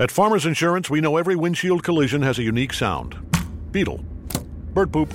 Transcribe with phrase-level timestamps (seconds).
[0.00, 3.18] At Farmers Insurance, we know every windshield collision has a unique sound.
[3.72, 3.98] Beetle.
[4.72, 5.12] Bird poop.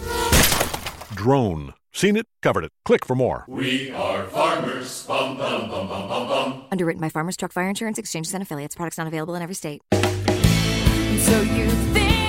[1.16, 1.74] Drone.
[1.94, 2.72] Seen it, covered it.
[2.84, 3.46] Click for more.
[3.48, 5.06] We are farmers.
[5.08, 6.66] Bum, bum, bum, bum, bum, bum.
[6.70, 8.76] Underwritten by Farmers Truck Fire Insurance Exchanges and Affiliates.
[8.76, 9.82] Products not available in every state.
[9.94, 12.23] So you think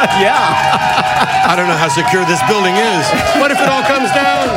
[0.20, 1.46] yeah.
[1.46, 3.04] I don't know how secure this building is.
[3.40, 4.48] What if it all comes down?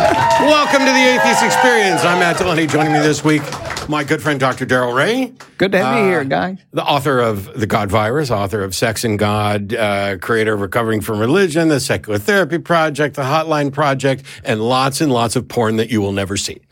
[0.47, 2.03] Welcome to the Atheist Experience.
[2.03, 2.69] I'm Matt Dillahunty.
[2.69, 3.41] Joining me this week,
[3.89, 4.66] my good friend Dr.
[4.66, 5.33] Darrel Ray.
[5.58, 6.59] Good to have you Uh, here, guys.
[6.71, 11.02] The author of The God Virus, author of Sex and God, uh, creator of Recovering
[11.02, 15.75] from Religion, The Secular Therapy Project, The Hotline Project, and lots and lots of porn
[15.77, 16.61] that you will never see.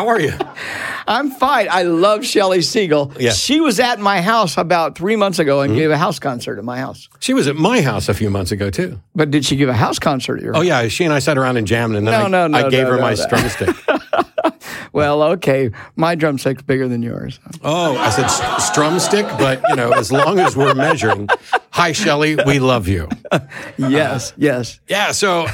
[0.00, 0.32] How are you?
[1.06, 1.68] I'm fine.
[1.70, 3.14] I love Shelley Segal.
[3.20, 3.32] Yeah.
[3.32, 5.78] She was at my house about three months ago and hmm?
[5.78, 7.10] gave a house concert at my house.
[7.18, 8.98] She was at my house a few months ago, too.
[9.14, 10.88] But did she give a house concert at your Oh, yeah.
[10.88, 12.86] She and I sat around and jammed, and then No, I, no, no, I gave
[12.86, 13.76] her my strum stick.
[14.92, 15.70] Well, okay.
[15.96, 17.38] My drumstick's bigger than yours.
[17.62, 18.26] Oh, I said
[18.60, 21.28] strumstick, but you know, as long as we're measuring.
[21.72, 23.08] Hi, Shelley, we love you.
[23.78, 24.80] Yes, yes.
[24.88, 25.46] Yeah, so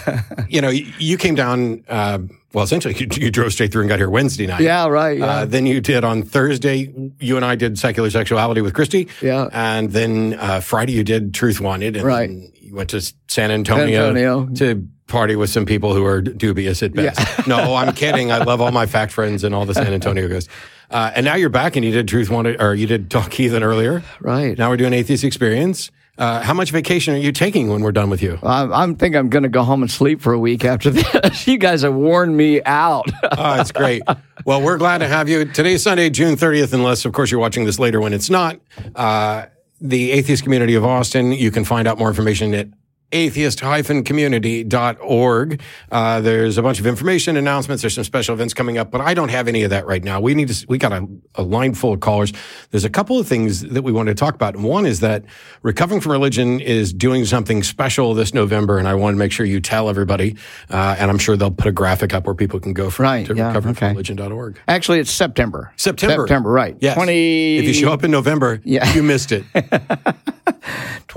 [0.48, 1.84] you know, you, you came down.
[1.88, 2.18] Uh,
[2.52, 4.62] well, essentially, you, you drove straight through and got here Wednesday night.
[4.62, 5.18] Yeah, right.
[5.18, 5.26] Yeah.
[5.26, 6.92] Uh, then you did on Thursday.
[7.20, 9.08] You and I did secular sexuality with Christy.
[9.20, 9.48] Yeah.
[9.52, 11.96] and then uh, Friday you did Truth Wanted.
[11.96, 12.30] And Right.
[12.30, 14.46] you went to San Antonio, Antonio.
[14.56, 17.46] to party with some people who are dubious at best.
[17.46, 18.32] no, I'm kidding.
[18.32, 20.48] I love all my FACT friends and all the San Antonio guys.
[20.90, 23.62] Uh, and now you're back and you did Truth Wanted, or you did Talk Heathen
[23.62, 24.02] earlier.
[24.20, 24.56] right.
[24.56, 25.90] Now we're doing Atheist Experience.
[26.18, 28.38] Uh, how much vacation are you taking when we're done with you?
[28.42, 31.46] I, I think I'm going to go home and sleep for a week after this.
[31.46, 33.04] you guys have worn me out.
[33.38, 34.02] Oh, it's great.
[34.46, 35.44] Well, we're glad to have you.
[35.44, 38.58] Today's Sunday, June 30th, unless, of course, you're watching this later when it's not.
[38.94, 39.46] Uh,
[39.80, 41.32] the Atheist Community of Austin.
[41.32, 42.68] You can find out more information at
[43.12, 45.60] atheist-community.org.
[45.90, 47.82] Uh, there's a bunch of information announcements.
[47.82, 50.20] There's some special events coming up, but I don't have any of that right now.
[50.20, 51.06] We need to, we got a,
[51.36, 52.32] a line full of callers.
[52.70, 54.56] There's a couple of things that we want to talk about.
[54.56, 55.24] One is that
[55.62, 58.78] Recovering from Religion is doing something special this November.
[58.78, 60.36] And I want to make sure you tell everybody.
[60.70, 63.26] Uh, and I'm sure they'll put a graphic up where people can go from Right,
[63.26, 63.68] to yeah, okay.
[63.68, 64.58] recoveringfromreligion.org.
[64.68, 65.72] Actually, it's September.
[65.76, 66.26] September.
[66.26, 66.76] September, right.
[66.80, 66.94] Yes.
[66.96, 68.90] 20, If you show up in November, Yeah.
[68.94, 69.44] you missed it.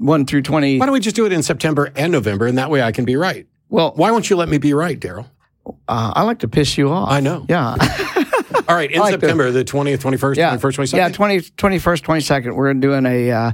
[0.00, 0.78] 21 through 20.
[0.78, 3.04] Why don't we just do it in September and November, and that way I can
[3.04, 3.46] be right?
[3.68, 5.26] Well, Why won't you let me be right, Darrel?
[5.66, 7.10] uh, I like to piss you off.
[7.10, 7.44] I know.
[7.48, 7.76] Yeah.
[8.68, 10.56] All right, in like September, the 20th, 21st, yeah.
[10.56, 10.96] 21st, 22nd?
[10.96, 12.54] Yeah, 20, 21st, 22nd.
[12.56, 13.52] We're doing a, uh,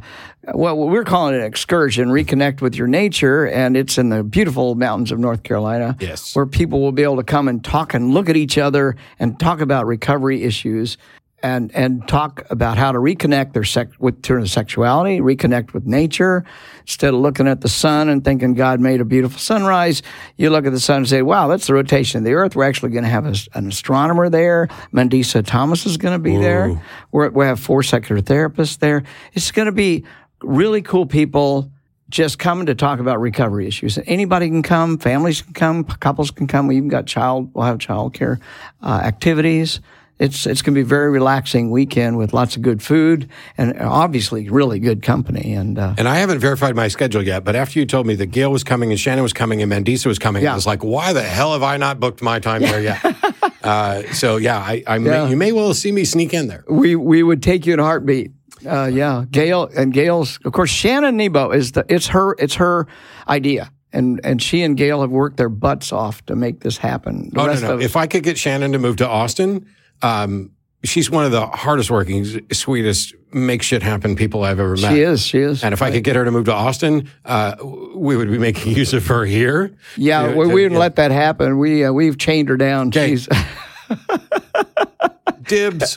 [0.54, 3.46] well, we're calling it an excursion, reconnect with your nature.
[3.46, 5.96] And it's in the beautiful mountains of North Carolina.
[6.00, 6.36] Yes.
[6.36, 9.38] Where people will be able to come and talk and look at each other and
[9.40, 10.96] talk about recovery issues.
[11.42, 15.86] And, and talk about how to reconnect their sex with turn of sexuality, reconnect with
[15.86, 16.44] nature.
[16.80, 20.02] Instead of looking at the sun and thinking God made a beautiful sunrise,
[20.38, 22.56] you look at the sun and say, wow, that's the rotation of the earth.
[22.56, 24.68] We're actually going to have a, an astronomer there.
[24.92, 26.82] Mandisa Thomas is going to be there.
[27.12, 29.04] We're, we have four secular therapists there.
[29.34, 30.04] It's going to be
[30.42, 31.70] really cool people
[32.08, 33.98] just coming to talk about recovery issues.
[34.06, 36.66] Anybody can come, families can come, couples can come.
[36.66, 38.40] We even got child, we'll have child care
[38.82, 39.80] uh, activities.
[40.18, 43.28] It's it's going to be a very relaxing weekend with lots of good food
[43.58, 45.52] and obviously really good company.
[45.52, 48.26] And uh, And I haven't verified my schedule yet, but after you told me that
[48.26, 50.52] Gail was coming and Shannon was coming and Mandisa was coming, Yeah.
[50.52, 53.04] I was like, why the hell have I not booked my time there yet?
[53.62, 55.24] uh, so, yeah, I, I Yeah.
[55.24, 56.64] May, you may well see me sneak in there.
[56.68, 58.30] we we would take you in a heartbeat.
[58.66, 62.86] Uh, yeah, Gail and Gail's of course Shannon Nebo is the it's her it's her
[63.28, 63.70] idea.
[63.92, 67.30] And, and she and Gail have worked their butts off to make this happen.
[67.32, 67.74] The Oh, no, no.
[67.74, 69.64] of If I could get Shannon to move to Austin,
[70.02, 70.50] um,
[70.84, 74.92] she's one of the hardest working, sweetest, make shit happen people I've ever met.
[74.92, 75.62] she is, she is.
[75.64, 77.56] And if I could get her to move to Austin, uh,
[77.94, 79.74] we would be making use of her here.
[79.96, 80.78] Yeah, To- we, to- we didn't yeah.
[80.78, 81.58] let that happen.
[81.58, 82.88] We uh, we've chained her down.
[82.88, 83.10] Okay.
[83.16, 83.28] She's
[85.48, 85.96] dibs.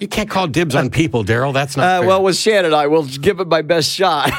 [0.00, 1.52] you can't call dibs on people, Darrel.
[1.52, 2.08] That's not uh, fair.
[2.08, 2.74] well with Shannon.
[2.74, 4.30] I will give it my best shot.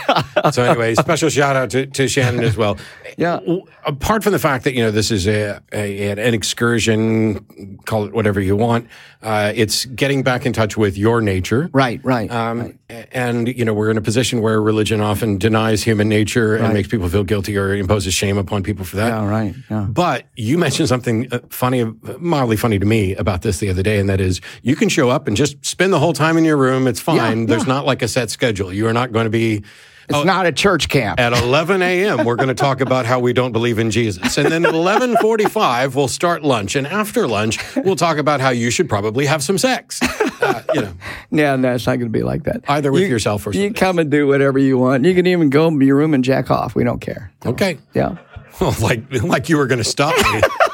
[0.54, 2.78] so anyway, special shout out to, to Shannon as well.
[3.18, 3.40] Yeah.
[3.86, 8.14] Apart from the fact that you know this is a, a an excursion, call it
[8.14, 8.88] whatever you want,
[9.24, 11.70] uh, it's getting back in touch with your nature.
[11.74, 12.30] right, right.
[12.30, 12.60] Um,
[12.90, 13.08] right.
[13.12, 16.88] and you know we're in a position where religion often denies human nature and makes
[16.88, 19.08] people feel guilty or imposes shame upon people for that.
[19.08, 19.56] Yeah, right.
[19.70, 19.88] Yeah.
[19.90, 21.86] But you mentioned something uh, funny,
[22.20, 25.10] mildly funny to me about this the other day, and that is you can show
[25.10, 26.88] up and just spend the whole time in your room.
[26.88, 27.42] It's fine.
[27.42, 27.74] Yeah, There's yeah.
[27.74, 28.74] not like a set schedule.
[28.74, 29.64] You are not going to be.
[30.10, 31.20] It's not a church camp.
[31.20, 34.52] At 11 a.m., we're going to talk about how we don't believe in Jesus, and
[34.52, 38.90] then at 11:45 we'll start lunch, and after lunch we'll talk about how you should
[38.90, 40.00] probably have some sex.
[40.42, 40.94] Uh, you know,
[41.32, 42.64] Yeah, no, it's not going to be like that.
[42.68, 45.06] Either with yourself or you somebody come and do whatever you want.
[45.06, 46.76] You can even go in your room and jack off.
[46.76, 47.32] We don't care.
[47.46, 47.78] okay.
[47.94, 48.18] Yeah.
[48.60, 50.42] Well, like like you were going to stop me.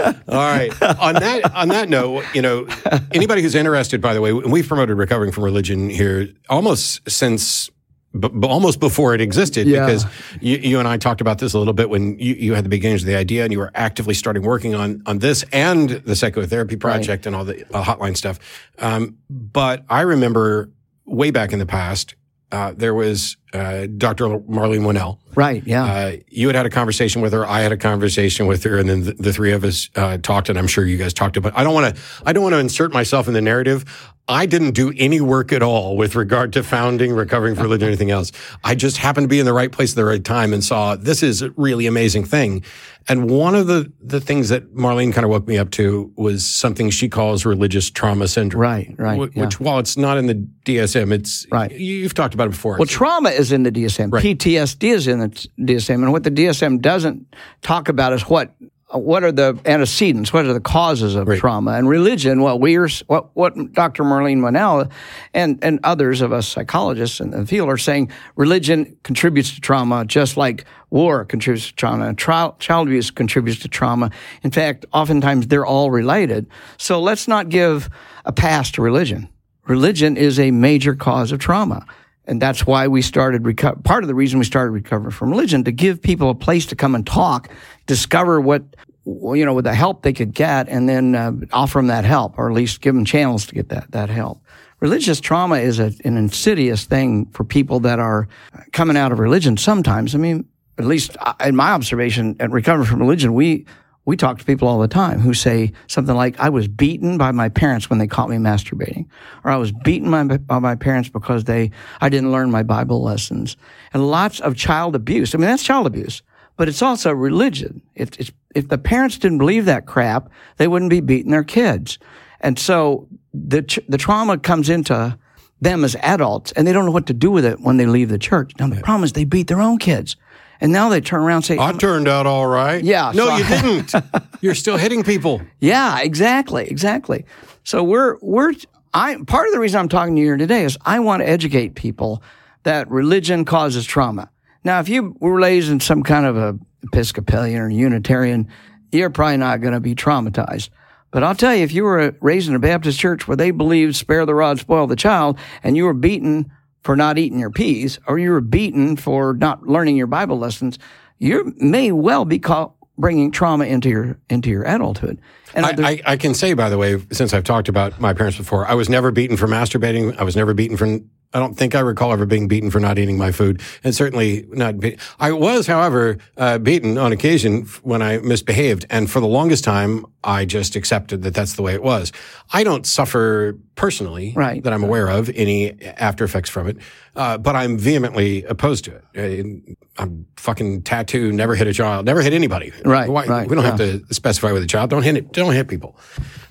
[0.00, 0.70] All right.
[0.82, 2.66] On that on that note, you know,
[3.12, 7.70] anybody who's interested, by the way, and we've promoted recovering from religion here almost since.
[8.16, 9.86] B- almost before it existed, Yeah.
[9.86, 10.06] because
[10.40, 12.68] you, you and I talked about this a little bit when you, you had the
[12.68, 16.14] beginnings of the idea, and you were actively starting working on on this and the
[16.14, 18.38] Secular Therapy Project and all the uh, hotline stuff.
[18.78, 20.70] Um, but I remember
[21.04, 22.14] way back in the past,
[22.54, 24.24] uh, there was uh, Dr.
[24.26, 25.62] Marlene Winell, Right.
[25.66, 25.84] Yeah.
[25.84, 27.44] uh, you had had a conversation with her.
[27.46, 30.48] I had a conversation with her, and then the, the three of us uh, talked.
[30.48, 31.52] And I'm sure you guys talked about.
[31.56, 32.02] I don't want to.
[32.24, 33.84] I don't want to insert myself in the narrative.
[34.26, 38.10] I didn't do any work at all with regard to founding, recovering from religion, anything
[38.10, 38.32] else.
[38.64, 40.96] I just happened to be in the right place at the right time and saw
[40.96, 42.64] this is a really amazing thing.
[43.06, 46.46] And one of the the things that Marlene kind of woke me up to was
[46.46, 48.62] something she calls religious trauma syndrome.
[48.62, 49.44] Right, right, Wh- yeah.
[49.44, 51.70] Which, while it's not in the DSM, it's Right.
[51.70, 52.78] you- You've talked about it before.
[52.78, 54.10] Well, trauma is in the DSM.
[54.10, 55.28] PTSD is in the
[55.62, 57.26] DSM, and what the DSM doesn't
[57.60, 58.54] talk about is what
[58.92, 62.42] Uh, what are the antecedents, what are the causes of trauma, and religion.
[62.42, 64.04] What we're what what Dr.
[64.04, 64.90] Marlene Winell
[65.32, 70.04] and and others of us psychologists in the field are saying religion contributes to trauma,
[70.04, 74.10] just like war contributes to trauma, trial, child abuse contributes to trauma.
[74.42, 76.46] In fact, oftentimes they're all related.
[76.76, 77.88] So let's not give
[78.26, 79.28] a pass to religion.
[79.66, 81.86] Religion is a major cause of trauma.
[82.26, 85.64] And that's why we started reco- part of the reason we started recovering from religion
[85.64, 87.50] to give people a place to come and talk,
[87.86, 88.62] discover what
[89.04, 92.38] you know with the help they could get, and then uh, offer them that help,
[92.38, 94.40] or at least give them channels to get that that help.
[94.80, 98.28] Religious trauma is a, an insidious thing for people that are
[98.72, 99.56] coming out of religion.
[99.56, 100.46] Sometimes, I mean,
[100.78, 103.66] at least uh, in my observation at recovering from religion, we
[104.06, 107.32] we talk to people all the time who say something like, I was beaten by
[107.32, 109.06] my parents when they caught me masturbating,
[109.44, 111.70] or I was beaten by, by my parents because they,
[112.00, 113.56] I didn't learn my Bible lessons.
[113.92, 115.34] And lots of child abuse.
[115.34, 116.22] I mean, that's child abuse,
[116.56, 117.80] but it's also religion.
[117.94, 120.28] If, it's, if the parents didn't believe that crap,
[120.58, 121.98] they wouldn't be beating their kids.
[122.40, 125.18] And so the, the trauma comes into
[125.62, 128.10] them as adults and they don't know what to do with it when they leave
[128.10, 128.52] the church.
[128.58, 130.16] Now, the problem is they beat their own kids.
[130.60, 132.82] And now they turn around and say, I turned out all right.
[132.82, 133.44] Yeah, No, so- you
[133.82, 133.94] didn't.
[134.40, 135.42] You're still hitting people.
[135.60, 137.24] Yeah, exactly, exactly.
[137.64, 138.52] So we're we're
[138.92, 141.28] I part of the reason I'm talking to you here today is I want to
[141.28, 142.22] educate people
[142.62, 144.30] that religion causes trauma.
[144.62, 148.48] Now, if you were raised in some kind of a Episcopalian or Unitarian,
[148.92, 150.68] you're probably not going to be traumatized.
[151.10, 153.96] But I'll tell you, if you were raised in a Baptist church where they believed
[153.96, 156.50] spare the rod, spoil the child, and you were beaten
[156.84, 160.78] for not eating your peas, or you were beaten for not learning your Bible lessons,
[161.18, 165.20] you may well be caught bringing trauma into your into your adulthood.
[165.54, 168.38] And I, I, I can say, by the way, since I've talked about my parents
[168.38, 170.16] before, I was never beaten for masturbating.
[170.18, 170.98] I was never beaten for.
[171.34, 174.46] I don't think I recall ever being beaten for not eating my food, and certainly
[174.50, 174.78] not.
[174.78, 179.64] Be, I was, however, uh, beaten on occasion when I misbehaved, and for the longest
[179.64, 182.12] time, I just accepted that that's the way it was.
[182.52, 184.62] I don't suffer personally, Right.
[184.62, 186.76] that I'm aware of any after effects from it,
[187.16, 189.66] uh, but I'm vehemently opposed to it.
[189.66, 192.72] Uh, I'm fucking tattoo, never hit a child, never hit anybody.
[192.84, 194.90] Right, Why- right, We don't have to specify with a child.
[194.90, 195.32] Don't hit it.
[195.32, 195.96] Don't hit people.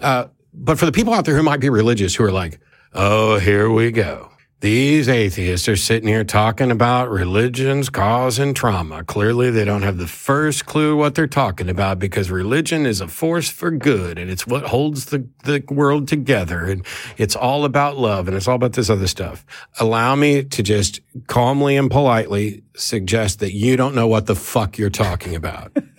[0.01, 2.59] Uh, but for the people out there who might be religious, who are like,
[2.93, 4.29] "Oh, here we go."
[4.63, 9.03] These atheists are sitting here talking about religion's causing trauma.
[9.03, 13.09] Clearly, they don't have the first clue what they're talking about because religion is a
[13.09, 16.63] force for good and it's what holds the, the world together.
[16.63, 16.85] And
[17.17, 19.45] it's all about love and it's all about this other stuff.
[19.81, 24.77] Allow me to just calmly and politely suggest that you don't know what the fuck
[24.77, 25.75] you're talking about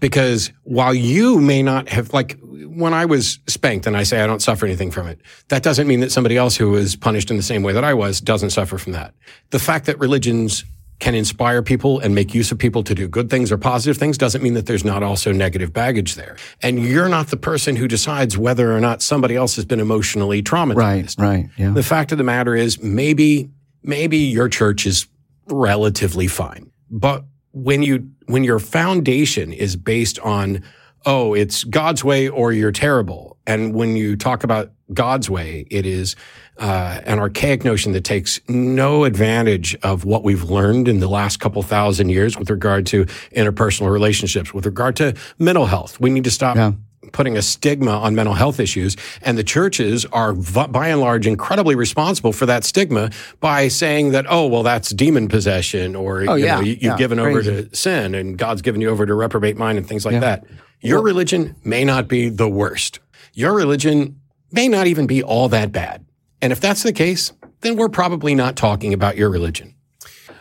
[0.00, 4.26] because while you may not have like when I was spanked and I say I
[4.26, 7.36] don't suffer anything from it, that doesn't mean that somebody else who was punished in
[7.36, 9.14] the same way that I was doesn't suffer from that.
[9.50, 10.64] The fact that religions
[11.00, 14.18] can inspire people and make use of people to do good things or positive things
[14.18, 16.36] doesn't mean that there's not also negative baggage there.
[16.62, 20.42] And you're not the person who decides whether or not somebody else has been emotionally
[20.42, 20.76] traumatized.
[20.76, 21.70] right, right, yeah.
[21.70, 23.50] The fact of the matter is maybe
[23.82, 25.06] maybe your church is
[25.46, 26.70] relatively fine.
[26.90, 30.62] But when you when your foundation is based on
[31.06, 33.38] oh, it's God's way or you're terrible.
[33.46, 35.66] And when you talk about God's way.
[35.70, 36.16] It is
[36.58, 41.38] uh, an archaic notion that takes no advantage of what we've learned in the last
[41.38, 43.04] couple thousand years with regard to
[43.36, 46.00] interpersonal relationships, with regard to mental health.
[46.00, 46.72] We need to stop Yeah.
[47.12, 48.96] Putting a stigma on mental health issues.
[49.22, 54.26] And the churches are, by and large, incredibly responsible for that stigma by saying that,
[54.28, 56.56] oh, well, that's demon possession, or Oh, you yeah.
[56.56, 56.96] know, you, you've Yeah.
[56.96, 60.20] given over to sin, and God's given you over to reprobate mind and things like
[60.20, 60.44] that.
[60.82, 63.00] Your religion may not be the worst.
[63.32, 64.16] Your religion
[64.52, 66.04] may not even be all that bad.
[66.42, 69.74] And if that's the case, then we're probably not talking about your religion.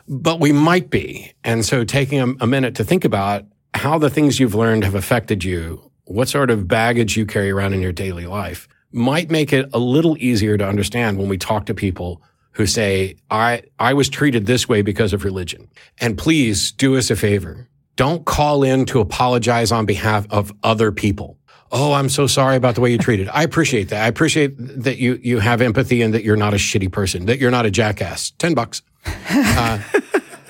[0.08, 1.34] But we might be.
[1.44, 4.96] And so taking a, a minute to think about how the things you've learned have
[4.96, 9.54] affected you, what sort of baggage you carry around in your daily life, might make
[9.54, 12.22] it a little easier to understand when we talk to people
[12.54, 15.70] who say, I, I was treated this way because of religion.
[16.00, 17.68] And please do us a favor.
[17.96, 21.38] Don't call in to apologize on behalf of other people.
[21.72, 23.30] Oh, I'm so sorry about the way you treated.
[23.30, 24.04] I appreciate that.
[24.04, 27.38] I appreciate that you, you have empathy and that you're not a shitty person, that
[27.38, 28.32] you're not a jackass.
[28.32, 28.82] 10 bucks.
[29.30, 29.80] Uh,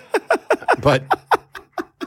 [0.82, 1.04] but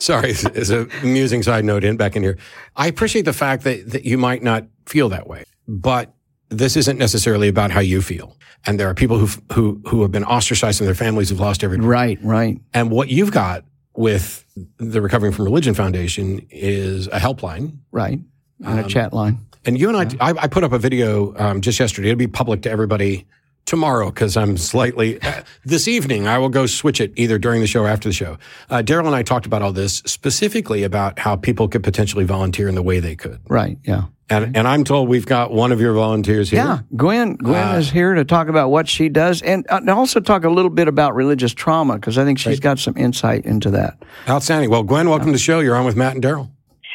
[0.03, 2.39] sorry, as a amusing side note in back in here.
[2.77, 6.13] I appreciate the fact that, that you might not feel that way, but
[6.49, 8.37] this isn't necessarily about how you feel.
[8.65, 11.65] And there are people who who who have been ostracized and their families who've lost
[11.65, 11.87] everything.
[11.87, 12.61] Right, right.
[12.73, 13.65] And what you've got
[13.97, 14.45] with
[14.77, 17.79] the Recovering from Religion Foundation is a helpline.
[17.91, 18.21] Right.
[18.65, 19.39] And Um, a chat line.
[19.65, 22.09] And you and I, I, I put up a video um, just yesterday.
[22.09, 23.27] It'll be public to everybody
[23.65, 26.27] tomorrow because I'm slightly uh, this evening.
[26.27, 28.39] I will go switch it either during the show or after the show.
[28.71, 32.69] Uh, Darrel and I talked about all this specifically about how people could potentially volunteer
[32.69, 33.41] in the way they could.
[33.49, 34.05] Right, yeah.
[34.31, 36.65] And and I'm told we've got one of your volunteers here.
[36.65, 37.35] Yeah, Gwen.
[37.37, 40.45] Gwen Uh, is here to talk about what she does, and, uh, and also talk
[40.45, 44.03] a little bit about religious trauma because I think she's got some insight into that.
[44.29, 44.71] Outstanding.
[44.71, 45.61] Well, Gwen, welcome to the show.
[45.61, 46.51] You're on with Matt and Darrel.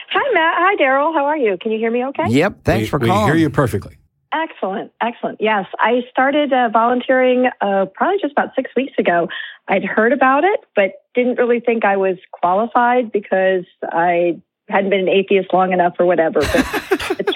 [0.09, 0.53] Hi, Matt.
[0.57, 1.13] Hi, Darrel.
[1.13, 1.57] How are you?
[1.61, 2.27] Can you hear me okay?
[2.29, 2.63] Yep.
[2.63, 3.25] Thanks we, for calling.
[3.25, 3.96] we hear you perfectly.
[4.33, 4.91] Excellent.
[5.01, 5.39] Excellent.
[5.39, 9.29] Yes, I started uh, volunteering uh, probably just about six weeks ago.
[9.67, 15.01] I'd heard about it, but didn't really think I was qualified because I hadn't been
[15.01, 16.41] an atheist long enough or whatever.
[16.41, 17.35] But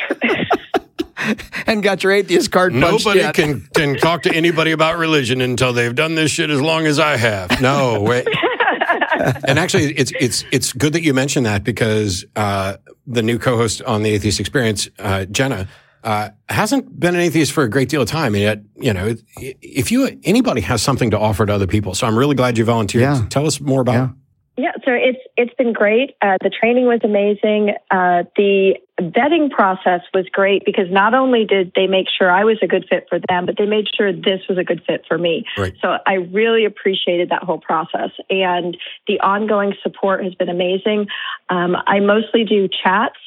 [1.67, 3.35] and got your atheist card Nobody yet.
[3.35, 6.99] can, can talk to anybody about religion until they've done this shit as long as
[6.99, 7.61] I have.
[7.61, 8.27] No, wait.
[9.45, 13.81] and actually, it's it's it's good that you mentioned that because uh, the new co-host
[13.83, 15.67] on the Atheist Experience, uh, Jenna,
[16.03, 19.15] uh, hasn't been an atheist for a great deal of time, and yet you know,
[19.37, 22.65] if you anybody has something to offer to other people, so I'm really glad you
[22.65, 23.03] volunteered.
[23.03, 23.25] Yeah.
[23.29, 23.93] Tell us more about.
[23.93, 24.09] Yeah.
[24.57, 26.11] Yeah, so it's it's been great.
[26.21, 27.73] Uh, the training was amazing.
[27.89, 32.57] Uh, the vetting process was great because not only did they make sure I was
[32.61, 35.17] a good fit for them, but they made sure this was a good fit for
[35.17, 35.45] me.
[35.57, 35.73] Right.
[35.81, 38.77] So I really appreciated that whole process, and
[39.07, 41.07] the ongoing support has been amazing.
[41.49, 43.17] Um, I mostly do chats.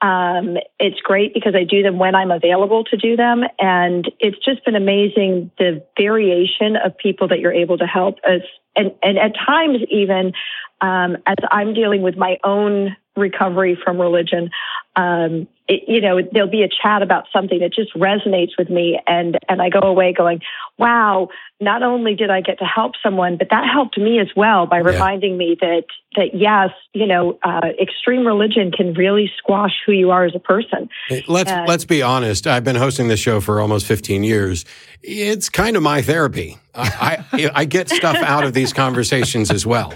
[0.00, 4.36] Um, it's great because I do them when I'm available to do them, and it's
[4.44, 8.18] just been amazing the variation of people that you're able to help.
[8.28, 8.42] As
[8.76, 10.32] and and at times even
[10.80, 14.50] um, as I'm dealing with my own recovery from religion,
[14.96, 19.00] um, it, you know, there'll be a chat about something that just resonates with me,
[19.06, 20.40] and and I go away going,
[20.78, 21.28] "Wow!
[21.58, 24.78] Not only did I get to help someone, but that helped me as well by
[24.78, 25.84] reminding me that
[26.16, 30.38] that yes, you know, uh, extreme religion can really squash who you are as a
[30.38, 32.46] person." Hey, Let's Uh, let's be honest.
[32.46, 34.66] I've been hosting this show for almost 15 years.
[35.02, 36.58] It's kind of my therapy.
[36.74, 39.94] I I, I get stuff out of these conversations as well.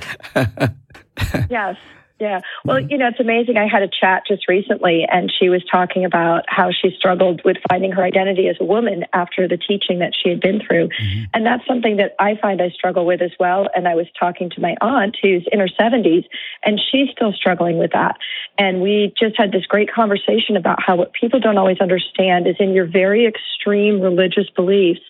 [1.50, 1.76] yes.
[2.20, 2.40] Yeah.
[2.64, 2.90] Well, mm-hmm.
[2.90, 3.56] you know, it's amazing.
[3.56, 7.58] I had a chat just recently, and she was talking about how she struggled with
[7.68, 10.88] finding her identity as a woman after the teaching that she had been through.
[10.88, 11.25] Mm-hmm.
[11.32, 13.68] And that's something that I find I struggle with as well.
[13.75, 16.25] And I was talking to my aunt who's in her 70s,
[16.64, 18.16] and she's still struggling with that.
[18.58, 22.56] And we just had this great conversation about how what people don't always understand is
[22.58, 25.00] in your very extreme religious beliefs,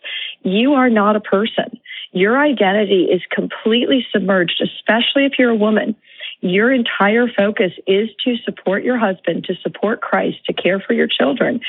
[0.42, 1.80] you are not a person.
[2.12, 5.96] Your identity is completely submerged, especially if you're a woman
[6.40, 11.08] your entire focus is to support your husband, to support Christ, to care for your
[11.08, 11.60] children.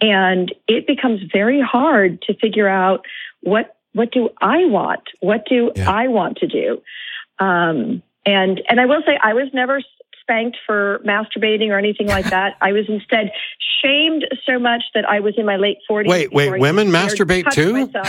[0.00, 3.06] And it becomes very hard to figure out
[3.40, 5.02] what what do I want?
[5.20, 5.90] What do Yeah.
[5.90, 6.82] I want to do?
[7.38, 9.80] Um, and and I will say I was never
[10.20, 12.56] spanked for masturbating or anything like that.
[12.60, 13.32] I was instead
[13.82, 16.08] shamed so much that I was in my late 40s.
[16.08, 17.90] Wait, wait, women masturbate too?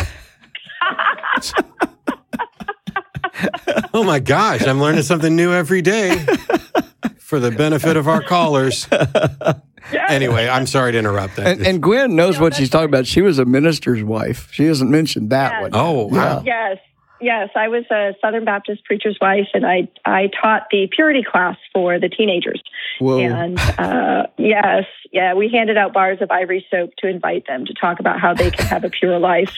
[3.42, 3.86] myself.
[3.94, 6.24] Oh my gosh, I'm learning something new every day
[7.18, 8.88] for the benefit of our callers.
[10.08, 11.48] Anyway, I'm sorry to interrupt that.
[11.48, 13.08] And, and Gwen knows what she's talking about.
[13.08, 14.50] She was a minister's wife.
[14.52, 15.62] She hasn't mentioned that Yes.
[15.64, 15.72] one.
[15.74, 16.44] oh, wow.
[16.46, 16.78] Yes.
[17.22, 21.58] Yes, I was a Southern Baptist preacher's wife, and I I taught the purity class
[21.74, 22.64] for the teenagers.
[23.00, 23.20] Whoa.
[23.20, 27.74] And uh, yes, yeah, we handed out bars of ivory soap to invite them to
[27.74, 29.54] talk about how they can have a pure life.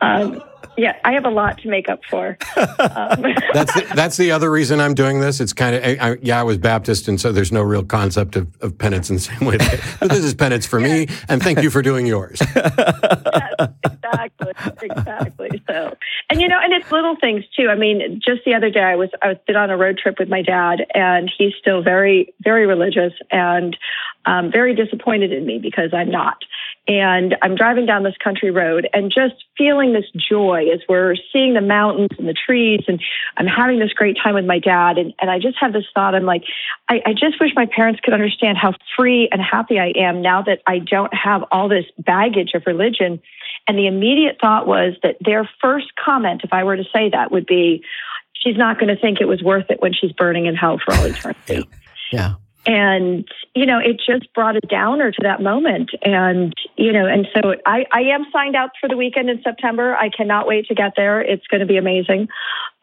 [0.00, 0.42] Um,
[0.78, 2.38] yeah, I have a lot to make up for.
[2.80, 3.22] Um,
[3.54, 5.40] That's the, that's the other reason I'm doing this.
[5.40, 8.36] It's kind of I, I, yeah, I was Baptist, and so there's no real concept
[8.36, 9.56] of, of penance in the same way.
[9.56, 12.40] That, but this is penance for me, and thank you for doing yours.
[12.54, 15.62] yes, exactly, exactly.
[15.66, 15.96] So,
[16.30, 17.68] and you know, and it's little things too.
[17.68, 20.18] I mean, just the other day, I was I was been on a road trip
[20.18, 23.76] with my dad, and he's still very, very religious and
[24.24, 26.44] um, very disappointed in me because I'm not.
[26.88, 31.52] And I'm driving down this country road and just feeling this joy as we're seeing
[31.52, 32.98] the mountains and the trees, and
[33.36, 34.96] I'm having this great time with my dad.
[34.96, 36.44] And, and I just have this thought: I'm like,
[36.88, 40.40] I, I just wish my parents could understand how free and happy I am now
[40.42, 43.20] that I don't have all this baggage of religion.
[43.66, 47.30] And the immediate thought was that their first comment, if I were to say that,
[47.30, 47.84] would be,
[48.32, 50.94] she's not going to think it was worth it when she's burning in hell for
[50.94, 51.68] all eternity.
[52.10, 52.36] Yeah.
[52.68, 55.88] And, you know, it just brought a downer to that moment.
[56.02, 59.96] And, you know, and so I, I am signed out for the weekend in September.
[59.96, 61.18] I cannot wait to get there.
[61.22, 62.28] It's going to be amazing.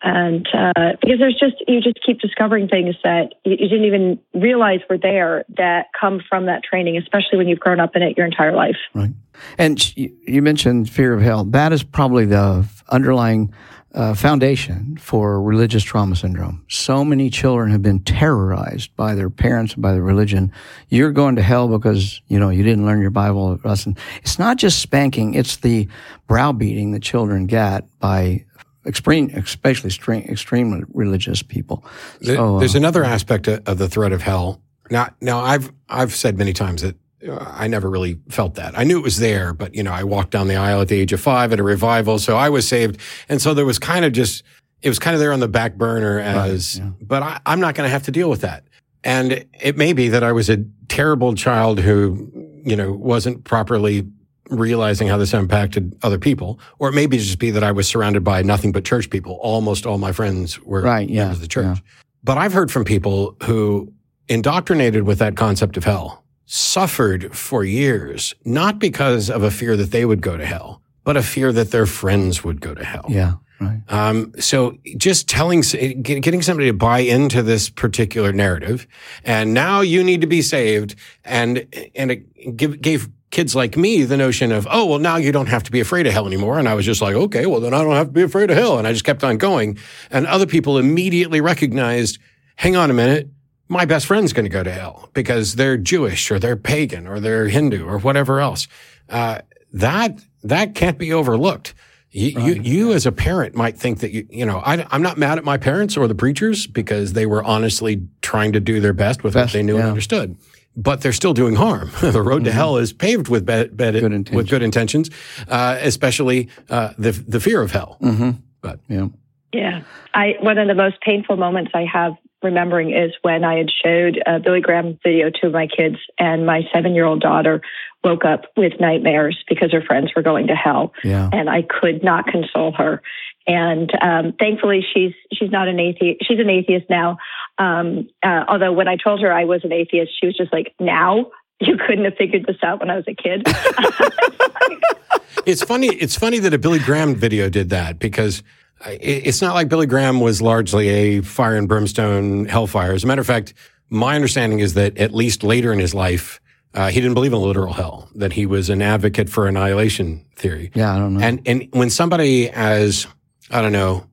[0.02, 4.80] And uh, because there's just, you just keep discovering things that you, didn't even realize
[4.90, 8.26] were there that come from that training, especially when you've grown up in it your
[8.26, 8.78] entire life.
[8.96, 9.12] Right.
[9.60, 11.44] And you mentioned fear of hell.
[11.44, 13.54] That is probably the underlying
[13.96, 16.64] uh, foundation for religious trauma syndrome.
[16.68, 20.52] So many children have been terrorized by their parents by their religion.
[20.90, 23.96] You're going to hell because, you know, you didn't learn your Bible lesson.
[24.22, 25.88] It's not just spanking, it's the
[26.28, 28.46] browbeating that children get by
[28.86, 31.84] extreme, especially extreme, extremely religious people.
[32.22, 34.62] So, uh, There's another aspect of, the threat of hell.
[34.92, 37.00] Now, now I've I've said many times that uh,
[37.40, 38.78] I never really felt that.
[38.78, 41.00] I knew it was there, but you know, I walked down the aisle at the
[41.00, 44.06] age of five at a revival, so I was saved, and so there was kind
[44.06, 44.44] of just
[44.82, 46.78] it was kind of there on the back burner as.
[46.78, 46.92] yeah.
[47.02, 48.64] But I, I'm not going to have to deal with that,
[49.04, 50.58] and it may be that I was a
[50.88, 52.30] terrible child who
[52.64, 54.06] you know wasn't properly
[54.52, 57.88] realizing how this impacted other people, or it may be just be that I was
[57.88, 59.40] surrounded by nothing but church people.
[59.42, 61.66] Almost all my friends were Right, yeah, members of the church.
[61.66, 61.76] yeah.
[62.24, 63.92] But I've heard from people who
[64.28, 69.92] indoctrinated with that concept of hell suffered for years, not because of a fear that
[69.92, 73.06] they would go to hell, but a fear that their friends would go to hell.
[73.10, 73.82] yeah, right.
[73.90, 75.62] Um, so just telling,
[76.02, 78.88] getting somebody to buy into this particular narrative,
[79.24, 84.04] and now you need to be saved, and and it give, gave kids like me
[84.04, 86.58] the notion of, oh well, now you don't have to be afraid of hell anymore.
[86.58, 88.58] And I was just like, okay, well then I don't have to be afraid of
[88.58, 89.78] hell, and I just kept on going.
[90.10, 92.20] And other people immediately recognized,
[92.56, 93.30] hang on a minute.
[93.68, 97.20] My best friend's going to go to hell because they're Jewish or they're pagan or
[97.20, 98.68] they're Hindu or whatever else.
[99.10, 99.40] Uh,
[99.74, 101.74] that that can't be overlooked.
[102.12, 105.18] You, you, you as a parent might think that you, you know, I, I'm not
[105.18, 108.94] mad at my parents or the preachers because they were honestly trying to do their
[108.94, 110.38] best with what they knew and understood.
[110.78, 111.92] But they're still doing harm.
[112.02, 114.22] the road to hell is paved with bad, bad Mm-hmm.
[114.22, 115.10] Good with good intentions,
[115.50, 117.98] uh, especially uh, the the fear of hell.
[118.02, 118.32] Mm-hmm.
[118.62, 119.08] But Yeah.
[119.52, 119.84] Yeah.
[120.14, 124.22] I one of the most painful moments I have remembering is when I had showed
[124.26, 127.62] a Billy Graham video to my kids and my 7-year-old daughter
[128.04, 131.30] woke up with nightmares because her friends were going to hell Yeah.
[131.34, 133.02] and I could not console her.
[133.48, 136.26] And um, thankfully, she's she's not an atheist.
[136.28, 137.18] She's an atheist now.
[137.60, 140.74] Um, uh, although when I told her I was an atheist, she was just like,
[140.80, 141.28] "Now
[141.60, 143.44] you couldn't have figured this out when I was a kid."
[145.46, 145.88] it's funny.
[145.88, 148.44] It's funny that a Billy Graham video did that because uh,
[148.86, 152.94] it's not like Billy Graham was largely a fire and brimstone hellfire.
[152.94, 153.54] As a matter of fact,
[153.90, 156.40] my understanding is that at least later in his life,
[156.74, 158.10] uh, he didn't believe in literal hell.
[158.16, 160.72] That he was an advocate for annihilation theory.
[160.76, 161.20] Yeah, I don't know.
[161.22, 163.08] And and when somebody as
[163.52, 164.06] I don't know,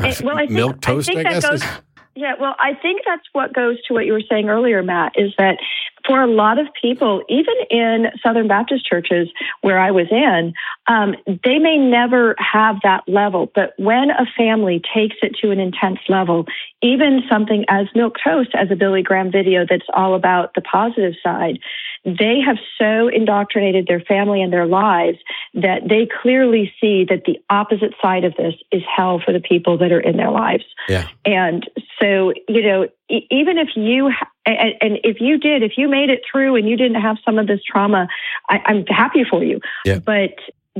[0.00, 1.44] It- well, I think, milquetoast, I, I, think that guess.
[1.48, 1.68] goes, is-
[2.16, 5.32] yeah, well, I think that's what goes to what you were saying earlier, Matt, is
[5.36, 5.58] that
[6.06, 9.28] for a lot of people, even in Southern Baptist churches
[9.62, 10.52] where I was in,
[10.86, 13.50] um, they may never have that level.
[13.52, 16.44] But when a family takes it to an intense level,
[16.82, 21.58] even something as milquetoast, as a Billy Graham video that's all about the positive side,
[22.04, 25.18] they have so indoctrinated their family and their lives
[25.54, 29.78] that they clearly see that the opposite side of this is hell for the people
[29.78, 30.64] that are in their lives.
[30.88, 31.08] yeah.
[31.24, 31.68] And
[32.00, 34.10] so, you know, even if you,
[34.44, 37.38] and, and if you did, if you made it through and you didn't have some
[37.38, 38.08] of this trauma,
[38.50, 39.60] I, I'm happy for you.
[39.86, 39.98] Yeah.
[40.00, 40.34] But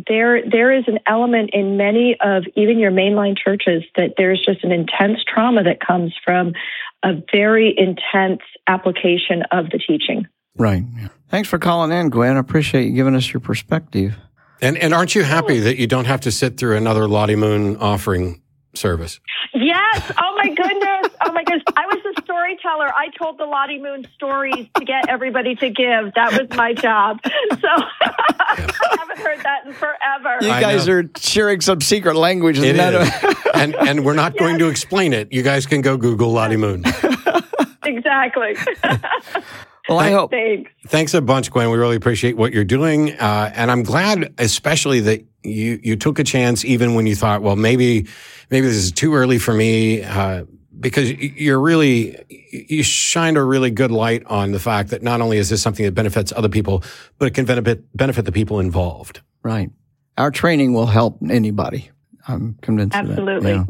[0.09, 4.65] there, there is an element in many of even your mainline churches that there's just
[4.65, 6.53] an intense trauma that comes from
[7.03, 10.27] a very intense application of the teaching.
[10.57, 10.85] Right.
[10.97, 11.09] Yeah.
[11.31, 12.37] Thanks for calling in, Gwen.
[12.37, 14.14] I appreciate you giving us your perspective.
[14.61, 17.77] And and aren't you happy that you don't have to sit through another Lottie Moon
[17.79, 18.40] offering
[18.75, 19.21] service.
[19.53, 20.12] Yes.
[20.21, 21.17] Oh my goodness.
[21.25, 21.62] Oh my goodness.
[21.75, 22.93] I was a storyteller.
[22.93, 26.12] I told the Lottie Moon stories to get everybody to give.
[26.14, 27.19] That was my job.
[27.25, 27.69] So
[28.03, 30.37] I haven't heard that in forever.
[30.43, 32.59] You guys are sharing some secret language.
[32.59, 33.37] It None of- is.
[33.55, 35.33] and and we're not going to explain it.
[35.33, 36.85] You guys can go Google Lottie Moon.
[37.85, 38.57] Exactly.
[39.88, 40.31] well, I hope.
[40.31, 40.70] Thanks.
[40.87, 41.70] Thanks a bunch, Gwen.
[41.70, 46.18] We really appreciate what you're doing, uh, and I'm glad, especially that you you took
[46.18, 48.07] a chance, even when you thought, well, maybe
[48.51, 50.44] maybe this is too early for me, uh,
[50.79, 52.16] because you're really
[52.51, 55.85] you shined a really good light on the fact that not only is this something
[55.85, 56.83] that benefits other people,
[57.18, 59.20] but it can benefit benefit the people involved.
[59.42, 59.70] Right.
[60.16, 61.90] Our training will help anybody.
[62.27, 62.97] I'm convinced.
[62.97, 63.12] of that.
[63.12, 63.64] Absolutely.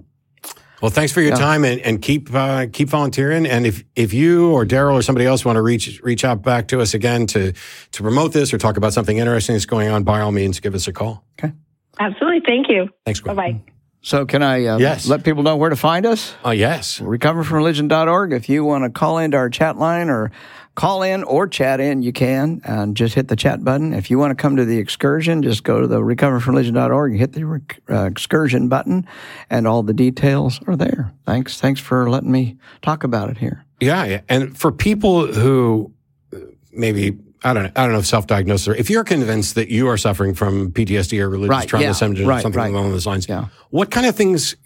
[0.84, 0.88] Yeah.
[0.88, 1.36] Well, thanks for your Yeah.
[1.36, 3.46] time and, and keep uh, keep volunteering.
[3.46, 6.68] And if if you or Darrel or somebody else want to reach reach out back
[6.68, 7.52] to us again to
[7.92, 10.74] to promote this or talk about something interesting that's going on, by all means, give
[10.74, 11.24] us a call.
[11.38, 11.52] Okay.
[11.98, 12.40] Absolutely.
[12.46, 12.88] Thank you.
[13.04, 13.60] Thanks, Bye bye.
[14.02, 15.08] So, can I uh, Yes.
[15.08, 16.34] let people know where to find us?
[16.44, 17.00] Oh, yes.
[17.00, 18.32] recoverfromreligion.org.
[18.34, 20.30] If you want to call into our chat line or
[20.74, 23.92] call in or chat in, you can and just hit the chat button.
[23.92, 27.32] If you want to come to the excursion, just go to the recoverfromreligion.org and hit
[27.32, 29.06] the rec- uh, excursion button
[29.50, 31.12] and all the details are there.
[31.26, 31.60] Thanks.
[31.60, 33.64] Thanks for letting me talk about it here.
[33.80, 34.20] Yeah, yeah.
[34.28, 35.92] And for people who
[36.32, 36.38] uh,
[36.72, 39.86] maybe I don't know, I don't know if self-diagnosis or if you're convinced that you
[39.88, 42.70] are suffering from PTSD or religious Right, trauma yeah, syndrome or right, something right.
[42.72, 43.46] along those lines, Yeah.
[43.70, 44.56] what kind of things?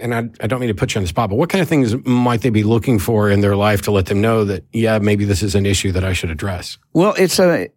[0.00, 1.68] And I, I don't mean to put you on the spot, but what kind of
[1.68, 4.98] things might they be looking for in their life to let them know that yeah,
[4.98, 6.76] maybe this is an issue that I should address?
[6.92, 7.68] Well, it's a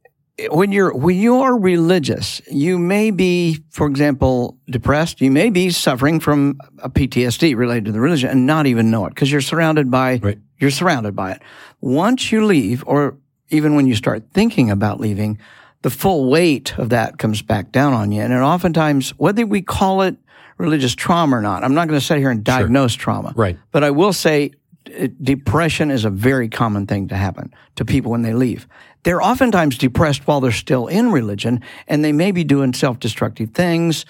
[0.50, 5.22] when you're when you are religious, you may be, for example, depressed.
[5.22, 9.06] You may be suffering from a PTSD related to the religion and not even know
[9.06, 10.20] it because you're surrounded by
[10.58, 11.42] you're surrounded by it.
[11.80, 13.18] Once you leave, or
[13.52, 15.38] even when you start thinking about leaving,
[15.82, 18.22] the full weight of that comes back down on you.
[18.22, 20.16] And it oftentimes, whether we call it
[20.58, 23.34] religious trauma or not, I'm not going to sit here and diagnose trauma.
[23.36, 23.58] Right.
[23.72, 24.52] But I will say
[25.00, 28.68] uh, depression is a very common thing to happen to people when they leave.
[29.04, 34.06] They're oftentimes depressed while they're still in religion and they may be doing self-destructive things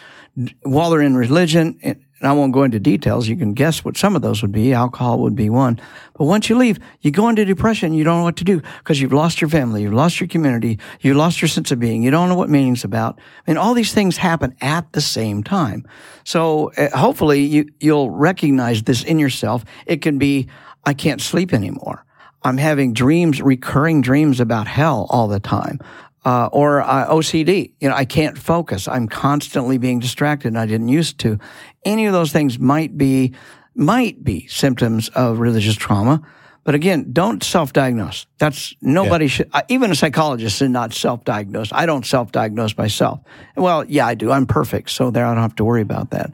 [0.63, 1.80] while they're in religion.
[2.21, 3.27] And I won't go into details.
[3.27, 4.73] You can guess what some of those would be.
[4.73, 5.81] Alcohol would be one.
[6.13, 7.95] But once you leave, you go into depression.
[7.95, 9.81] You don't know what to do because you've lost your family.
[9.81, 10.77] You've lost your community.
[10.99, 12.03] You lost your sense of being.
[12.03, 13.17] You don't know what meaning's about.
[13.47, 15.88] I mean, all these things happen at the same time.
[16.23, 19.65] So uh, hopefully you, you'll recognize this in yourself.
[19.88, 20.47] It can be,
[20.86, 22.05] I can't sleep anymore.
[22.43, 25.79] I'm having dreams, recurring dreams about hell all the time.
[26.23, 28.88] Uh, or uh, OCD, you know, I can't focus.
[28.88, 31.39] I'm constantly being distracted and I didn't used to.
[31.83, 33.33] Any of those things might be,
[33.75, 36.21] might be symptoms of religious trauma.
[36.63, 38.27] But again, don't self-diagnose.
[38.37, 41.73] That's nobody should, uh, even a psychologist should not self-diagnose.
[41.73, 43.21] I don't self-diagnose myself.
[43.57, 44.31] Well, yeah, I do.
[44.31, 44.91] I'm perfect.
[44.91, 46.31] So there, I don't have to worry about that.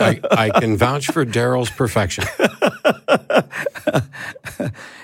[0.00, 2.24] I, I can vouch for Darrel's perfection.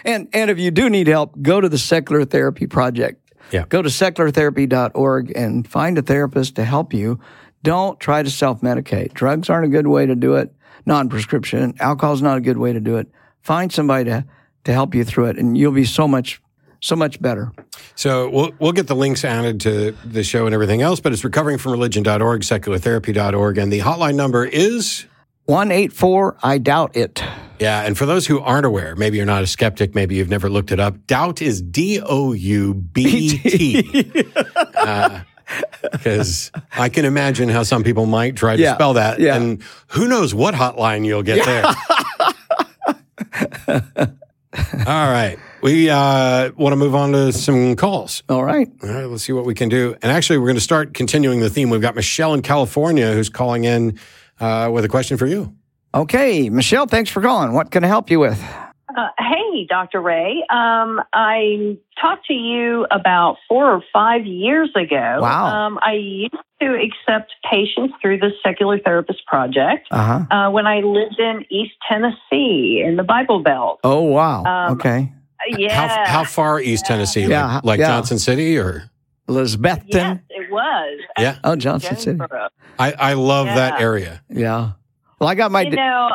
[0.09, 3.23] And and if you do need help, go to the Secular Therapy Project.
[3.51, 3.65] Yeah.
[3.69, 7.21] Go to seculartherapy.org and find a therapist to help you.
[7.63, 9.15] Don't try to self-medicate.
[9.15, 10.55] Drugs aren't a good way to do it.
[10.87, 11.75] Non-prescription.
[11.81, 13.09] Alcohol is not a good way to do it.
[13.43, 14.25] Find somebody to
[14.65, 16.41] to help you through it, and you'll be so much
[16.81, 17.53] so much better.
[17.95, 21.23] So we'll we'll get the links added to the show and everything else, but it's
[21.23, 25.07] recoveringfromreligion.org, seculartherapy.org, and the hotline number is
[25.45, 26.37] One eight four.
[26.43, 27.23] I doubt it.
[27.59, 27.83] yeah.
[27.83, 30.71] And for those who aren't aware, maybe you're not a skeptic, maybe you've never looked
[30.73, 31.07] it up.
[31.07, 34.25] Doubt is D O U B T.
[34.75, 35.21] Uh,
[35.93, 39.37] Because I can imagine how some people might try to Yeah, spell that, yeah.
[39.37, 41.65] and who knows what hotline you'll get there.
[44.87, 48.23] All right, we uh, want to move on to some calls.
[48.29, 48.69] All right.
[48.83, 49.95] All right, let's see what we can do.
[50.03, 51.71] And actually, we're going to start continuing the theme.
[51.71, 53.99] We've got Michelle in California who's calling in
[54.41, 55.55] uh, with a question for you.
[55.95, 56.87] Okay, Michelle.
[56.87, 57.53] Thanks for calling.
[57.53, 58.43] What can I help you with?
[58.97, 60.01] Uh, hey, Dr.
[60.01, 60.43] Ray.
[60.51, 65.19] Um, I talked to you about four or five years ago.
[65.21, 65.67] Wow.
[65.67, 70.35] Um, I used to accept patients through the Secular Therapist Project Uh huh.
[70.37, 73.81] uh, when I lived in East Tennessee in the Bible Belt.
[73.85, 74.45] Oh wow.
[74.45, 75.13] Um, okay.
[75.49, 76.05] Yeah.
[76.07, 77.27] How, how far east Tennessee?
[77.27, 77.89] Yeah, Like, like yeah.
[77.89, 78.91] Johnson City or?
[79.29, 79.85] Elizabethton.
[79.93, 81.01] Yes, it was.
[81.19, 81.37] Yeah.
[81.45, 82.19] Oh, Johnson City.
[82.79, 84.23] I, I love that area.
[84.31, 84.73] Yeah.
[85.21, 85.61] Well, I got my.
[85.63, 86.09] You know,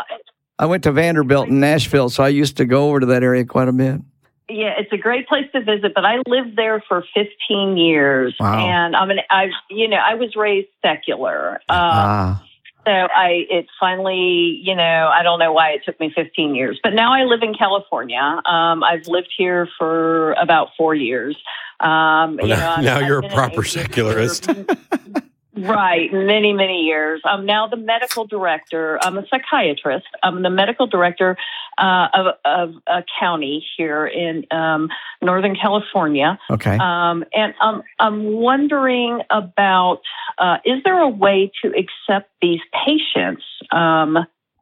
[0.60, 3.44] I went to Vanderbilt in Nashville, so I used to go over to that area
[3.46, 4.02] quite a bit.
[4.50, 8.60] Yeah, it's a great place to visit, but I lived there for 15 years, Wow.
[8.68, 12.44] and I mean, I, you know, I was raised secular, uh, ah,
[12.86, 16.80] so I, it finally, you know, I don't know why it took me 15 years,
[16.84, 18.20] but now I live in California.
[18.20, 21.38] Um, I've lived here for about four years.
[21.80, 24.50] Um, Well, you now- know, I'm- now you're a proper secularist.
[25.56, 27.22] Right, many, many years.
[27.26, 28.98] I'm now the medical director.
[29.04, 30.08] I'm a psychiatrist.
[30.24, 31.38] I'm the medical director
[31.78, 34.89] uh, of, of a county here in um,
[35.22, 36.39] Northern California.
[36.50, 36.78] Okay.
[36.80, 40.02] Um, and I'm, I'm wondering about
[40.39, 43.44] uh, is there a way to accept these patients?
[43.72, 44.18] Um,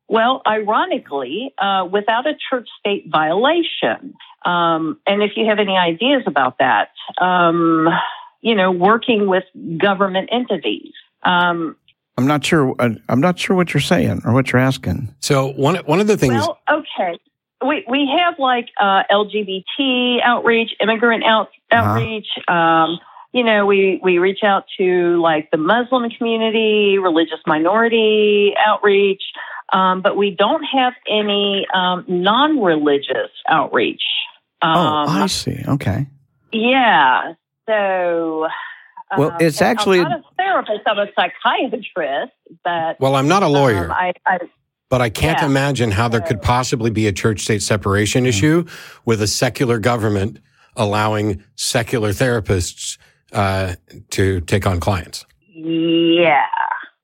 [0.10, 4.14] well, ironically, uh, without a church state violation.
[4.44, 7.88] Um, and if you have any ideas about that, um,
[8.42, 9.44] you know, working with
[9.78, 10.94] government entities.
[11.24, 11.76] Um,
[12.18, 12.76] I'm not sure.
[12.80, 15.14] uh, I'm not sure what you're saying or what you're asking.
[15.20, 17.18] So one one of the things well, okay.
[17.66, 21.90] We, we have like uh, LGBT outreach, immigrant out, Uh-huh.
[21.92, 22.28] outreach.
[22.48, 23.00] Um,
[23.34, 29.22] you know, we, we reach out to like the Muslim community, religious minority outreach,
[29.72, 34.02] um, but we don't have any um, non religious outreach.
[34.62, 35.64] Um, oh, I see.
[35.68, 36.08] Okay.
[36.52, 37.34] Yeah.
[37.72, 38.48] So.
[39.18, 40.82] Well, um, it's actually- I'm not a therapist.
[40.86, 42.32] I'm a psychiatrist,
[42.64, 44.40] but well, I'm not a lawyer, um, I, I
[44.90, 45.46] but I can't yeah.
[45.46, 48.66] imagine how there could possibly be a church state separation issue
[49.06, 50.40] with a secular government
[50.76, 52.98] allowing secular therapists
[53.32, 53.76] uh,
[54.12, 55.26] to take on clients.
[55.54, 56.46] yeah,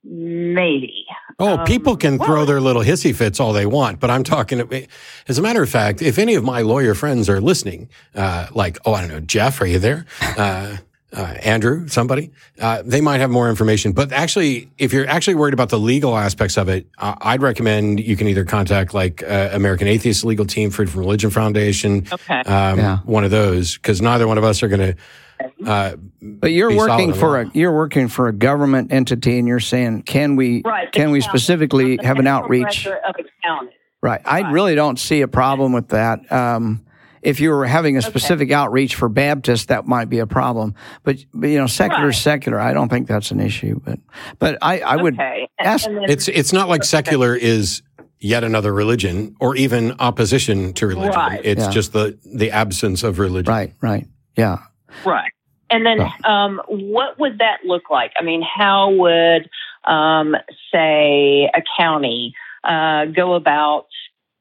[0.04, 1.06] maybe.
[1.40, 4.58] Oh, Um, people can throw their little hissy fits all they want, but I'm talking.
[4.58, 4.88] To
[5.28, 8.80] as a matter of fact, if any of my lawyer friends are listening, uh, like,
[8.86, 10.06] oh, I don't know, Jeff, are you there?
[10.36, 10.78] Uh,
[11.16, 13.92] uh, Andrew, somebody, uh, they might have more information.
[13.92, 18.00] But actually, if you're actually worried about the legal aspects of it, uh, I'd recommend
[18.00, 22.40] you can either contact like uh, American Atheist Legal Team, Freedom from Religion Foundation, Okay.
[22.42, 22.98] um, Yeah.
[23.06, 24.96] one of those, because neither one of us are going to.
[25.66, 29.48] Uh, But you're Be working solid for a you're working for a government entity, and
[29.48, 30.92] you're saying, can we Right.
[30.92, 32.88] can we specifically have an outreach?
[32.88, 33.16] Of.
[34.02, 34.22] Right.
[34.26, 34.52] I Right.
[34.54, 36.32] really don't see a problem with that.
[36.32, 36.82] Um,
[37.24, 40.76] if you were having a specific outreach for Baptists, that might be a problem.
[41.04, 42.16] But, but you know, secular, Right.
[42.16, 43.82] secular, I don't think that's an issue.
[43.84, 44.00] But,
[44.40, 45.50] but I, I would Okay.
[45.60, 45.86] Ask.
[45.88, 47.82] then- it's it's not like secular is
[48.20, 51.14] yet another religion or even opposition to religion.
[51.14, 51.42] Right.
[51.44, 51.72] It's Yeah.
[51.72, 53.52] just the the absence of religion.
[53.52, 53.74] Right.
[53.82, 54.06] Right.
[54.38, 54.58] Yeah.
[55.06, 55.32] Right.
[55.70, 58.12] And then, um, what would that look like?
[58.20, 59.50] I mean, how would,
[59.84, 60.36] um,
[60.74, 63.88] say, a county uh, go about,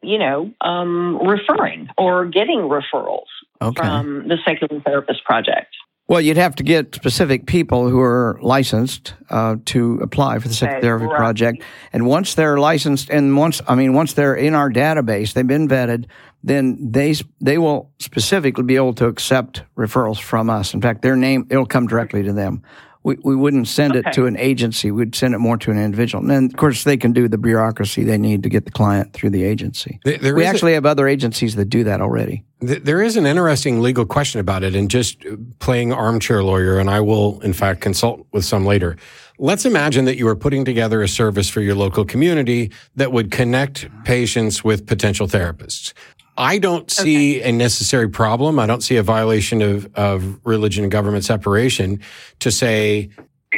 [0.02, 3.26] you know, um, referring or getting referrals
[3.61, 3.74] Okay.
[3.80, 5.74] from the Secular Therapist Project?
[6.09, 10.54] Well, you'd have to get specific people who are licensed uh, to apply for the
[10.54, 11.16] Okay, psychotherapy right.
[11.16, 11.64] project.
[11.92, 15.66] And once they're licensed, and once I mean, once they're in our database, they've been
[15.66, 16.04] vetted.
[16.46, 20.74] Then they they will specifically be able to accept referrals from us.
[20.74, 22.62] In fact, their name it'll come directly to them.
[23.02, 24.90] We we wouldn't send it to an agency.
[24.92, 26.22] We'd send it more to an individual.
[26.22, 29.12] And then, of course, they can do the bureaucracy they need to get the client
[29.12, 29.98] through the agency.
[30.04, 32.44] There- there we is a- actually have other agencies that do that already.
[32.61, 36.88] There is an interesting legal question about it, and just uh, playing armchair lawyer, and
[36.88, 38.96] I will, in fact, consult with some later.
[39.38, 43.30] Let's imagine that you are putting together a service for your local community that would
[43.30, 45.92] connect patients with potential therapists.
[46.37, 48.59] I don't see a necessary problem.
[48.59, 52.01] I don't see a violation of, of religion and government separation
[52.40, 53.11] to say,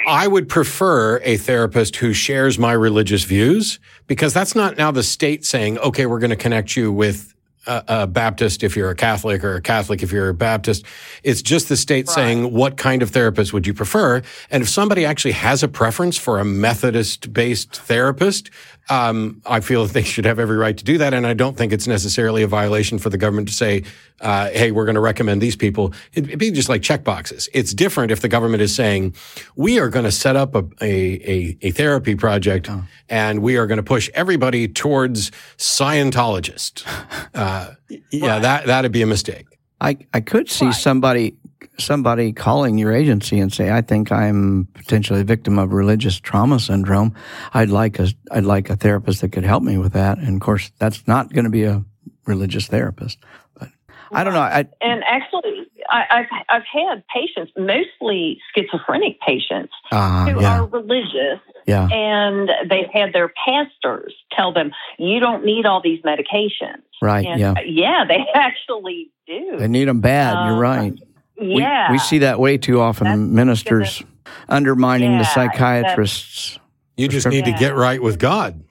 [0.06, 5.02] I would prefer a therapist who shares my religious views because that's not now the
[5.02, 7.34] state saying, okay, we're going to connect you with
[7.66, 10.84] a, a Baptist if you're a Catholic or a Catholic if you're a Baptist.
[11.22, 14.22] It's just the state saying, what kind of therapist would you prefer?
[14.50, 18.50] And if somebody actually has a preference for a Methodist based therapist,
[18.90, 21.14] um, I feel that they should have every right to do that.
[21.14, 23.84] And I don't think it's necessarily a violation for the government to say,
[24.20, 25.92] uh, hey, we're going to recommend these people.
[26.14, 27.48] It'd, it'd be just like check boxes.
[27.52, 29.14] It's different if the government is saying,
[29.56, 32.70] we are going to set up a, a, a, a therapy project
[33.08, 36.84] and we are going to push everybody towards Scientologist.
[37.34, 37.74] Uh,
[38.10, 39.46] yeah, that, that'd be a mistake.
[39.80, 41.36] I, I could see somebody
[41.78, 46.58] somebody calling your agency and say, "I think I'm potentially a victim of religious trauma
[46.60, 47.14] syndrome.
[47.54, 50.40] I'd like a I'd like a therapist that could help me with that." And of
[50.40, 51.84] course, that's not going to be a
[52.26, 53.18] religious therapist.
[53.58, 53.68] But
[54.12, 54.40] I don't know.
[54.40, 60.66] I, And actually, I, I've I've had patients, mostly schizophrenic patients, uh, who yeah, are
[60.66, 66.82] religious, yeah, and they've had their pastors tell them, "You don't need all these medications."
[67.00, 67.54] right, And yeah.
[67.64, 69.56] yeah, they actually do.
[69.58, 70.46] They need them bad.
[70.46, 70.92] You're Um, right.
[71.40, 73.06] We, yeah, we see that way too often.
[73.06, 74.02] That's ministers
[74.48, 76.58] undermining the Yeah, psychiatrists.
[76.96, 78.64] You just need to get right with God.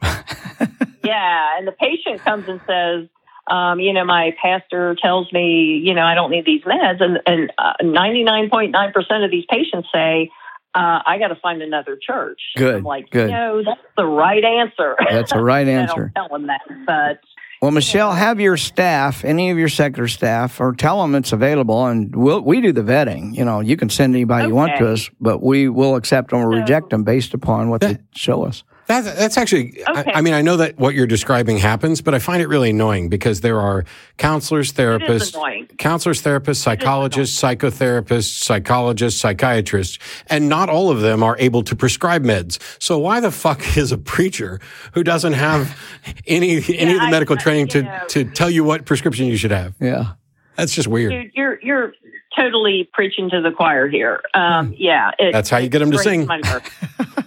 [1.03, 3.07] Yeah, and the patient comes and says,
[3.49, 7.19] um, you know, my pastor tells me, you know, I don't need these meds, and
[7.25, 10.29] and ninety nine point nine percent of these patients say,
[10.75, 12.41] uh, I got to find another church.
[12.57, 13.29] Good, I'm like, good.
[13.29, 14.97] no, that's the right answer.
[15.09, 16.11] That's the right I answer.
[16.13, 17.21] don't tell them that, but
[17.59, 21.87] Well, Michelle, have your staff, any of your sector staff, or tell them it's available,
[21.87, 23.35] and we'll we do the vetting.
[23.35, 26.39] You know, you can send anybody you want to us, but we will accept them
[26.39, 28.63] or reject them based upon what they show us.
[28.87, 30.11] That, that's actually, Okay.
[30.13, 32.69] I, I mean, I know that what you're describing happens, but I find it really
[32.69, 33.83] annoying because there are
[34.17, 35.35] counselors, therapists,
[35.77, 42.23] counselors, therapists, psychologists, psychotherapists, psychologists, psychiatrists, and not all of them are able to prescribe
[42.23, 42.59] meds.
[42.81, 44.59] So why the fuck is a preacher
[44.93, 45.77] who doesn't have
[46.27, 47.99] any any of the medical I- training to, know.
[48.09, 49.75] to tell you what prescription you should have?
[49.81, 50.13] Yeah.
[50.55, 51.11] That's just weird.
[51.11, 51.93] Dude, you're you're
[52.37, 54.21] totally preaching to the choir here.
[54.33, 57.25] Um, yeah, it, That's how you get them to it breaks sing.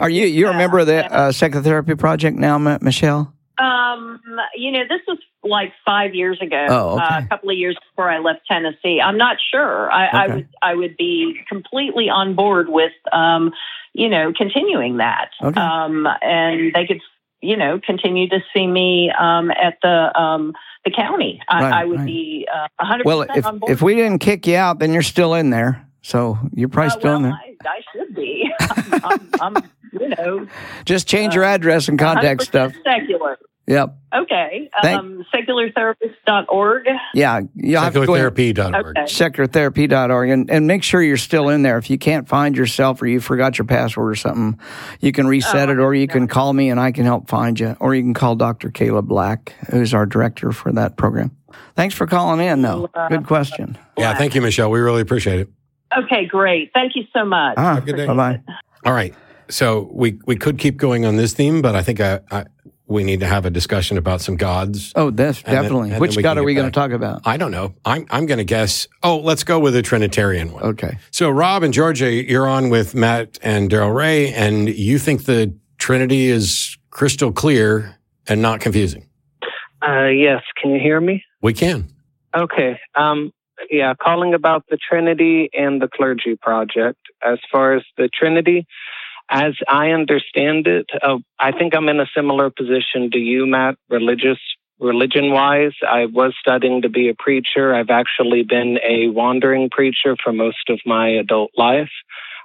[0.00, 3.32] Are you you're a member of the uh, Secular Therapy Project now, Ma- Michelle?
[3.58, 4.20] Um,
[4.54, 6.66] you know, this was like five years ago.
[6.68, 7.04] Oh, okay.
[7.04, 9.00] uh, a couple of years before I left Tennessee.
[9.00, 9.90] I'm not sure.
[9.90, 13.52] I, I would I would be completely on board with um,
[13.94, 15.30] you know, continuing that.
[15.42, 15.58] Okay.
[15.58, 17.00] Um, and they could,
[17.40, 20.52] you know, continue to see me um at the um
[20.84, 21.40] the county.
[21.48, 22.06] I, Right, I would right.
[22.06, 23.72] be uh, 100 Well, if on board.
[23.72, 25.85] if we didn't kick you out, then you're still in there.
[26.06, 27.32] So you're probably Uh, still well, in there.
[27.32, 28.48] I, I should be.
[28.60, 30.46] I'm, I'm, I'm, you know,
[30.84, 32.72] Just change your address and contact stuff.
[32.84, 33.36] Secular.
[33.66, 33.96] Yep.
[34.14, 34.70] Okay.
[34.82, 36.84] Thank- Um, seculartherapist.org.
[37.12, 37.40] Yeah.
[37.56, 38.86] You have to go in, Psychotherapy.org.
[38.96, 39.02] Okay.
[39.02, 41.76] seculartherapy.org and, and make sure you're still in there.
[41.76, 44.60] If you can't find yourself or you forgot your password or something,
[45.00, 47.58] you can reset Oh, it or you can call me and I can help find
[47.58, 47.76] you.
[47.80, 48.70] Or you can call Dr.
[48.70, 51.36] Caleb Lack, who's our director for that program.
[51.74, 52.88] Thanks for calling in, though.
[53.08, 53.76] Good question.
[53.98, 54.70] Yeah, thank you, Michelle.
[54.70, 55.48] We really appreciate it.
[55.96, 56.70] Okay, great.
[56.74, 57.54] Thank you so much.
[57.56, 58.06] Ah, good day.
[58.06, 58.40] bye bye.
[58.84, 59.14] All right.
[59.48, 62.44] So we we could keep going on this theme, but I think I, I
[62.88, 64.92] we need to have a discussion about some gods.
[64.94, 65.90] Oh, that's And definitely.
[65.90, 67.22] then Which God are we going to talk about?
[67.24, 67.74] I don't know.
[67.84, 68.86] I'm I'm going to guess.
[69.02, 70.62] Oh, let's go with a Trinitarian one.
[70.62, 70.98] Okay.
[71.10, 75.54] So Rob and Georgia, you're on with Matt and Darrel Ray, and you think the
[75.78, 77.96] Trinity is crystal clear
[78.28, 79.08] and not confusing.
[79.86, 80.42] Uh, yes.
[80.60, 81.22] Can you hear me?
[81.42, 81.88] We can.
[82.34, 82.80] Okay.
[82.96, 83.32] Um,
[83.70, 86.98] yeah, calling about the Trinity and the Clergy Project.
[87.24, 88.66] As far as the Trinity,
[89.28, 93.76] as I understand it, uh, I think I'm in a similar position to you, Matt,
[93.88, 94.38] religious,
[94.78, 95.72] religion wise.
[95.86, 97.74] I was studying to be a preacher.
[97.74, 101.90] I've actually been a wandering preacher for most of my adult life.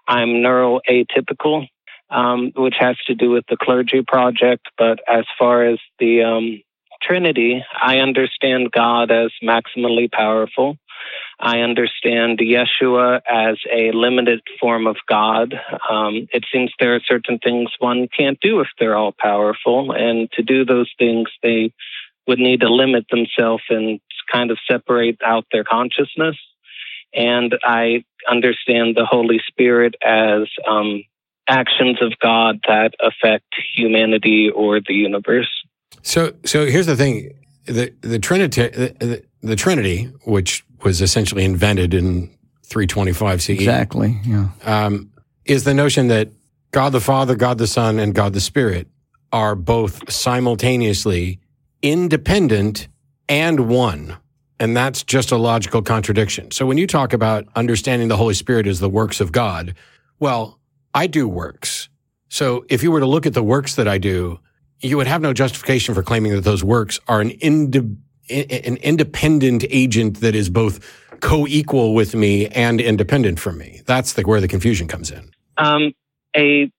[0.07, 1.67] I'm neuroatypical,
[2.09, 4.67] um, which has to do with the Clergy Project.
[4.77, 6.61] But as far as the um,
[7.01, 10.77] Trinity, I understand God as maximally powerful.
[11.41, 15.55] I understand Yeshua as a limited form of God.
[15.89, 20.31] Um, it seems there are certain things one can't do if they're all powerful, and
[20.33, 21.73] to do those things, they
[22.27, 23.99] would need to limit themselves and
[24.31, 26.37] kind of separate out their consciousness.
[27.13, 31.03] And I understand the Holy Spirit as um,
[31.47, 35.49] actions of God that affect humanity or the universe.
[36.03, 37.31] So so here's the thing:
[37.65, 38.69] the the Trinity
[39.41, 42.27] the, Trinity, which was essentially invented in
[42.63, 44.19] 325 CE, Exactly.
[44.25, 44.49] Yeah.
[44.63, 45.11] um,
[45.45, 46.29] is the notion that
[46.71, 48.87] God the Father, God the Son, and God the Spirit
[49.33, 51.39] are both simultaneously
[51.81, 52.87] independent
[53.27, 54.17] and one.
[54.59, 56.51] And that's just a logical contradiction.
[56.51, 59.73] So when you talk about understanding the Holy Spirit as the works of God,
[60.19, 60.59] well,
[60.93, 61.89] I do works.
[62.29, 64.39] So if you were to look at the works that I do,
[64.79, 67.97] you would have no justification for claiming that those works are an, inde-
[68.31, 70.79] an independent agent that is both
[71.19, 73.81] co-equal with me and independent from me.
[73.85, 75.31] That's the, where the confusion comes in.
[75.57, 75.93] Um,
[76.35, 76.71] a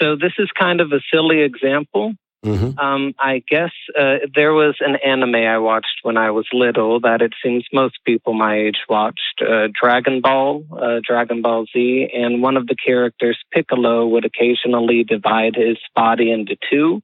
[0.00, 2.14] so this is kind of a silly example.
[2.42, 7.00] hmm Um, I guess uh, there was an anime I watched when I was little
[7.00, 12.10] that it seems most people my age watched uh, Dragon Ball, uh, Dragon Ball Z,
[12.12, 17.02] and one of the characters, Piccolo, would occasionally divide his body into two.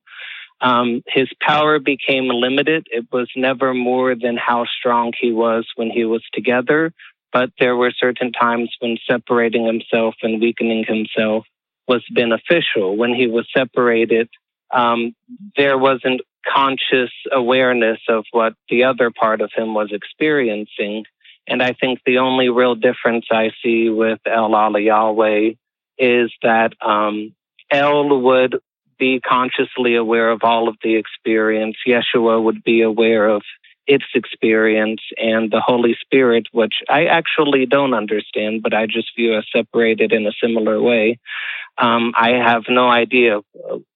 [0.60, 2.86] Um, his power became limited.
[2.90, 6.92] It was never more than how strong he was when he was together,
[7.32, 11.46] but there were certain times when separating himself and weakening himself
[11.88, 12.96] was beneficial.
[12.96, 14.28] When he was separated,
[14.70, 15.14] um,
[15.56, 21.04] there wasn't conscious awareness of what the other part of him was experiencing.
[21.46, 25.52] And I think the only real difference I see with El Yahweh
[25.98, 27.34] is that um,
[27.70, 28.60] El would
[29.00, 31.76] be consciously aware of all of the experience.
[31.88, 33.42] Yeshua would be aware of
[33.86, 39.36] its experience, and the Holy Spirit, which I actually don't understand, but I just view
[39.36, 41.18] as separated in a similar way.
[41.76, 43.40] Um, I have no idea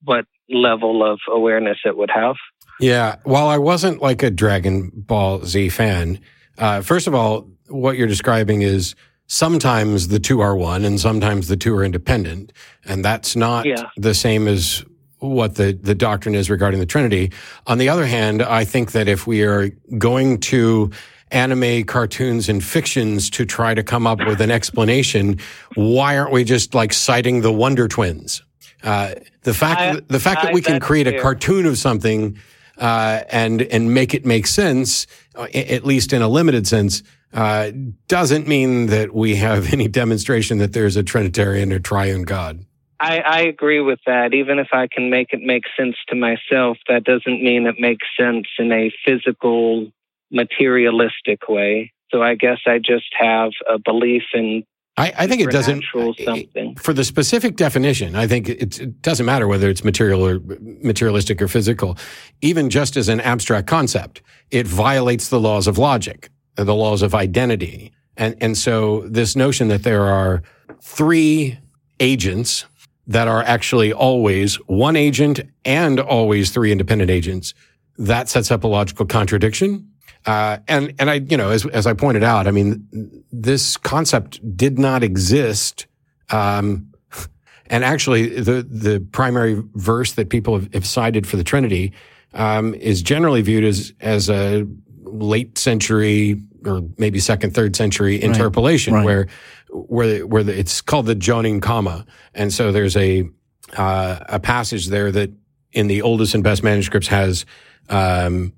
[0.02, 2.34] what level of awareness it would have.
[2.80, 3.16] Yeah.
[3.22, 6.18] While I wasn't like a Dragon Ball Z fan,
[6.58, 8.96] uh, first of all, what you're describing is
[9.28, 12.52] sometimes the two are one and sometimes the two are independent.
[12.84, 13.84] And that's not Yeah.
[13.96, 14.84] the same as
[15.30, 17.32] what the, the doctrine is regarding the Trinity.
[17.66, 20.90] On the other hand, I think that if we are going to
[21.30, 25.38] anime cartoons and fictions to try to come up with an explanation,
[25.74, 28.42] why aren't we just like citing the Wonder Twins?
[28.82, 31.66] Uh, the fact I- that, the fact that I- we can that's create a cartoon
[31.66, 32.38] of something
[32.76, 35.06] uh, and and make it make sense,
[35.36, 37.02] uh, at least in a limited sense,
[37.32, 37.70] uh,
[38.08, 42.64] doesn't mean that we have any demonstration that there's a Trinitarian or Triune God.
[43.04, 44.32] I, I agree with that.
[44.32, 48.06] Even if I can make it make sense to myself, that doesn't mean it makes
[48.18, 49.92] sense in a physical,
[50.30, 51.92] materialistic way.
[52.10, 54.64] So I guess I just have a belief in
[54.96, 55.84] I, I think it doesn't.
[56.24, 56.76] something.
[56.76, 61.42] For the specific definition, I think it's, it doesn't matter whether it's material or materialistic
[61.42, 61.98] or physical.
[62.42, 67.12] Even just as an abstract concept, it violates the laws of logic, the laws of
[67.12, 70.42] identity, and and so this notion that there are
[70.80, 71.58] three
[72.00, 72.66] agents
[73.06, 77.54] that are actually always one agent and always three independent agents,
[77.98, 79.90] that sets up a logical contradiction.
[80.26, 84.56] Uh, and and I, you know, as as I pointed out, I mean, this concept
[84.56, 85.86] did not exist.
[86.30, 86.92] Um,
[87.66, 91.92] and actually, the the primary verse that people have, have cited for the Trinity
[92.32, 94.66] um, is generally viewed as as a
[95.02, 99.04] late century or maybe second, third century interpolation, right.
[99.04, 99.26] where
[99.70, 103.28] where where the, it's called the Johannine comma, and so there's a
[103.76, 105.30] uh, a passage there that
[105.72, 107.44] in the oldest and best manuscripts has
[107.88, 108.52] um,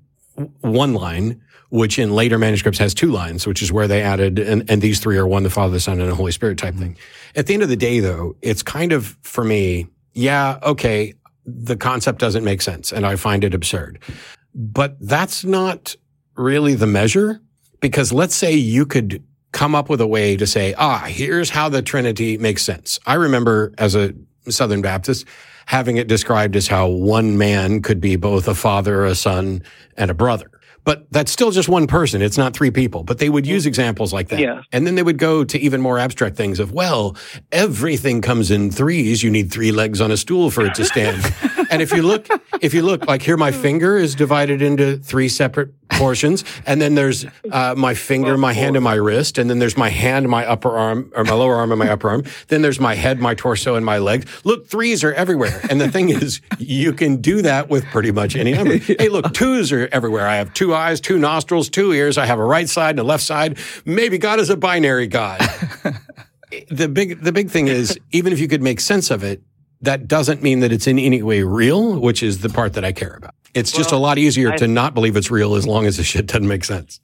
[0.61, 4.69] one line, which in later manuscripts has two lines, which is where they added, and,
[4.69, 6.95] and these three are one, the Father, the Son, and the Holy Spirit type thing.
[7.35, 11.13] At the end of the day, though, it's kind of for me, yeah, okay,
[11.45, 13.99] the concept doesn't make sense, and I find it absurd.
[14.53, 15.95] But that's not
[16.35, 17.41] really the measure,
[17.79, 21.69] because let's say you could come up with a way to say, ah, here's how
[21.69, 22.99] the Trinity makes sense.
[23.05, 24.13] I remember as a
[24.49, 25.25] Southern Baptist
[25.65, 29.61] having it described as how one man could be both a father, a son,
[29.97, 30.49] and a brother.
[30.85, 32.21] But that's still just one person.
[32.21, 33.03] It's not three people.
[33.03, 34.39] But they would use examples like that.
[34.39, 34.61] Yeah.
[34.71, 37.17] And then they would go to even more abstract things of, well,
[37.51, 39.21] everything comes in threes.
[39.21, 41.21] You need three legs on a stool for it to stand.
[41.69, 42.29] and if you look,
[42.61, 46.43] if you look, like here, my finger is divided into three separate portions.
[46.65, 49.37] And then there's uh, my finger, my hand, and my wrist.
[49.37, 52.09] And then there's my hand, my upper arm, or my lower arm and my upper
[52.09, 52.23] arm.
[52.47, 54.25] Then there's my head, my torso, and my legs.
[54.45, 55.61] Look, threes are everywhere.
[55.69, 58.77] And the thing is, you can do that with pretty much any number.
[58.97, 60.27] Hey, look, twos are everywhere.
[60.27, 62.17] I have two eyes, two nostrils, two ears.
[62.17, 63.57] I have a right side and a left side.
[63.85, 65.39] Maybe God is a binary God.
[66.69, 69.43] the big the big thing is even if you could make sense of it,
[69.81, 72.91] that doesn't mean that it's in any way real, which is the part that I
[72.91, 73.35] care about.
[73.57, 76.27] It's just a lot easier to not believe it's real as long as the shit
[76.27, 76.99] doesn't make sense.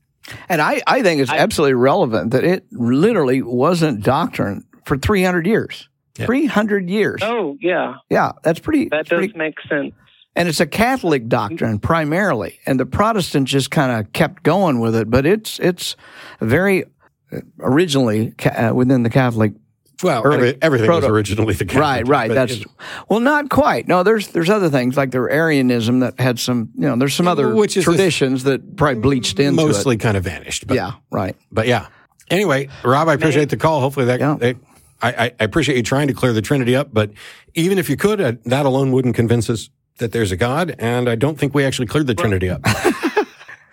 [0.47, 5.89] And I, I think it's absolutely relevant that it literally wasn't doctrine for 300 years.
[6.15, 7.19] 300 years.
[7.23, 8.85] Oh, yeah, Yeah, that's pretty.
[8.89, 9.93] that does pretty- make sense.
[10.35, 14.95] and it's a Catholic doctrine primarily, and the Protestants just kind of kept going with
[14.95, 15.09] it.
[15.09, 15.95] But it's it's
[16.39, 16.85] very
[17.31, 19.53] uh, originally uh, within the Catholic.
[20.03, 21.81] Well, every, everything was originally the Catholic.
[21.81, 22.31] right, right.
[22.31, 22.67] That's it-
[23.09, 23.87] well, not quite.
[23.87, 26.69] No, there's there's other things like their Arianism that had some.
[26.75, 30.23] You know, there's some other Which is traditions that probably bleached into mostly kind of
[30.23, 30.67] vanished.
[30.67, 31.35] But, Yeah, right.
[31.51, 31.87] But yeah.
[32.29, 33.79] Anyway, Rob, I appreciate the call.
[33.81, 34.35] Hopefully that, Yeah.
[34.39, 34.57] that-
[35.01, 36.89] I, I, I appreciate you trying to clear the Trinity up.
[36.93, 37.11] But
[37.55, 40.75] even if you could, uh, that alone wouldn't convince us that there's a God.
[40.79, 42.61] And I don't think we actually cleared the Trinity up.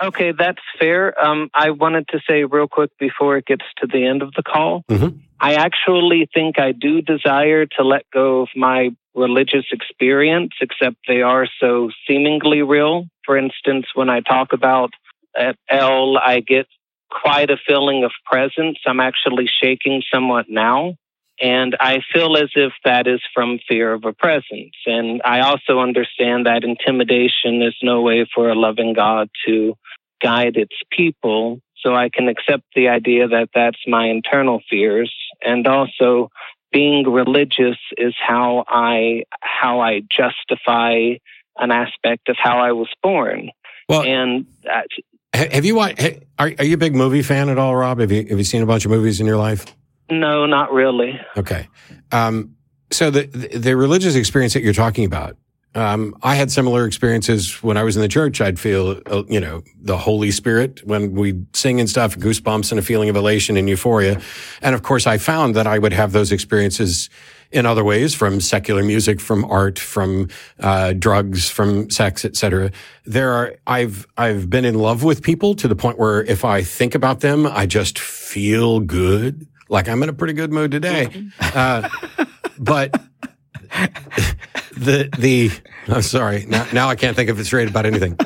[0.03, 1.23] Okay, that's fair.
[1.23, 4.43] Um, I wanted to say real quick before it gets to the end of the
[4.43, 4.85] call.
[4.89, 5.21] Mhm.
[5.41, 11.23] I actually think I do desire to let go of my religious experience, except they
[11.23, 13.07] are so seemingly real.
[13.25, 14.91] For instance, when I talk about
[15.37, 16.67] at El, I get
[17.11, 18.79] quite a feeling of presence.
[18.87, 20.95] I'm actually shaking somewhat now.
[21.41, 24.77] And I feel as if that is from fear of a presence.
[24.85, 29.75] And I also understand that intimidation is no way for a loving God to
[30.21, 31.61] guide its people.
[31.83, 35.13] So I can accept the idea that that's my internal fears.
[35.43, 36.31] And also
[36.73, 41.15] being religious is how I, how I justify
[41.57, 43.51] an aspect of how I was born.
[43.89, 44.87] Well, And that,
[45.33, 46.01] have you watched,
[46.39, 47.99] are, are you a big movie fan at all, Rob?
[48.01, 49.65] Have you, have you seen a bunch of movies in your life?
[50.11, 51.19] no, not really.
[51.37, 51.69] Okay.
[52.13, 52.57] Um,
[52.91, 55.37] so the the religious experience that you're talking about,
[55.75, 58.41] um, I had similar experiences when I was in the church.
[58.41, 62.79] I'd feel, uh, you know, the Holy Spirit when we sing and stuff, goosebumps and
[62.79, 64.21] a feeling of elation and euphoria.
[64.63, 67.09] And of course, I found that I would have those experiences
[67.53, 72.73] in other ways from secular music, from art, from uh, drugs, from sex, etc.
[73.05, 76.63] There are I've I've been in love with people to the point where if I
[76.63, 79.47] think about them, I just feel good.
[79.69, 81.29] Like I'm in a pretty good mood today.
[81.41, 81.89] Uh,
[82.59, 83.01] but
[84.77, 85.51] the the
[85.89, 86.47] I'm sorry.
[86.47, 88.19] Now, now I can't think of it straight about anything.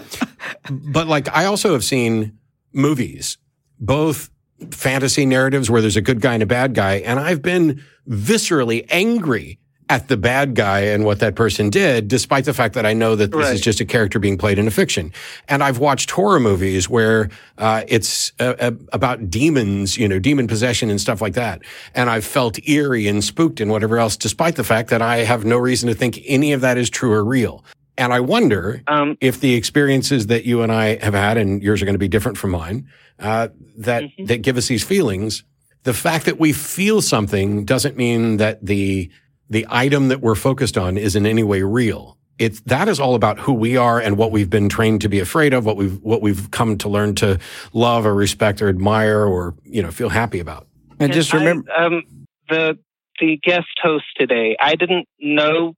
[0.70, 2.38] but like, I also have seen
[2.72, 3.38] movies,
[3.78, 4.30] both
[4.70, 8.86] fantasy narratives where there's a good guy and a bad guy, and I've been viscerally
[8.90, 9.58] angry
[9.90, 13.14] at the bad guy and what that person did, despite the fact that I know
[13.16, 13.54] that this Right.
[13.54, 15.12] is just a character being played in a fiction.
[15.46, 17.28] And I've watched horror movies where
[17.58, 21.60] uh, it's uh, uh, about demons, you know, demon possession and stuff like that.
[21.94, 25.44] And I've felt eerie and spooked and whatever else, despite the fact that I have
[25.44, 27.62] no reason to think any of that is true or real.
[27.98, 31.82] And I wonder Um, if the experiences that you and I have had, and yours
[31.82, 32.86] are going to be different from mine,
[33.20, 34.24] uh, that Mm-hmm.
[34.26, 35.44] that give us these feelings.
[35.84, 39.10] The fact that we feel something doesn't mean that the
[39.50, 42.16] the item that we're focused on is in any way real.
[42.38, 45.20] It's that is all about who we are and what we've been trained to be
[45.20, 47.38] afraid of, what we've what we've come to learn to
[47.72, 50.66] love or respect or admire or you know feel happy about.
[50.98, 52.02] And just I- remember, um,
[52.48, 52.76] the
[53.20, 54.56] the guest host today.
[54.60, 55.74] I didn't know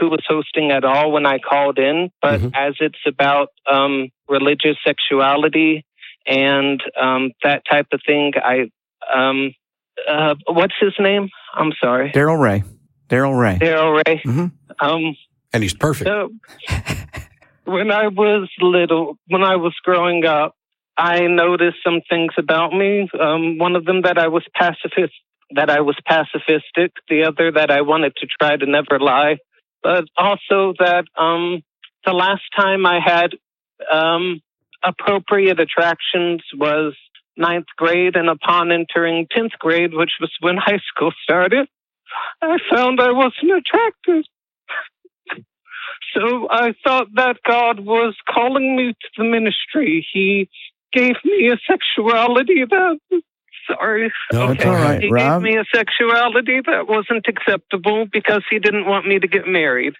[0.00, 2.50] who was hosting at all when I called in, but Mhm.
[2.56, 5.84] as it's about um, religious sexuality
[6.26, 8.70] and um, that type of thing, I
[9.14, 9.52] um,
[10.08, 11.28] uh, what's his name?
[11.54, 12.64] I'm sorry, Darrel Ray.
[13.10, 13.58] Darrel Ray.
[13.58, 14.22] Darrel Ray.
[14.24, 14.52] Mhm.
[14.80, 15.16] Um,
[15.52, 16.08] And he's perfect.
[16.08, 16.30] so
[17.64, 20.54] when I was little, when I was growing up,
[20.96, 23.08] I noticed some things about me.
[23.18, 25.12] Um, one of them that I was pacifist,
[25.54, 26.90] that I was pacifistic.
[27.08, 29.38] The other that I wanted to try to never lie,
[29.82, 31.62] but also that um,
[32.04, 33.30] the last time I had
[33.90, 34.40] um,
[34.84, 36.94] appropriate attractions was
[37.36, 41.66] ninth grade, and upon entering tenth grade, which was when high school started,
[42.42, 44.24] I found I wasn't attractive.
[46.14, 50.06] So I thought that God was calling me to the ministry.
[50.12, 50.48] He
[50.92, 52.98] gave me a sexuality that.
[53.66, 54.10] Sorry.
[54.32, 55.42] No, That's all right, He Rob.
[55.42, 59.94] gave me a sexuality that wasn't acceptable because he didn't want me to get married.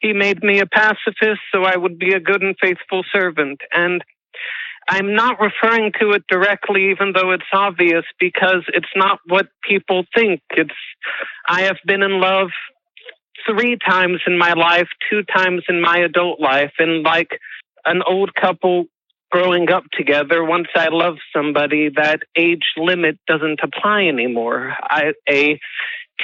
[0.00, 3.60] He made me a pacifist so I would be a good and faithful servant.
[3.72, 4.02] And
[4.92, 10.04] I'm not referring to it directly, even though it's obvious, because it's not what people
[10.12, 10.40] think.
[10.50, 10.74] It's
[11.48, 12.48] I have been in love
[13.48, 17.38] three times in my life, two times in my adult life, and like
[17.84, 18.86] an old couple
[19.30, 24.74] growing up together, once I love somebody, that age limit doesn't apply anymore.
[24.82, 25.60] I, a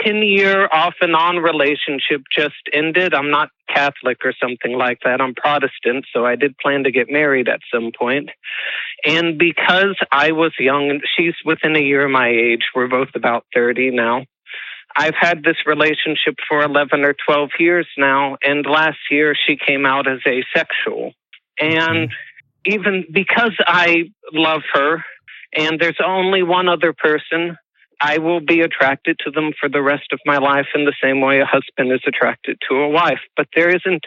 [0.05, 3.15] 10 year off and on relationship just ended.
[3.15, 5.21] I'm not Catholic or something like that.
[5.21, 8.31] I'm Protestant, so I did plan to get married at some point.
[9.05, 13.45] And because I was young, she's within a year of my age, we're both about
[13.55, 14.25] 30 now.
[14.97, 19.85] I've had this relationship for 11 or 12 years now, and last year she came
[19.85, 21.13] out as asexual.
[21.61, 22.73] And mm-hmm.
[22.73, 25.05] even because I love her,
[25.55, 27.59] and there's only one other person,
[28.01, 31.21] I will be attracted to them for the rest of my life in the same
[31.21, 33.21] way a husband is attracted to a wife.
[33.37, 34.05] But there isn't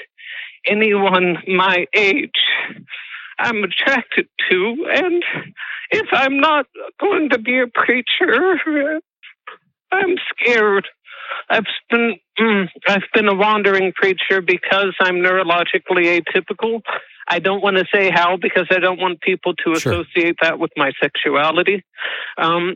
[0.65, 2.31] anyone my age
[3.39, 4.85] I'm attracted to.
[4.93, 5.23] And
[5.91, 6.67] if I'm not
[6.99, 8.99] going to be a preacher,
[9.91, 10.87] I'm scared.
[11.49, 16.81] I've been mm, I've been a wandering preacher because I'm neurologically atypical.
[17.27, 19.93] I don't want to say how because I don't want people to Sure.
[19.93, 21.83] associate that with my sexuality.
[22.37, 22.75] Um,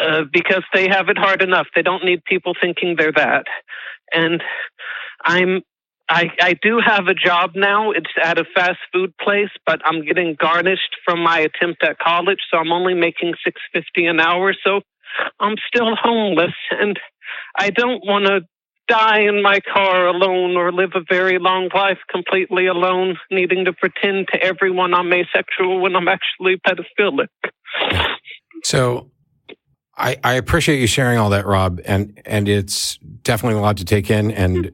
[0.00, 1.66] uh, because they have it hard enough.
[1.74, 3.46] They don't need people thinking they're that.
[4.12, 4.42] And
[5.24, 5.62] I'm
[6.08, 7.92] I, I do have a job now.
[7.92, 12.40] It's at a fast food place, but I'm getting garnished from my attempt at college,
[12.50, 14.54] so I'm only making six fifty an hour.
[14.64, 14.82] So
[15.40, 16.98] I'm still homeless, and
[17.58, 18.40] I don't want to
[18.86, 23.72] die in my car alone or live a very long life completely alone, needing to
[23.72, 27.28] pretend to everyone I'm asexual when I'm actually pedophilic.
[28.62, 29.10] So
[29.96, 33.84] I, I appreciate you sharing all that, Rob, and and it's definitely a lot to
[33.84, 34.30] take in.
[34.30, 34.72] And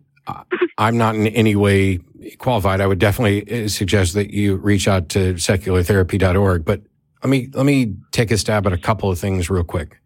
[0.79, 2.01] I'm not in any way
[2.39, 2.81] qualified.
[2.81, 6.65] I would definitely uh, suggest that you reach out to seculartherapy.org.
[6.65, 6.83] But
[7.23, 9.99] let me let me take a stab at a couple of things real quick.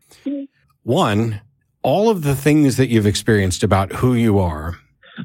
[0.83, 1.41] One,
[1.83, 4.79] all of the things that you've experienced about who you are,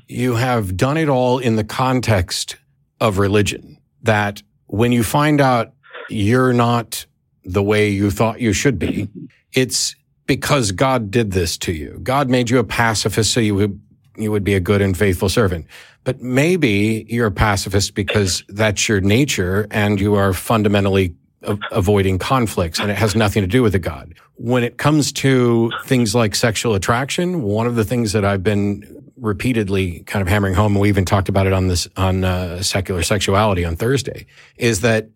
[0.07, 2.57] you have done it all in the context
[3.01, 3.77] of religion.
[4.03, 5.73] That when you find out
[6.09, 7.05] you're not
[7.43, 9.09] the way you thought you should be,
[9.53, 11.99] it's because God did this to you.
[12.03, 13.81] God made you a pacifist so you would
[14.17, 15.65] you would be a good and faithful servant.
[16.03, 22.19] But maybe you're a pacifist because that's your nature and you are fundamentally a- avoiding
[22.19, 24.13] conflicts and it has nothing to do with the God.
[24.35, 29.11] When it comes to things like sexual attraction, one of the things that I've been
[29.17, 32.61] repeatedly kind of hammering home, and we even talked about it on this, on uh,
[32.61, 34.25] secular sexuality on Thursday,
[34.57, 35.09] is that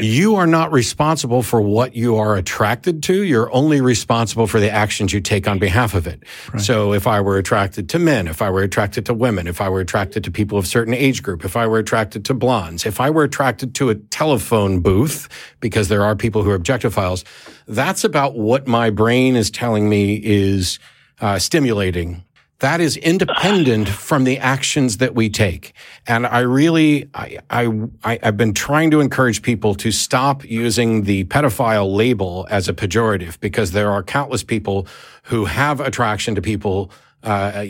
[0.00, 3.22] you are not responsible for what you are attracted to.
[3.22, 6.22] You're only responsible for the actions you take on behalf of it.
[6.58, 9.68] So if I were attracted to men, if I were attracted to women, if I
[9.68, 13.00] were attracted to people of certain age group, if I were attracted to blondes, if
[13.00, 15.28] I were attracted to a telephone booth,
[15.60, 17.24] because there are people who are objectophiles,
[17.66, 20.78] that's about what my brain is telling me is
[21.20, 22.22] uh, stimulating
[22.60, 25.74] that is independent from the actions that we take.
[26.06, 27.70] And I really, I, I,
[28.02, 32.72] I, have been trying to encourage people to stop using the pedophile label as a
[32.72, 34.86] pejorative because there are countless people
[35.24, 36.90] who have attraction to people
[37.22, 37.66] uh,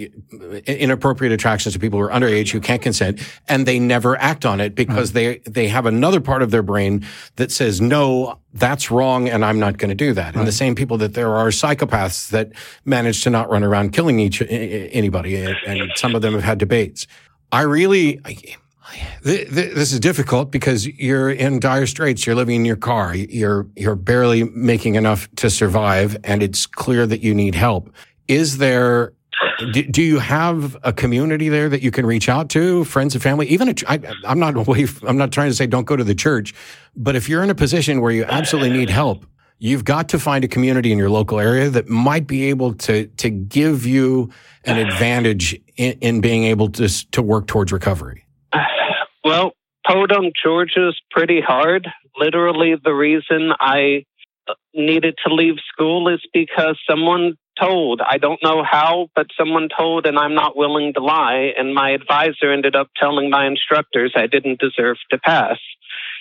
[0.67, 4.61] inappropriate attractions to people who are underage who can't consent, and they never act on
[4.61, 9.29] it because they they have another part of their brain that says no, that's wrong,
[9.29, 10.37] and I'm not going to do that.
[10.37, 12.53] And the same people that there are psychopaths that
[12.85, 17.07] manage to not run around killing each anybody, and some of them have had debates.
[17.51, 18.21] I really.
[18.25, 18.37] I,
[19.23, 22.25] this is difficult because you're in dire straits.
[22.25, 23.15] You're living in your car.
[23.15, 27.93] You're you're barely making enough to survive, and it's clear that you need help.
[28.29, 29.13] Is there
[29.73, 33.23] do, do, you have a community there that you can reach out to, friends and
[33.23, 33.47] family?
[33.49, 34.87] Even a, I, I'm not away.
[35.07, 36.55] I'm not trying to say don't go to the church,
[36.95, 39.27] but if you're in a position where you absolutely need help,
[39.59, 43.07] you've got to find a community in your local area that might be able to
[43.07, 44.31] to give you
[44.65, 48.25] an advantage in, in being able to to work towards recovery.
[49.25, 49.53] Well,
[49.87, 51.89] Podunk, Georgia is pretty hard.
[52.17, 54.05] Literally, the reason I
[54.49, 58.01] uh, needed to leave school is because someone told.
[58.01, 61.53] I don't know how, but someone told, and I'm not willing to lie.
[61.57, 65.59] And my advisor ended up telling my instructors I didn't deserve to pass.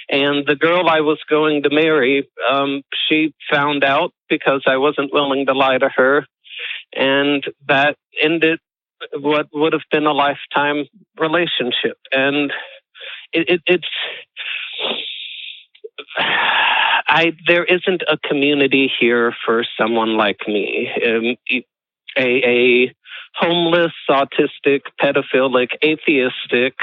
[0.09, 5.13] And the girl I was going to marry, um, she found out because I wasn't
[5.13, 6.25] willing to lie to her.
[6.93, 8.59] And that ended
[9.13, 10.86] what would have been a lifetime
[11.19, 11.97] relationship.
[12.11, 12.51] And
[13.33, 13.88] it, it, it's,
[17.07, 20.89] I there isn't a community here for someone like me.
[21.05, 21.63] Um,
[22.17, 22.95] a, a
[23.35, 26.75] homeless, autistic, pedophilic, atheistic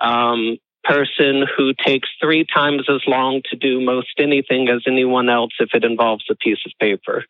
[0.00, 5.52] um, person who takes three times as long to do most anything as anyone else
[5.58, 7.24] if it involves a piece of paper.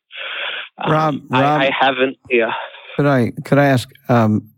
[0.79, 2.17] Um, Rob, Rob I, I, haven't.
[2.29, 2.53] Yeah.
[2.97, 3.89] Could I could I ask?
[4.09, 4.51] Um,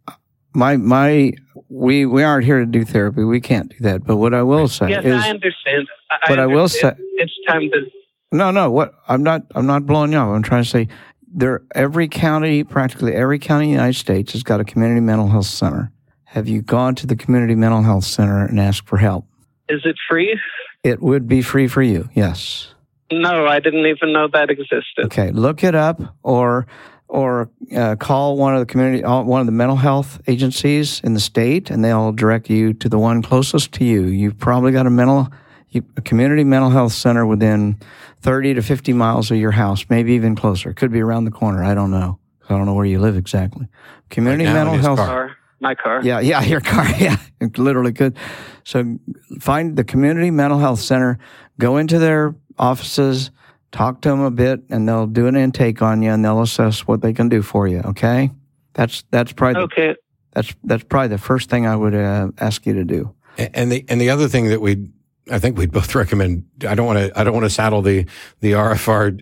[0.54, 1.32] my my
[1.68, 3.24] we we aren't here to do therapy.
[3.24, 4.04] We can't do that.
[4.04, 5.88] But what I will say yes, is, I understand.
[6.10, 7.86] I but I will say, it's time to.
[8.30, 8.70] No, no.
[8.70, 10.28] What I'm not I'm not blowing you up.
[10.28, 10.88] I'm trying to say
[11.32, 15.28] there every county, practically every county in the United States has got a community mental
[15.28, 15.92] health center.
[16.24, 19.26] Have you gone to the community mental health center and asked for help?
[19.68, 20.38] Is it free?
[20.82, 22.08] It would be free for you.
[22.14, 22.74] Yes.
[23.12, 25.04] No, I didn't even know that existed.
[25.04, 26.66] Okay, look it up or
[27.12, 31.12] or uh, call one of the community uh, one of the mental health agencies in
[31.12, 34.04] the state, and they'll direct you to the one closest to you.
[34.04, 35.30] You've probably got a mental
[35.74, 37.78] a community mental health center within
[38.20, 40.70] 30 to 50 miles of your house, maybe even closer.
[40.70, 41.62] It could be around the corner.
[41.62, 42.18] I don't know.
[42.48, 43.68] I don't know where you live exactly.
[44.08, 44.98] Community Right mental health.
[44.98, 46.00] Car, my car.
[46.02, 46.86] Yeah, yeah, your car.
[46.98, 48.16] Yeah, it literally could.
[48.64, 48.98] So
[49.38, 51.18] find the community mental health center,
[51.58, 53.30] go into their offices,
[53.72, 56.86] talk to them a bit, and they'll do an intake on you and they'll assess
[56.86, 57.80] what they can do for you.
[57.80, 58.30] Okay,
[58.74, 59.96] that's that's probably the, Okay.
[60.32, 63.14] that's that's probably the first thing I would uh, ask you to do.
[63.38, 64.88] And the and the other thing that we
[65.30, 66.44] I think we'd both recommend.
[66.68, 67.18] I don't want to.
[67.18, 68.06] I don't want to saddle the
[68.40, 69.20] the RFR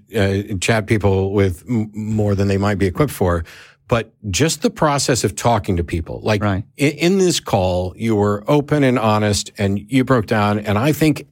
[0.55, 3.45] uh, chat people with m- more than they might be equipped for.
[3.89, 6.63] But just the process of talking to people, like Right.
[6.77, 10.61] in, in this call, you were open and honest, and you broke down.
[10.61, 11.27] And I think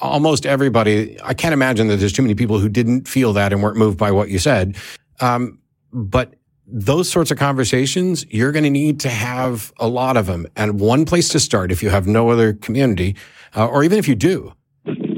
[0.00, 1.18] almost everybody.
[1.22, 3.98] I can't imagine that there's too many people who didn't feel that and weren't moved
[3.98, 4.76] by what you said.
[5.20, 5.58] Um,
[5.92, 6.34] but
[6.66, 10.46] those sorts of conversations, you're going to need to have a lot of them.
[10.56, 13.16] And one place to start, if you have no other community,
[13.54, 14.52] uh, or even if you do,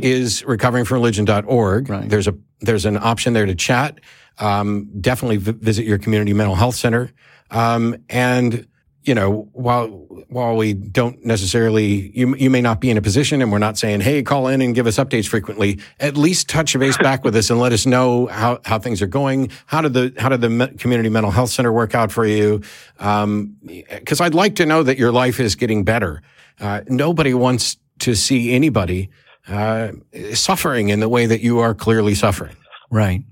[0.02, 1.88] is recoveringfromreligion.org.
[1.88, 2.08] Right.
[2.08, 4.00] There's a there's an option there to chat.
[4.38, 7.12] Um, definitely v- visit your community mental health center.
[7.50, 8.66] Um, and
[9.04, 9.88] you know, while
[10.28, 13.76] while we don't necessarily, you you may not be in a position, and we're not
[13.76, 15.78] saying, hey, call in and give us updates frequently.
[16.00, 19.06] At least touch base back with us and let us know how how things are
[19.06, 19.50] going.
[19.66, 22.62] How did the how did the community mental health center work out for you?
[22.96, 26.22] Because I'd like to know that your life is getting better.
[26.58, 29.10] Uh, nobody wants to see anybody
[29.48, 29.92] uh,
[30.32, 32.56] suffering in the way that you are clearly suffering.
[32.90, 33.24] Right.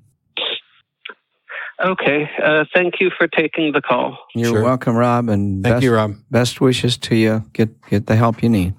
[1.85, 2.31] Okay.
[2.43, 4.17] Uh, thank you for taking the call.
[4.35, 4.63] You're Sure.
[4.63, 6.15] welcome, Rob, and Thank best, you, Rob.
[6.31, 7.45] best wishes to you.
[7.53, 8.75] Get get the help you need.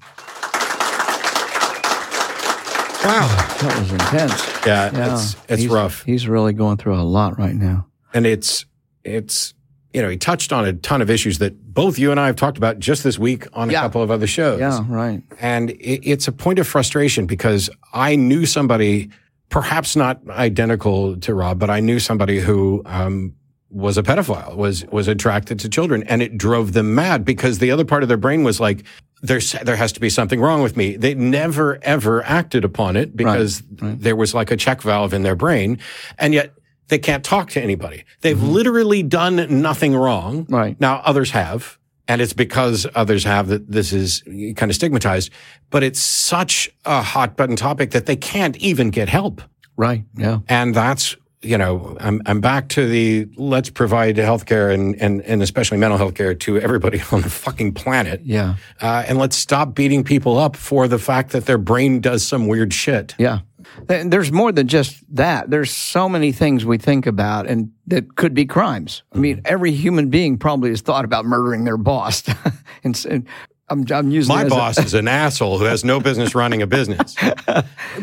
[3.04, 3.28] Wow.
[3.60, 4.66] That was intense.
[4.66, 6.02] Yeah, Yeah, it's it's he's, rough.
[6.04, 7.86] He's really going through a lot right now.
[8.14, 8.64] and it's
[9.04, 9.52] it's
[9.92, 12.34] you know, he touched on a ton of issues that both you and I have
[12.36, 14.58] talked about just this week on a couple of other shows.
[14.58, 15.22] Yeah, right.
[15.40, 19.10] And it, it's a point of frustration because I knew somebody,
[19.48, 23.34] perhaps not identical to Rob, but I knew somebody who um,
[23.70, 27.70] was a pedophile, was was attracted to children, and it drove them mad because the
[27.70, 28.84] other part of their brain was like,
[29.22, 33.16] "There's there has to be something wrong with me." They never ever acted upon it
[33.16, 35.78] because there was like a check valve in their brain,
[36.18, 36.54] and yet.
[36.88, 38.04] They can't talk to anybody.
[38.20, 40.46] They've literally done nothing wrong.
[40.50, 40.78] Right.
[40.78, 41.78] Now, others have,
[42.08, 44.22] and it's because others have that this is
[44.56, 45.30] kind of stigmatized,
[45.70, 49.42] but it's such a hot button topic that they can't even get help.
[49.76, 50.04] Right.
[50.16, 50.40] Yeah.
[50.48, 55.42] And that's, you know, I'm, I'm back to the let's provide healthcare and, and, and
[55.42, 58.20] especially mental health care to everybody on the fucking planet.
[58.24, 58.56] Yeah.
[58.80, 62.46] Uh, and let's stop beating people up for the fact that their brain does some
[62.46, 63.14] weird shit.
[63.18, 63.40] Yeah.
[63.88, 65.50] And There's more than just that.
[65.50, 69.02] There's so many things we think about and that could be crimes.
[69.12, 69.46] I mean, Mm-hmm.
[69.52, 72.22] every human being probably has thought about murdering their boss.
[72.84, 73.26] and, and
[73.68, 76.62] I'm, I'm using My as a- boss is an asshole who has no business running
[76.62, 77.14] a business,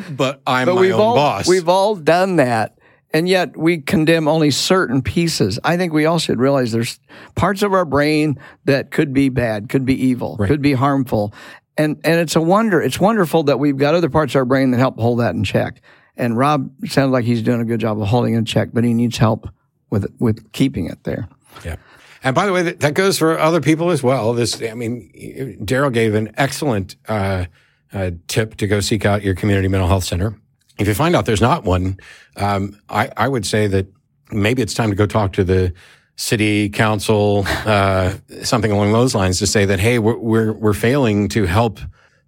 [0.09, 1.47] but I'm but my own all boss.
[1.47, 2.77] we've all done that,
[3.13, 5.59] and yet we condemn only certain pieces.
[5.63, 6.99] I think we all should realize there's
[7.35, 11.33] parts of our brain that could be bad, could be evil, could be harmful,
[11.77, 12.81] and and it's a wonder.
[12.81, 15.43] It's wonderful that we've got other parts of our brain that help hold that in
[15.43, 15.81] check.
[16.17, 18.83] And Rob sounds like he's doing a good job of holding it in check, but
[18.83, 19.49] he needs help
[19.89, 21.27] with with keeping it there.
[21.63, 21.77] Yeah.
[22.23, 24.33] And by the way, that, that goes for other people as well.
[24.33, 27.45] This, I mean, Darrel gave an excellent uh,
[27.91, 30.35] uh, tip to go seek out your community mental health center.
[30.77, 31.97] If you find out there's not one,
[32.35, 33.87] um, I, I would say that
[34.31, 35.73] maybe it's time to go talk to the
[36.21, 38.13] city council, uh,
[38.43, 41.79] something along those lines, to say that hey, we're we're, we're failing to help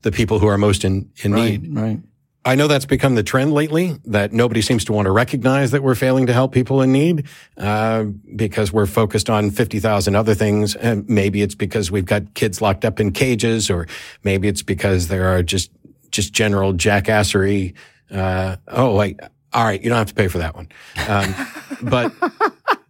[0.02, 1.76] the people who are most in, in need.
[1.76, 2.00] Right.
[2.46, 5.82] I know that's become the trend lately that nobody seems to want to recognize that
[5.82, 7.26] we're failing to help people in need
[7.58, 8.04] uh,
[8.36, 10.76] because we're focused on 50,000 other things.
[10.76, 13.88] And maybe it's because we've got kids locked up in cages, or
[14.26, 15.72] maybe it's because there are just
[16.12, 17.76] just general jackassery.
[18.12, 19.20] Uh, oh, wait.
[19.54, 19.82] All right.
[19.82, 20.68] You don't have to pay for that one.
[21.08, 21.34] Um,
[21.82, 22.12] but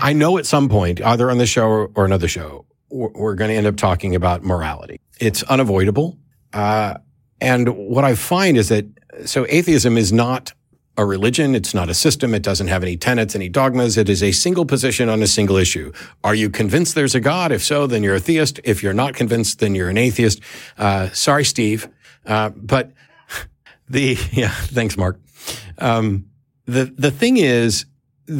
[0.00, 3.56] I know at some point, either on this show or, another show, we're going to
[3.56, 5.00] end up talking about morality.
[5.18, 6.18] It's unavoidable.
[6.52, 6.94] Uh,
[7.40, 8.86] and what I find is that
[9.24, 10.52] so atheism is not
[10.96, 11.54] a religion.
[11.54, 12.34] It's not a system.
[12.34, 13.96] It doesn't have any tenets, any dogmas.
[13.96, 15.92] It is a single position on a single issue.
[16.22, 17.50] Are you convinced there's a God?
[17.50, 18.60] If so, then you're a theist.
[18.64, 20.40] If you're not convinced, then you're an atheist.
[20.76, 21.88] Uh, sorry, Steve.
[22.26, 22.92] Uh, but
[23.88, 25.18] the, yeah, thanks, Mark.
[25.78, 26.26] Um,
[26.66, 27.86] the, the thing is,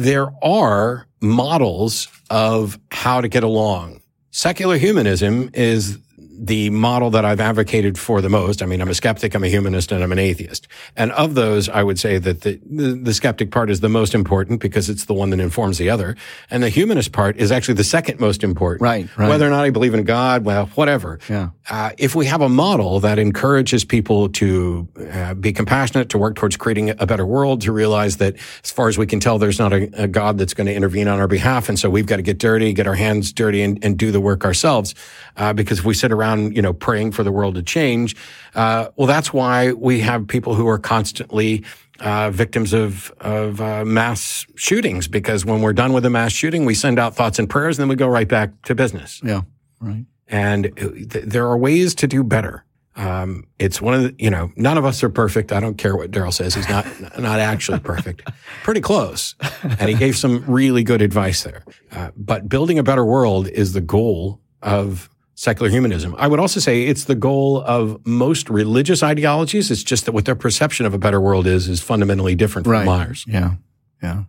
[0.01, 4.01] there are models of how to get along.
[4.31, 5.99] Secular humanism is
[6.43, 8.61] the model that I've advocated for the most.
[8.61, 10.67] I mean, I'm a skeptic, I'm a humanist, and I'm an atheist.
[10.97, 14.13] And of those, I would say that the, the, the skeptic part is the most
[14.13, 16.17] important because it's the one that informs the other.
[16.49, 18.81] And the humanist part is actually the second most important.
[18.81, 19.29] Right, right.
[19.29, 21.17] Whether or not I believe in God, well, whatever.
[21.29, 21.51] Yeah.
[21.69, 26.35] Uh, if we have a model that encourages people to uh, be compassionate, to work
[26.35, 28.35] towards creating a better world, to realize that
[28.65, 31.07] as far as we can tell, there's not a, a God that's going to intervene
[31.07, 31.69] on our behalf.
[31.69, 34.19] And so we've got to get dirty, get our hands dirty and, and do the
[34.19, 34.93] work ourselves.
[35.37, 38.15] Uh, because if we sit around, you know, praying for the world to change,
[38.55, 41.63] uh, well, that's why we have people who are constantly
[41.99, 45.07] uh, victims of of uh, mass shootings.
[45.07, 47.83] Because when we're done with a mass shooting, we send out thoughts and prayers, and
[47.83, 49.21] then we go right back to business.
[49.23, 49.41] Yeah.
[49.79, 50.05] Right.
[50.27, 52.65] And th- there are ways to do better.
[52.95, 55.51] Um, it's one of the, you know, none of us are perfect.
[55.51, 56.53] I don't care what Darrel says.
[56.53, 56.85] He's not,
[57.19, 58.29] not actually perfect.
[58.63, 59.35] Pretty close.
[59.63, 61.63] And he gave some really good advice there.
[61.91, 65.09] Uh, but building a better world is the goal of
[65.43, 66.15] secular humanism.
[66.17, 69.69] I would also say it's the goal of most religious ideologies.
[69.71, 72.71] It's just that what their perception of a better world is, is fundamentally different from
[72.71, 72.87] Right.
[72.87, 73.25] ours.
[73.27, 73.55] Yeah.
[74.01, 74.23] Yeah.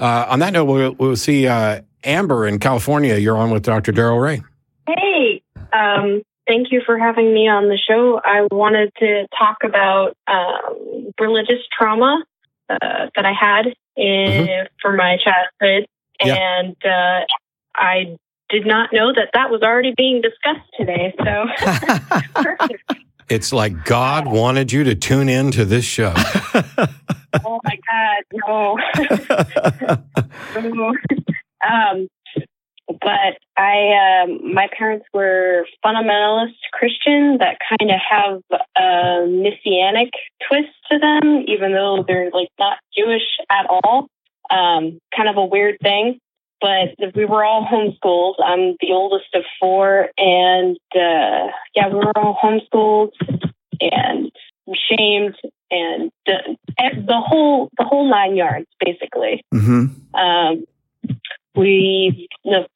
[0.00, 3.16] Uh, on that note, we'll, we'll see, uh, Amber in California.
[3.16, 3.92] You're on with Dr.
[3.92, 4.42] Darrel Ray.
[4.88, 8.18] Hey, um, thank you for having me on the show.
[8.24, 12.24] I wanted to talk about um, religious trauma
[12.70, 12.76] uh,
[13.14, 13.66] that I had
[13.96, 15.86] in, for my childhood,
[16.24, 16.36] Yeah.
[16.58, 17.26] and uh,
[17.76, 18.16] I
[18.52, 21.14] did not know that that was already being discussed today.
[21.18, 21.46] So.
[23.32, 26.12] It's like God wanted you to tune in to this show.
[27.44, 28.78] oh my God, no.
[30.60, 30.94] No.
[31.66, 32.08] um,
[32.86, 38.42] but I, um, my parents were fundamentalist Christian that kind of have
[38.76, 40.10] a messianic
[40.46, 44.08] twist to them, even though they're like not Jewish at all.
[44.50, 46.18] Um, kind of a weird thing.
[46.62, 48.34] But we were all homeschooled.
[48.42, 53.10] I'm the oldest of four, and uh, yeah, we were all homeschooled
[53.80, 54.30] and
[54.88, 55.34] shamed
[55.72, 59.44] and the, the whole the whole nine yards, basically.
[59.52, 60.64] hmm Um,
[61.54, 62.66] we, the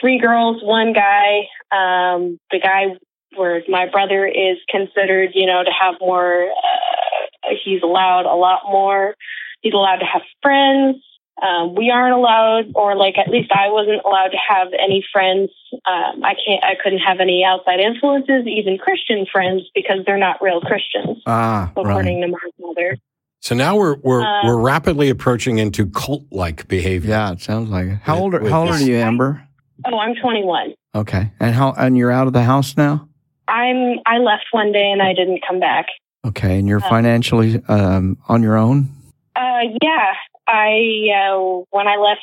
[0.00, 1.48] three girls, one guy.
[1.70, 2.96] Um, the guy
[3.36, 6.46] where my brother is considered, you know, to have more.
[6.48, 9.14] Uh, he's allowed a lot more.
[9.60, 11.02] He's allowed to have friends.
[11.42, 15.50] Um, we aren't allowed, or like at least I wasn't allowed to have any friends.
[15.72, 16.62] Um, I can't.
[16.64, 21.72] I couldn't have any outside influences, even Christian friends, because they're not real Christians, Ah,
[21.76, 22.26] according right.
[22.26, 22.96] to my mother.
[23.40, 27.10] So now we're we're Uh, we're rapidly approaching into cult like behavior.
[27.10, 27.98] Yeah, it sounds like it.
[28.04, 29.42] How old are, how old are you, Amber?
[29.84, 30.74] Oh, I'm 21.
[30.94, 31.32] Okay.
[31.40, 33.08] And how and you're out of the house now?
[33.48, 33.98] I'm.
[34.06, 35.86] I left one day and I didn't come back.
[36.24, 36.60] Okay.
[36.60, 38.90] And you're Uh, financially um, on your own?
[39.34, 40.12] Uh, yeah.
[40.46, 42.20] I uh, when I left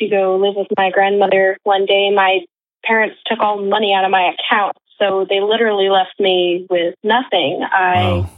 [0.00, 2.40] to go live with my grandmother one day, my
[2.84, 6.94] parents took all the money out of my account, so they literally left me with
[7.02, 7.64] nothing.
[7.70, 8.28] I Wow.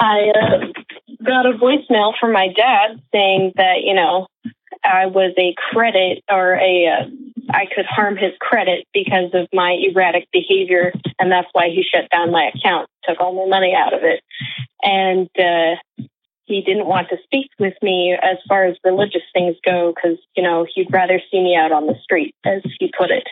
[0.00, 0.58] I uh,
[1.24, 4.26] got a voicemail from my dad saying that you know
[4.84, 7.06] I was a credit or a uh,
[7.50, 12.10] I could harm his credit because of my erratic behavior, and that's why he shut
[12.10, 14.22] down my account, took all my money out of it,
[14.82, 16.06] and uh,
[16.44, 20.42] he didn't want to speak with me as far as religious things go because you
[20.42, 23.28] know he'd rather see me out on the street, as he put it.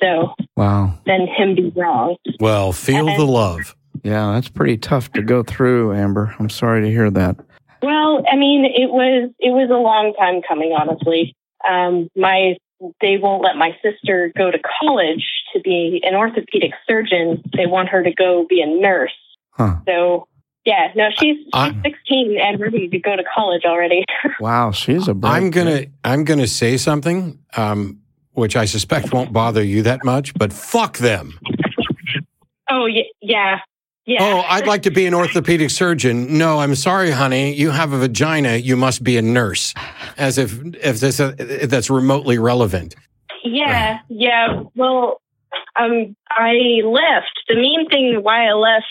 [0.00, 0.94] So Wow.
[1.04, 2.16] than him be wrong.
[2.40, 3.76] Well, feel the love.
[4.02, 6.34] Yeah, that's pretty tough to go through, Amber.
[6.38, 7.36] I'm sorry to hear that.
[7.82, 11.34] Well, I mean, it was it was a long time coming, honestly.
[11.68, 12.56] Um, my
[13.02, 17.42] they won't let my sister go to college to be an orthopedic surgeon.
[17.54, 19.12] They want her to go be a nurse.
[19.52, 19.76] Huh.
[19.86, 20.28] So
[20.64, 24.04] yeah, no, she's she's I- 16 and ready to go to college already.
[24.40, 25.92] Wow, she's a bright I'm gonna kid.
[26.04, 28.00] I'm gonna say something, um,
[28.32, 31.38] which I suspect won't bother you that much, but fuck them.
[32.70, 33.58] oh yeah, yeah,
[34.06, 34.18] yeah.
[34.22, 36.38] Oh, I'd like to be an orthopedic surgeon.
[36.38, 37.54] No, I'm sorry, honey.
[37.54, 38.56] You have a vagina.
[38.56, 39.74] You must be a nurse.
[40.16, 41.34] As if if this uh,
[41.64, 42.94] that's remotely relevant.
[43.44, 44.62] Yeah, yeah.
[44.74, 45.20] Well,
[45.78, 47.40] um, I left.
[47.48, 48.86] The main thing why I left,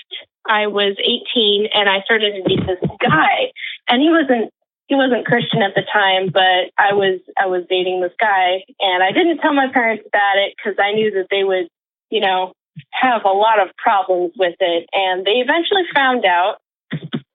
[0.50, 3.54] I was 18 and I started to meet this guy,
[3.88, 4.52] and he wasn't
[4.88, 9.04] he wasn't Christian at the time, but I was I was dating this guy, and
[9.04, 11.70] I didn't tell my parents about it because I knew that they would,
[12.10, 12.54] you know,
[12.92, 16.58] have a lot of problems with it, and they eventually found out.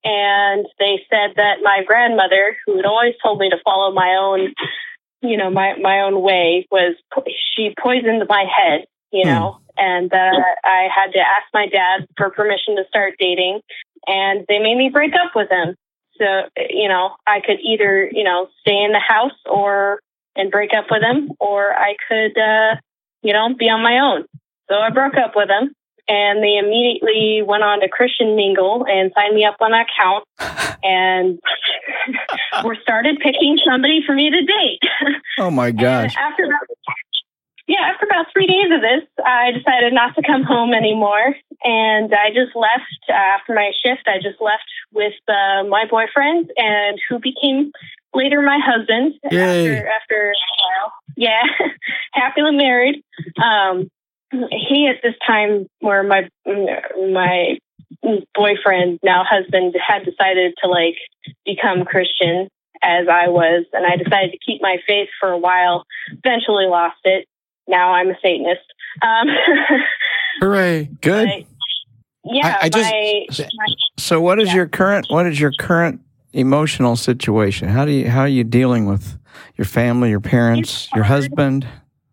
[0.06, 4.52] And they said that my grandmother, who had always told me to follow my own
[5.24, 6.96] you know my my own way was
[7.54, 9.28] she poisoned my head you hmm.
[9.28, 10.30] know and uh,
[10.64, 13.60] i had to ask my dad for permission to start dating
[14.06, 15.74] and they made me break up with him.
[16.18, 16.24] So
[16.70, 20.00] you know i could either you know stay in the house or
[20.36, 22.76] and break up with him or i could uh
[23.22, 24.24] you know be on my own.
[24.68, 25.74] So i broke up with him
[26.06, 30.24] and they immediately went on to christian mingle and signed me up on that account
[30.84, 31.40] and
[32.64, 34.80] we started picking somebody for me to date.
[35.38, 36.14] Oh my gosh.
[36.16, 36.60] and after about,
[37.66, 42.12] yeah, after about three days of this, I decided not to come home anymore, and
[42.12, 44.06] I just left uh, after my shift.
[44.06, 47.72] I just left with uh, my boyfriend, and who became
[48.12, 49.14] later my husband.
[49.30, 49.78] Yay.
[49.78, 51.42] After after a while, yeah,
[52.12, 53.02] happily married.
[53.42, 53.88] Um,
[54.30, 57.58] he at this time, where my my
[58.34, 60.96] boyfriend now husband had decided to like
[61.46, 62.48] become Christian
[62.82, 65.84] as I was, and I decided to keep my faith for a while.
[66.12, 67.26] Eventually, lost it.
[67.68, 68.60] Now I'm a Satanist.
[69.02, 69.28] Um,
[70.40, 70.90] Hooray!
[71.00, 71.46] Good.
[72.24, 76.00] yeah, I- I just- my, my So what is your current what is your current
[76.32, 77.68] emotional situation?
[77.68, 79.18] How do you how are you dealing with
[79.56, 81.66] your family, your parents, your husband?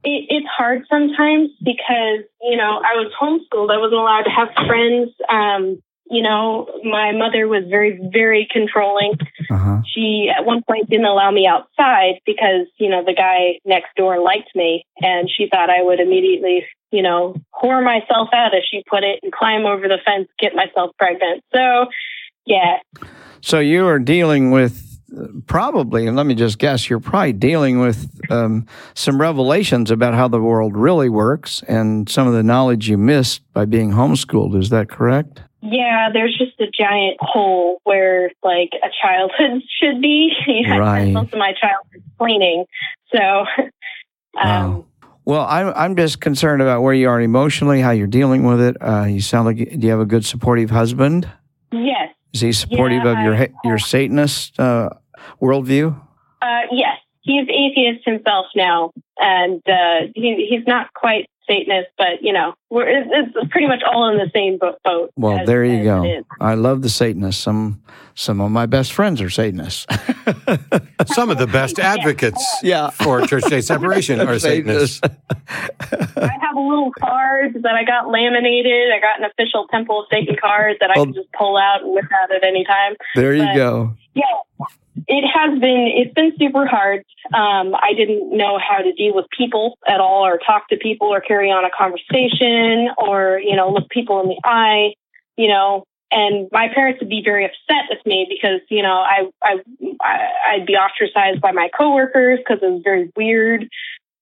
[0.03, 3.71] it, it's hard sometimes because you know I was homeschooled.
[3.71, 5.11] I wasn't allowed to have friends.
[5.29, 5.81] Um,
[6.11, 9.13] you know, my mother was very, very controlling.
[9.49, 9.81] Uh-huh.
[9.87, 14.21] She at one point didn't allow me outside because you know the guy next door
[14.21, 18.83] liked me, and she thought I would immediately, you know, whore myself out as she
[18.89, 21.43] put it, and climb over the fence, get myself pregnant.
[21.53, 21.85] So,
[22.45, 22.77] yeah,
[23.41, 24.87] So you are dealing with
[25.47, 30.27] probably, and let me just guess, you're probably dealing with um, some revelations about how
[30.27, 34.57] the world really works and some of the knowledge you missed by being homeschooled.
[34.57, 35.41] Is that correct?
[35.61, 40.31] Yeah, there's just a giant hole where like a childhood should be.
[40.47, 41.11] You know, I Right.
[41.13, 42.65] most of my childhood cleaning.
[43.13, 43.19] So
[44.41, 44.85] um Wow.
[45.23, 48.75] Well, I'm I'm just concerned about where you are emotionally, how you're dealing with it.
[48.81, 51.29] Uh, you sound like do you have a good supportive husband?
[51.71, 52.09] yes.
[52.33, 54.89] Is he supportive Yeah, of your your Satanist uh,
[55.41, 55.95] worldview?
[56.41, 56.97] Uh yes.
[57.21, 58.91] He's atheist himself now.
[59.21, 63.81] And uh, he, he's not quite Satanist, but you know, we're it's, it's pretty much
[63.83, 65.11] all in the same bo- boat.
[65.15, 66.21] Well, as- there you go.
[66.39, 67.41] I love the Satanists.
[67.41, 67.81] Some
[68.15, 69.85] some of my best friends are Satanists.
[71.07, 72.89] Some of the best advocates Yeah.
[72.91, 75.01] for church state separation are Satanists.
[75.03, 78.91] I have a little card that I got laminated.
[78.91, 81.81] I got an official Temple of Satan card that I Well- can just pull out
[81.83, 82.95] and whip out at any time.
[83.15, 83.93] There you But- go.
[84.13, 84.23] Yeah,
[85.07, 85.91] it has been.
[85.95, 87.03] It's been super hard.
[87.33, 91.07] Um, I didn't know how to deal with people at all, or talk to people,
[91.07, 94.93] or carry on a conversation, or you know, look people in the eye.
[95.37, 99.29] You know, and my parents would be very upset with me because you know I
[99.41, 99.59] I,
[100.51, 103.69] I'd be ostracized by my coworkers because it was very weird.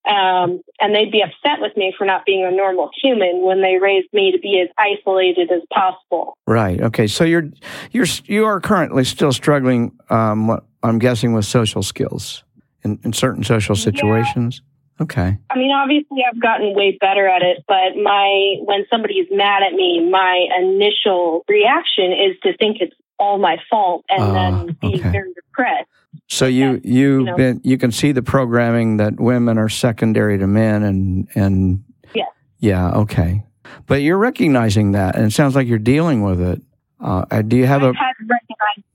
[0.09, 3.77] Um, and they'd be upset with me for not being a normal human when they
[3.77, 6.35] raised me to be as isolated as possible.
[6.47, 6.81] Right.
[6.81, 7.05] Okay.
[7.05, 7.49] So you're
[7.91, 9.91] you're you are currently still struggling.
[10.09, 12.43] Um, what I'm guessing with social skills
[12.83, 14.61] in, in certain social situations.
[15.01, 15.37] Okay.
[15.49, 19.61] I mean, obviously, I've gotten way better at it, but my when somebody is mad
[19.63, 24.77] at me, my initial reaction is to think it's all my fault and Ah, then
[24.81, 25.09] be okay.
[25.09, 25.87] very depressed.
[26.29, 27.35] So you you you know.
[27.35, 32.25] been you can see the programming that women are secondary to men and and Yeah.
[32.59, 33.43] yeah okay,
[33.87, 36.61] but you're recognizing that and it sounds like you're dealing with it.
[37.01, 38.13] Uh, uh, do you have a I've had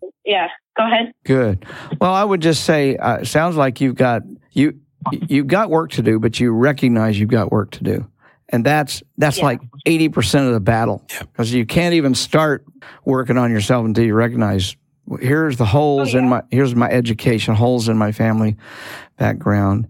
[0.03, 0.15] it.
[0.25, 1.13] Yeah, go ahead.
[1.25, 1.67] good?
[2.01, 4.23] Well, I would just say uh, it sounds like you've got
[4.53, 4.79] you
[5.29, 8.07] you've got work to do, but you recognize you've got work to do,
[8.49, 9.45] and that's that's Yeah.
[9.45, 12.65] like eighty percent of the battle because you can't even start
[13.05, 14.77] working on yourself until you recognize
[15.21, 18.57] here's the holes Oh, in my here's my education holes in my family
[19.19, 19.89] background.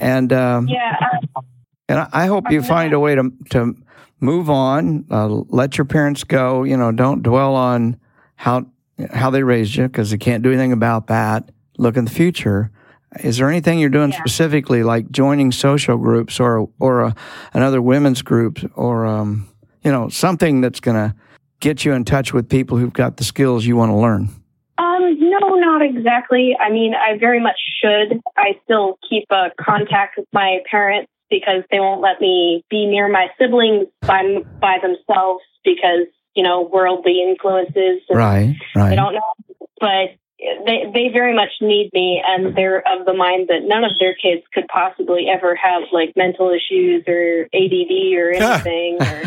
[0.00, 0.96] And um, Yeah,
[1.36, 1.40] uh,
[1.88, 3.76] and I, I hope you find a way to to
[4.20, 7.96] move on uh, let your parents go you know don't dwell on
[8.36, 8.64] how
[9.12, 11.50] how they raised you because they can't do anything about that.
[11.78, 12.70] Look in the future.
[13.22, 14.18] Is there anything you're doing Yeah.
[14.18, 17.14] specifically like joining social groups or or a,
[17.52, 19.48] another women's group or um,
[19.84, 21.14] you know something that's going to
[21.60, 24.28] get you in touch with people who've got the skills you want to learn
[25.40, 26.56] no, not exactly.
[26.58, 28.20] I mean, I very much should.
[28.36, 33.08] I still keep a contact with my parents because they won't let me be near
[33.08, 34.22] my siblings by
[34.60, 38.02] by themselves because you know worldly influences.
[38.08, 42.78] and right They right don't know, but they they very much need me, and they're
[42.80, 47.04] of the mind that none of their kids could possibly ever have like mental issues
[47.08, 48.98] or ADD or anything.
[49.00, 49.22] or,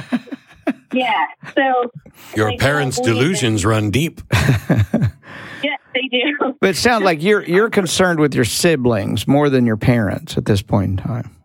[0.93, 1.91] yeah, so
[2.36, 3.24] Your Like, parents' don't believe it.
[3.26, 4.22] delusions run deep.
[5.93, 6.55] yes, they do.
[6.61, 10.45] but it sounds like you're you're concerned with your siblings more than your parents at
[10.45, 11.35] this point in time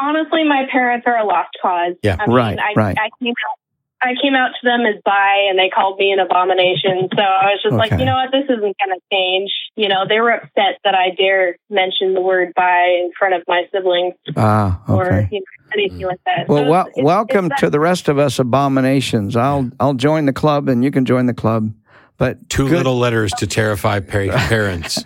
[0.00, 1.94] honestly, my parents are a lost cause.
[2.02, 2.16] Yeah.
[2.18, 2.96] I mean, Right, I, right.
[2.98, 3.58] I came out.
[4.04, 7.08] I came out to them as bi, and they called me an abomination.
[7.14, 9.52] So I was just like, you know what, this isn't going to change.
[9.76, 13.42] You know, they were upset that I dare mention the word bi in front of
[13.46, 15.44] my siblings ah or okay you know,
[15.74, 16.48] anything like that.
[16.48, 19.36] Well, So wel- it's- welcome it's to the rest of us abominations.
[19.36, 21.72] I'll I'll join the club, and you can join the club.
[22.18, 25.02] But Two good, little letters to terrify par- parents.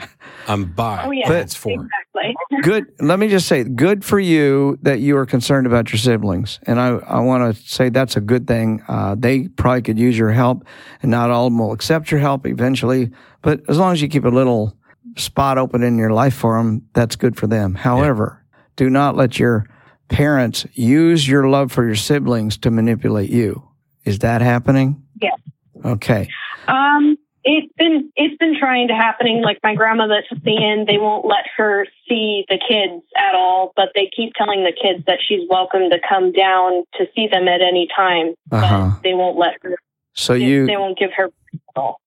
[0.48, 1.04] I'm bi.
[1.06, 1.70] Oh yeah, That's for.
[1.70, 2.34] exactly.
[2.62, 2.84] good.
[3.00, 6.80] Let me just say, good for you that you are concerned about your siblings, and
[6.80, 8.82] I I want to say that's a good thing.
[8.86, 10.64] Uh, they probably could use your help,
[11.02, 13.10] and not all of them will accept your help eventually.
[13.42, 14.76] But as long as you keep a little
[15.16, 17.74] spot open in your life for them, that's good for them.
[17.74, 18.44] However,
[18.76, 19.66] do not let your
[20.08, 23.66] parents use your love for your siblings to manipulate you.
[24.04, 25.02] Is that happening?
[25.20, 25.38] Yes.
[25.84, 26.28] Okay.
[26.68, 27.16] Um,
[27.48, 29.40] it's been it's been trying to happening.
[29.42, 30.84] Like my grandmother took me in.
[30.86, 35.04] They won't let her see the kids at all, but they keep telling the kids
[35.06, 38.34] that she's welcome to come down to see them at any time.
[38.50, 38.90] Uh-huh.
[38.94, 39.76] But they won't let her.
[40.14, 41.28] So they, you they won't give her.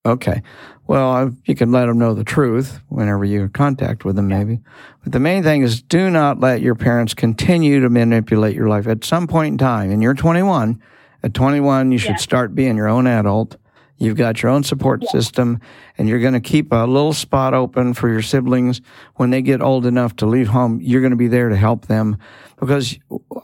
[0.05, 0.41] Okay.
[0.87, 4.59] Well, you can let them know the truth whenever you're contact with them, maybe.
[5.03, 8.87] But the main thing is do not let your parents continue to manipulate your life.
[8.87, 10.81] At some point in time, and you're 21,
[11.23, 12.15] at 21, you should Yeah.
[12.17, 13.57] start being your own adult.
[13.99, 15.59] You've got your own support system,
[15.97, 18.81] and you're going to keep a little spot open for your siblings.
[19.15, 21.87] When they get old enough to leave home, you're going to be there to help
[21.87, 22.17] them
[22.59, 22.97] because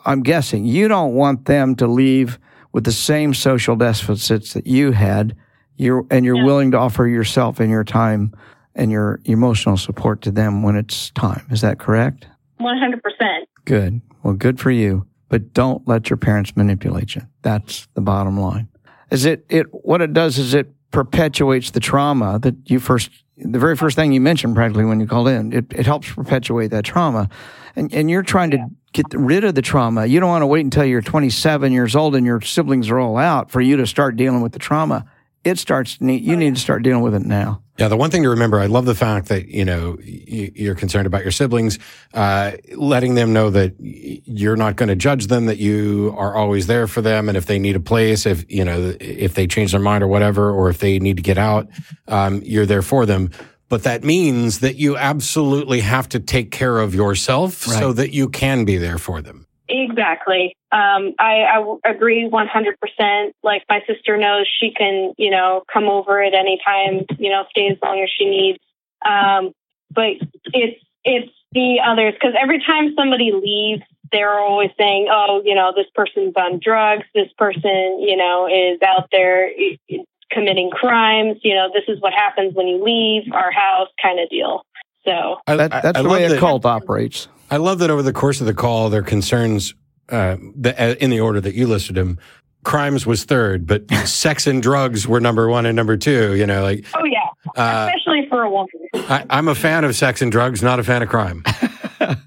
[0.06, 2.40] I'm guessing you don't want them to leave
[2.72, 5.36] with the same social deficits that you had
[5.78, 8.34] you're and you're willing to offer yourself and your time
[8.76, 11.46] and your emotional support to them when it's time.
[11.52, 12.28] Is that correct?
[12.58, 13.50] One hundred percent.
[13.66, 14.02] Good.
[14.24, 15.06] Well, good for you.
[15.28, 17.24] But don't let your parents manipulate you.
[17.42, 18.70] That's the bottom line.
[19.12, 23.60] Is it it what it does is it perpetuates the trauma that you first the
[23.60, 25.52] very first thing you mentioned practically when you called in.
[25.52, 27.30] It it helps perpetuate that trauma.
[27.76, 30.06] And and you're trying to get rid of the trauma.
[30.06, 33.18] You don't want to wait until you're 27 years old and your siblings are all
[33.18, 35.06] out for you to start dealing with the trauma.
[35.44, 37.62] It starts need you need to start dealing with it now.
[37.78, 41.08] Yeah, the one thing to remember, I love the fact that you know you're concerned
[41.08, 41.78] about your siblings,
[42.14, 46.68] uh, letting them know that you're not going to judge them, that you are always
[46.68, 49.72] there for them, and if they need a place, if you know if they change
[49.72, 51.68] their mind or whatever, or if they need to get out,
[52.08, 53.30] um, you're there for them.
[53.68, 58.30] But that means that you absolutely have to take care of yourself so that you
[58.30, 59.45] can be there for them.
[59.68, 60.56] Exactly.
[60.72, 63.32] Um, I, I w- agree 100%.
[63.44, 67.44] Like my sister knows she can, you know, come over at any time, you know,
[67.50, 68.60] stay as long as she needs.
[69.06, 69.52] Um,
[69.92, 70.12] but
[70.54, 75.72] it's, it's the others because every time somebody leaves, they're always saying, oh, you know,
[75.76, 77.04] this person's on drugs.
[77.14, 81.38] This person, you know, is out there i- i- committing crimes.
[81.44, 84.64] You know, this is what happens when you leave our house kind of deal.
[85.06, 87.28] So, That, that's I the love way a that- cult operates.
[87.52, 89.74] I love that over the course of the call, their concerns,
[90.10, 92.18] uh, the, uh, in the order that you listed them,
[92.64, 96.36] crimes was third, but sex and drugs were number one and number two.
[96.36, 98.70] You know, like oh, yeah, uh, especially for a woman.
[98.94, 101.44] I, I'm a fan of sex and drugs, not a fan of crime.
[101.46, 102.18] I,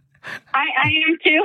[0.54, 1.42] I am too.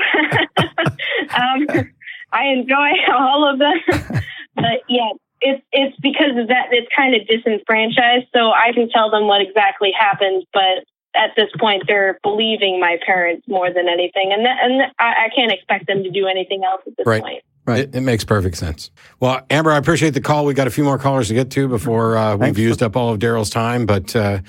[1.77, 1.89] um,
[2.31, 4.21] I enjoy all of them,
[4.55, 5.09] but yeah,
[5.41, 6.67] it's it's because of that.
[6.71, 10.85] It's kind of disenfranchised, so I can tell them what exactly happened, but
[11.15, 15.29] at this point, they're believing my parents more than anything, and that, and I, I
[15.35, 17.21] can't expect them to do anything else at this Right.
[17.21, 17.43] point.
[17.65, 17.79] Right.
[17.81, 18.91] It, it makes perfect sense.
[19.21, 20.43] Well, Amber, I appreciate the call.
[20.45, 23.13] We got a few more callers to get to before uh, we've used up all
[23.13, 24.39] of Darrel's time, but uh,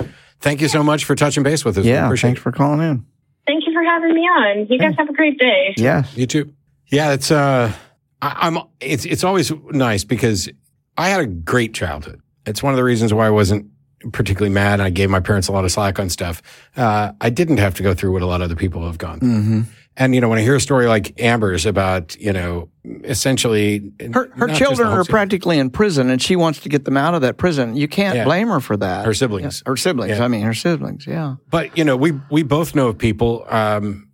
[0.40, 1.84] thank you so much for touching base with us.
[1.84, 3.06] We Yeah, appreciate thanks for calling in.
[3.46, 4.66] Thank you for having me on.
[4.68, 5.74] You guys have a great day.
[5.76, 6.52] Yeah, You too.
[6.88, 7.72] Yeah, it's uh,
[8.20, 8.58] I, I'm.
[8.80, 10.48] It's it's always nice because
[10.96, 12.20] I had a great childhood.
[12.46, 13.66] It's one of the reasons why I wasn't
[14.12, 14.80] particularly mad.
[14.80, 16.42] I gave my parents a lot of slack on stuff.
[16.76, 19.20] Uh, I didn't have to go through what a lot of other people have gone.
[19.20, 19.42] through.
[19.42, 19.60] hmm
[19.96, 22.68] And you know, when I hear a story like Amber's about, you know,
[23.04, 27.14] essentially Her, her children are practically in prison, and she wants to get them out
[27.14, 27.76] of that prison.
[27.76, 28.24] You can't Yeah.
[28.24, 29.04] blame her for that.
[29.06, 29.62] Her siblings.
[29.64, 30.18] Yeah, her siblings.
[30.18, 30.24] Yeah.
[30.24, 31.06] I mean, her siblings.
[31.06, 31.36] Yeah.
[31.50, 33.44] But you know, we we both know of people.
[33.48, 34.08] Um,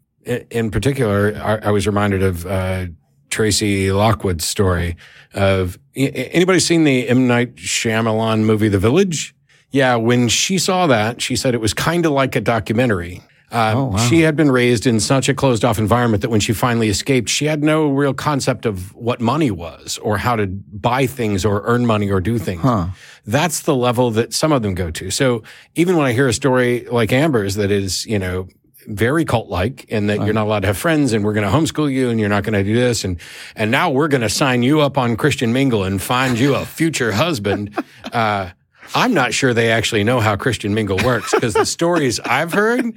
[0.51, 2.87] in particular, I, I was reminded of uh,
[3.31, 4.97] Tracy Lockwood's story
[5.35, 9.35] of anybody seen the M Night Shyamalan movie The Village?
[9.71, 13.23] Yeah, when she saw that, she said it was kind of like a documentary.
[13.53, 13.97] Um, Oh, wow.
[13.99, 17.29] She had been raised in such a closed off environment that when she finally escaped,
[17.29, 21.63] she had no real concept of what money was or how to buy things or
[21.65, 22.63] earn money or do things.
[22.63, 22.89] Huh.
[23.27, 25.11] That's the level that some of them go to.
[25.11, 25.43] So
[25.75, 28.47] even when I hear a story like Amber's that is, you know,
[28.87, 31.53] very cult like and that you're not allowed to have friends and we're going to
[31.53, 33.19] homeschool you and you're not going to do this and
[33.55, 36.65] and now we're going to sign you up on Christian Mingle and find you a
[36.65, 37.77] future husband
[38.13, 38.51] uh
[38.95, 42.93] I'm not sure they actually know how Christian Mingle works because the stories I've heard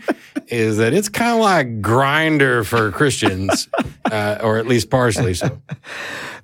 [0.47, 3.67] is that it's kind of like Grindr for Christians,
[4.11, 5.61] uh, or at least partially so.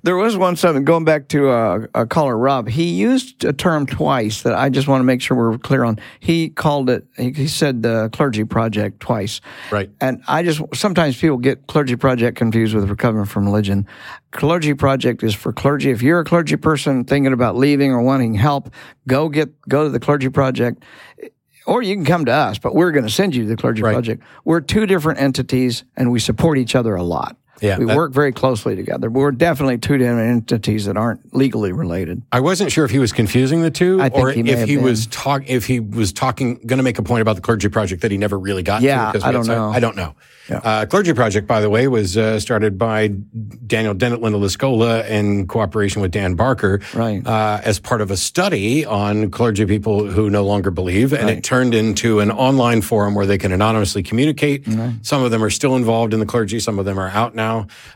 [0.02, 2.68] There was one something going back to uh, a caller Rob.
[2.68, 5.98] He used a term twice that I just want to make sure we're clear on.
[6.20, 7.06] He called it.
[7.16, 9.40] He, he said the clergy project twice.
[9.70, 9.90] Right.
[10.00, 13.86] And I just sometimes people get clergy project confused with recovering from religion.
[14.32, 15.90] Clergy project is for clergy.
[15.90, 18.70] If you're a clergy person thinking about leaving or wanting help,
[19.08, 20.84] go get go to the clergy project.
[21.66, 23.82] Or you can come to us, but we're going to send you to the clergy
[23.82, 23.92] Right.
[23.92, 24.22] project.
[24.44, 27.36] We're two different entities, and we support each other a lot.
[27.60, 29.10] Yeah, we that- work very closely together.
[29.10, 32.22] We're definitely two different entities that aren't legally related.
[32.32, 34.84] I wasn't sure if he was confusing the two, or he if he been.
[34.84, 38.02] was talk if he was talking going to make a point about the clergy project
[38.02, 38.82] that he never really got.
[38.82, 39.70] Yeah, to I don't know.
[39.70, 40.14] I don't know.
[40.48, 40.56] Yeah.
[40.64, 43.08] Uh, clergy project, by the way, was uh, started by
[43.66, 47.24] Daniel Dennett, Linda LaScola, in cooperation with Dan Barker, Right.
[47.24, 51.44] uh, as part of a study on clergy people who no longer believe, and it
[51.44, 54.64] turned into an online forum where they can anonymously communicate.
[55.02, 56.58] Some of them are still involved in the clergy.
[56.58, 57.49] Some of them are out now.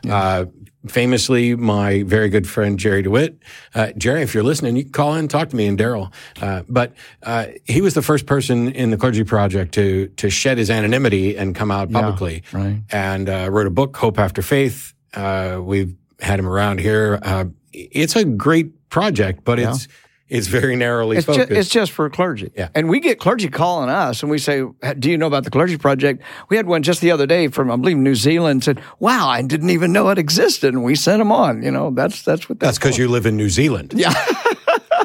[0.09, 0.45] Uh,
[0.87, 3.39] famously, my very good friend Jerry DeWitt.
[3.73, 6.11] Uh, Jerry, if you're listening, you can call in and talk to me and Darrel.
[6.41, 6.93] Uh, but
[7.23, 11.37] uh, he was the first person in the Clergy Project to to shed his anonymity
[11.37, 12.43] and come out publicly.
[12.53, 12.81] right.
[12.91, 14.93] And uh, wrote a book, Hope After Faith.
[15.13, 17.19] Uh, we've had him around here.
[17.21, 19.87] Uh, it's a great project, but it's
[20.27, 21.49] it's very narrowly It's focused.
[21.49, 22.51] just, it's just for clergy.
[22.55, 22.69] Yeah.
[22.73, 24.63] And we get clergy calling us and we say,
[24.97, 26.23] Do you know about the clergy project?
[26.49, 29.41] We had one just the other day from, I believe, New Zealand said, Wow, I
[29.43, 30.73] didn't even know it existed.
[30.73, 31.61] And we sent them on.
[31.61, 33.93] You know, that's that's what That's because you live in New Zealand.
[33.95, 34.13] Yeah.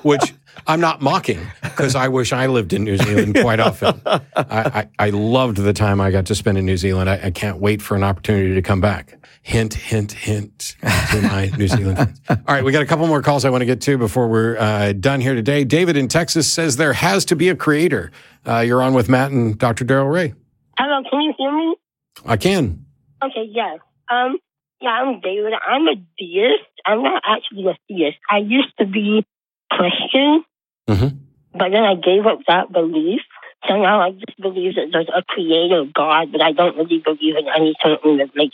[0.03, 0.35] which
[0.67, 4.01] I'm not mocking because I wish I lived in New Zealand quite often.
[4.05, 7.09] I, I, I loved the time I got to spend in New Zealand.
[7.09, 9.17] I, I can't wait for an opportunity to come back.
[9.43, 12.21] Hint, hint, hint to my New Zealand friends.
[12.29, 14.57] All right, we got a couple more calls I want to get to before we're
[14.59, 15.65] uh, done here today.
[15.65, 18.11] David in Texas says there has to be a creator.
[18.47, 19.85] Uh, you're on with Matt and Dr.
[19.85, 20.35] Darrel Ray.
[20.79, 21.77] Hello, can you hear me?
[22.25, 22.87] I can.
[23.23, 23.81] Okay, yes.
[24.11, 24.39] Um,
[24.81, 25.53] yeah, I'm David.
[25.67, 26.65] I'm a deist.
[26.87, 28.19] I'm not actually a theist.
[28.31, 29.27] I used to be
[29.71, 30.45] Christian,
[30.89, 31.19] Mhm.
[31.53, 33.21] but then I gave up that belief.
[33.69, 37.37] So now I just believe that there's a creator God, but I don't really believe
[37.37, 38.51] in any certain religion.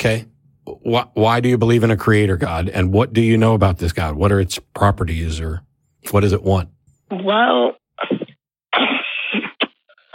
[0.00, 0.24] Okay.
[0.64, 2.68] Why, why do you believe in a creator God?
[2.68, 4.14] And what do you know about this God?
[4.16, 5.62] What are its properties or
[6.10, 6.68] what does it want?
[7.10, 7.76] Well,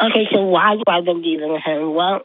[0.01, 1.93] okay, so why do I believe in him?
[1.93, 2.21] Well,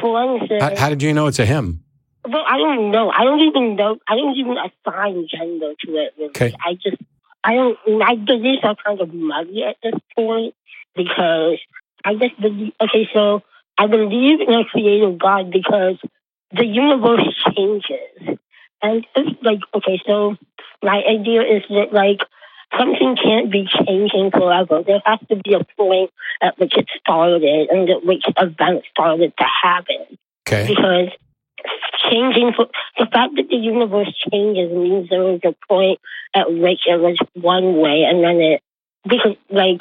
[0.00, 1.80] for one thing, How, how did you know it's a him?
[2.26, 3.10] well, I don't know.
[3.10, 3.98] I don't even know.
[4.08, 6.12] I don't even assign gender to it.
[6.16, 6.28] Really.
[6.30, 6.52] Okay.
[6.64, 6.96] I just,
[7.44, 7.78] I don't.
[7.98, 10.54] My beliefs are kind of muddy at this point
[10.96, 11.58] because
[12.04, 12.72] I just believe.
[12.80, 13.42] Okay, so
[13.78, 15.98] I believe in a creator God because
[16.52, 18.38] the universe changes,
[18.82, 20.36] and it's like okay, so
[20.82, 22.20] my idea is that like
[22.78, 24.82] something can't be changing forever.
[24.86, 26.10] There has to be a point
[26.42, 30.18] at which it started and at which events started to happen.
[30.46, 30.66] Okay.
[30.68, 31.08] Because
[32.10, 32.66] changing for
[32.98, 35.98] the fact that the universe changes means there was a point
[36.34, 38.62] at which it was one way and then it
[39.04, 39.80] because like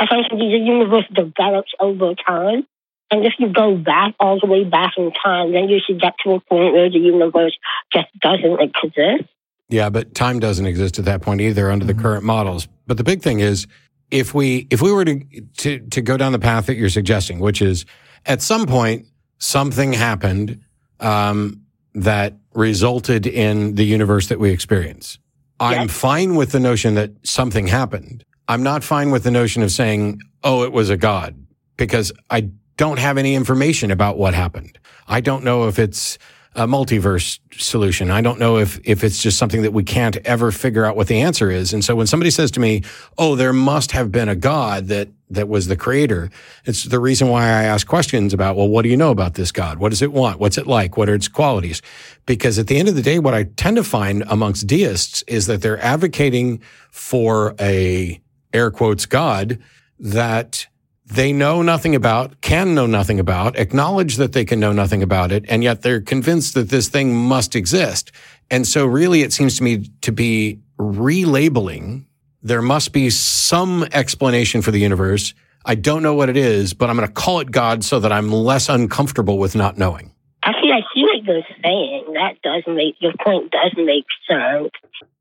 [0.00, 2.66] essentially the universe develops over time.
[3.10, 6.14] And if you go back all the way back in time, then you should get
[6.24, 7.56] to a point where the universe
[7.92, 9.30] just doesn't exist.
[9.68, 12.02] Yeah, but time doesn't exist at that point either under the mm-hmm.
[12.02, 12.66] current models.
[12.86, 13.66] But the big thing is
[14.10, 15.20] if we if we were to
[15.58, 17.84] to to go down the path that you're suggesting, which is
[18.26, 19.06] at some point
[19.38, 20.60] something happened
[21.00, 21.62] um,
[21.94, 25.18] that resulted in the universe that we experience.
[25.58, 28.24] I'm fine with the notion that something happened.
[28.48, 31.34] I'm not fine with the notion of saying, "Oh, it was a god,"
[31.76, 34.78] because I don't have any information about what happened.
[35.08, 36.18] I don't know if it's
[36.56, 38.10] a multiverse solution.
[38.10, 41.06] I don't know if, if it's just something that we can't ever figure out what
[41.06, 41.74] the answer is.
[41.74, 42.82] And so when somebody says to me,
[43.18, 46.30] Oh, there must have been a God that, that was the creator.
[46.64, 49.52] It's the reason why I ask questions about, well, what do you know about this
[49.52, 49.78] God?
[49.78, 50.40] What does it want?
[50.40, 50.96] What's it like?
[50.96, 51.82] What are its qualities?
[52.24, 55.46] Because at the end of the day, what I tend to find amongst deists is
[55.46, 56.60] that they're advocating
[56.90, 58.20] for a
[58.54, 59.58] air quotes God
[59.98, 60.66] that
[61.08, 65.30] they know nothing about, can know nothing about, acknowledge that they can know nothing about
[65.30, 68.10] it, and yet they're convinced that this thing must exist.
[68.50, 72.06] And so really it seems to me to be relabeling.
[72.42, 75.32] There must be some explanation for the universe.
[75.64, 78.12] I don't know what it is, but I'm going to call it God so that
[78.12, 80.12] I'm less uncomfortable with not knowing.
[80.42, 82.04] Actually, I see what you're saying.
[82.14, 84.70] That does make your point does make sense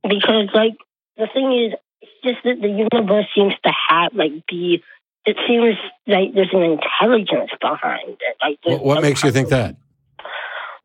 [0.03, 0.77] because, like,
[1.17, 4.81] the thing is, it's just that the universe seems to have like the.
[5.26, 5.76] It seems
[6.07, 8.38] like there's an intelligence behind it.
[8.41, 9.76] Like, What, what makes you think that?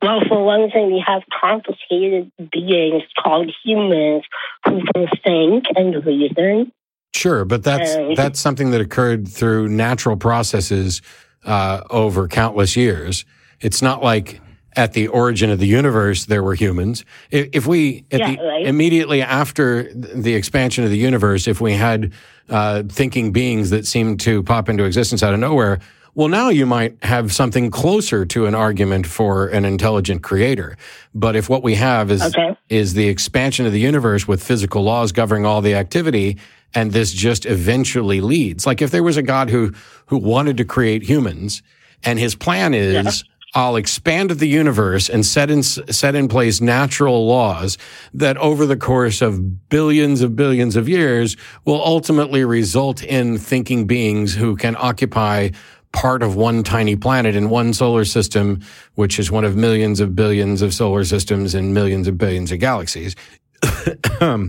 [0.03, 4.25] Well, for one thing, we have complicated beings called humans
[4.65, 6.73] who can think and reason.
[7.15, 11.03] Sure, but that's Uh, that's something that occurred through natural processes
[11.45, 13.25] uh, over countless years.
[13.61, 14.41] It's not like
[14.77, 17.05] at the origin of the universe there were humans.
[17.31, 18.67] If, we at Yeah, the, right.
[18.67, 22.13] immediately after the expansion of the universe, if we had
[22.49, 25.79] uh, thinking beings that seemed to pop into existence out of nowhere.
[26.17, 30.77] Well, now you might have something closer to an argument for an intelligent creator.
[31.15, 32.57] But if what we have is Okay.
[32.69, 36.37] is the expansion of the universe with physical laws governing all the activity
[36.75, 39.73] and this just eventually leads like if there was a god who
[40.07, 41.63] who wanted to create humans
[42.05, 47.27] and his plan is I'll expand the universe and set in set in place natural
[47.27, 47.79] laws
[48.15, 53.87] that over the course of billions of billions of years will ultimately result in thinking
[53.87, 55.51] beings who can occupy
[55.93, 58.61] part of one tiny planet in one solar system,
[58.95, 62.61] which is one of millions of billions of solar systems and millions of billions of
[62.61, 63.17] galaxies.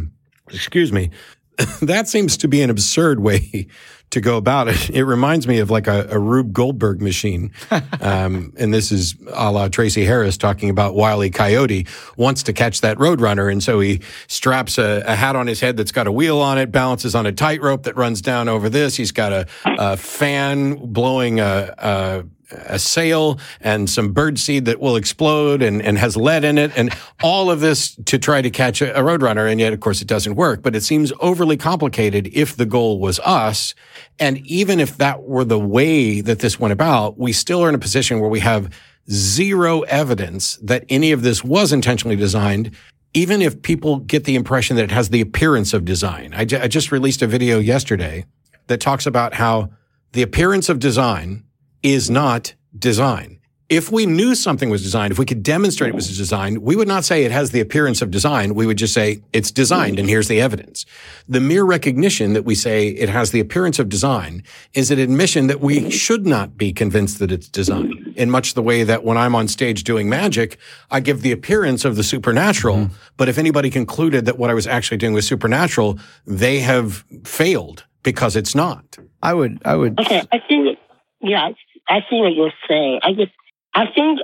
[0.49, 1.09] Excuse me.
[1.81, 3.67] That seems to be an absurd way
[4.11, 4.89] to go about it.
[4.89, 7.51] It reminds me of like a, a Rube Goldberg machine.
[8.01, 11.29] Um, and this is a la Tracy Harris talking about Wile E.
[11.29, 11.85] Coyote
[12.17, 13.51] wants to catch that roadrunner.
[13.51, 16.57] And so he straps a, a hat on his head that's got a wheel on
[16.57, 18.95] it, balances on a tightrope that runs down over this.
[18.95, 24.95] He's got a, a fan blowing a, a sail and some bird seed that will
[24.95, 28.81] explode and, and has lead in it and all of this to try to catch
[28.81, 29.49] a, a roadrunner.
[29.49, 32.99] And yet, of course, it doesn't work, but it seems overly complicated if the goal
[32.99, 33.73] was us.
[34.19, 37.75] And even if that were the way that this went about, we still are in
[37.75, 38.73] a position where we have
[39.09, 42.71] zero evidence that any of this was intentionally designed.
[43.13, 46.33] Even if people get the impression that it has the appearance of design.
[46.33, 48.25] I just released a video yesterday
[48.67, 49.69] that talks about how
[50.13, 51.43] the appearance of design
[51.83, 53.39] is not design.
[53.69, 56.89] If we knew something was designed, if we could demonstrate it was designed, we would
[56.89, 58.53] not say it has the appearance of design.
[58.53, 60.85] We would just say it's designed and here's the evidence.
[61.29, 64.43] The mere recognition that we say it has the appearance of design
[64.73, 68.61] is an admission that we should not be convinced that it's design in much the
[68.61, 70.57] way that when I'm on stage doing magic,
[70.89, 72.75] I give the appearance of the supernatural.
[72.75, 72.93] Mm-hmm.
[73.15, 75.97] But if anybody concluded that what I was actually doing was supernatural,
[76.27, 78.97] they have failed because it's not.
[79.23, 79.97] I would, I would.
[79.97, 80.77] Okay, I think,
[81.21, 81.51] yeah,
[81.87, 82.99] I see what you're saying.
[83.03, 83.31] I just,
[83.73, 84.19] I think,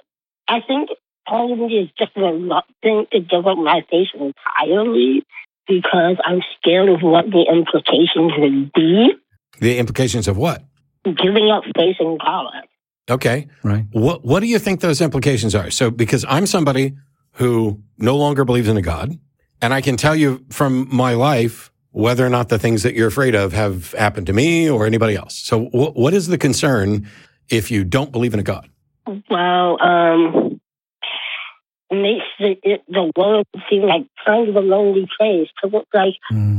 [0.48, 0.90] I think
[1.28, 5.24] part of me is just reluctant to give up my faith entirely
[5.68, 9.14] because I'm scared of what the implications would be.
[9.60, 10.64] The implications of what?
[11.04, 12.52] Giving up faith in God.
[13.10, 13.48] Okay.
[13.64, 13.86] Right.
[13.92, 15.72] What What do you think those implications are?
[15.72, 16.96] So, because I'm somebody
[17.34, 19.18] who no longer believes in a God,
[19.62, 23.08] and I can tell you from my life whether or not the things that you're
[23.08, 25.36] afraid of have happened to me or anybody else.
[25.38, 27.10] So, wh- what is the concern
[27.50, 28.70] if you don't believe in a God?
[29.30, 30.60] Well, um,
[31.90, 35.88] it makes the, it, the world seem like kind of a lonely place to look
[35.94, 36.16] like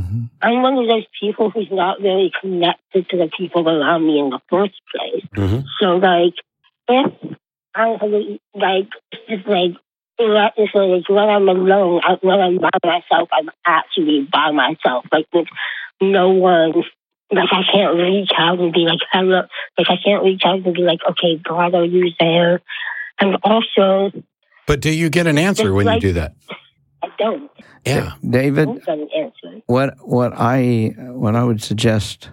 [0.09, 0.25] Mm-hmm.
[0.41, 4.29] I'm one of those people who's not very connected to the people around me in
[4.29, 5.23] the first place.
[5.35, 5.59] Mm-hmm.
[5.79, 6.33] So, like,
[6.87, 7.37] if
[7.75, 8.11] I have,
[8.55, 8.89] like,
[9.27, 9.71] it's like,
[10.19, 15.05] like, it's like when I'm alone, when I'm by myself, I'm actually by myself.
[15.11, 15.47] Like, with
[16.01, 16.73] no one,
[17.31, 19.43] like, I can't reach out and be like, hello.
[19.77, 22.61] Like, I can't reach out and be like, okay, God, are you there?
[23.19, 24.11] And also,
[24.65, 26.35] But do you get an answer It's when you do that?
[27.03, 27.51] I don't.
[27.85, 28.13] Yeah.
[28.27, 29.61] David, I don't get an answer.
[29.67, 32.29] what what I what I would suggest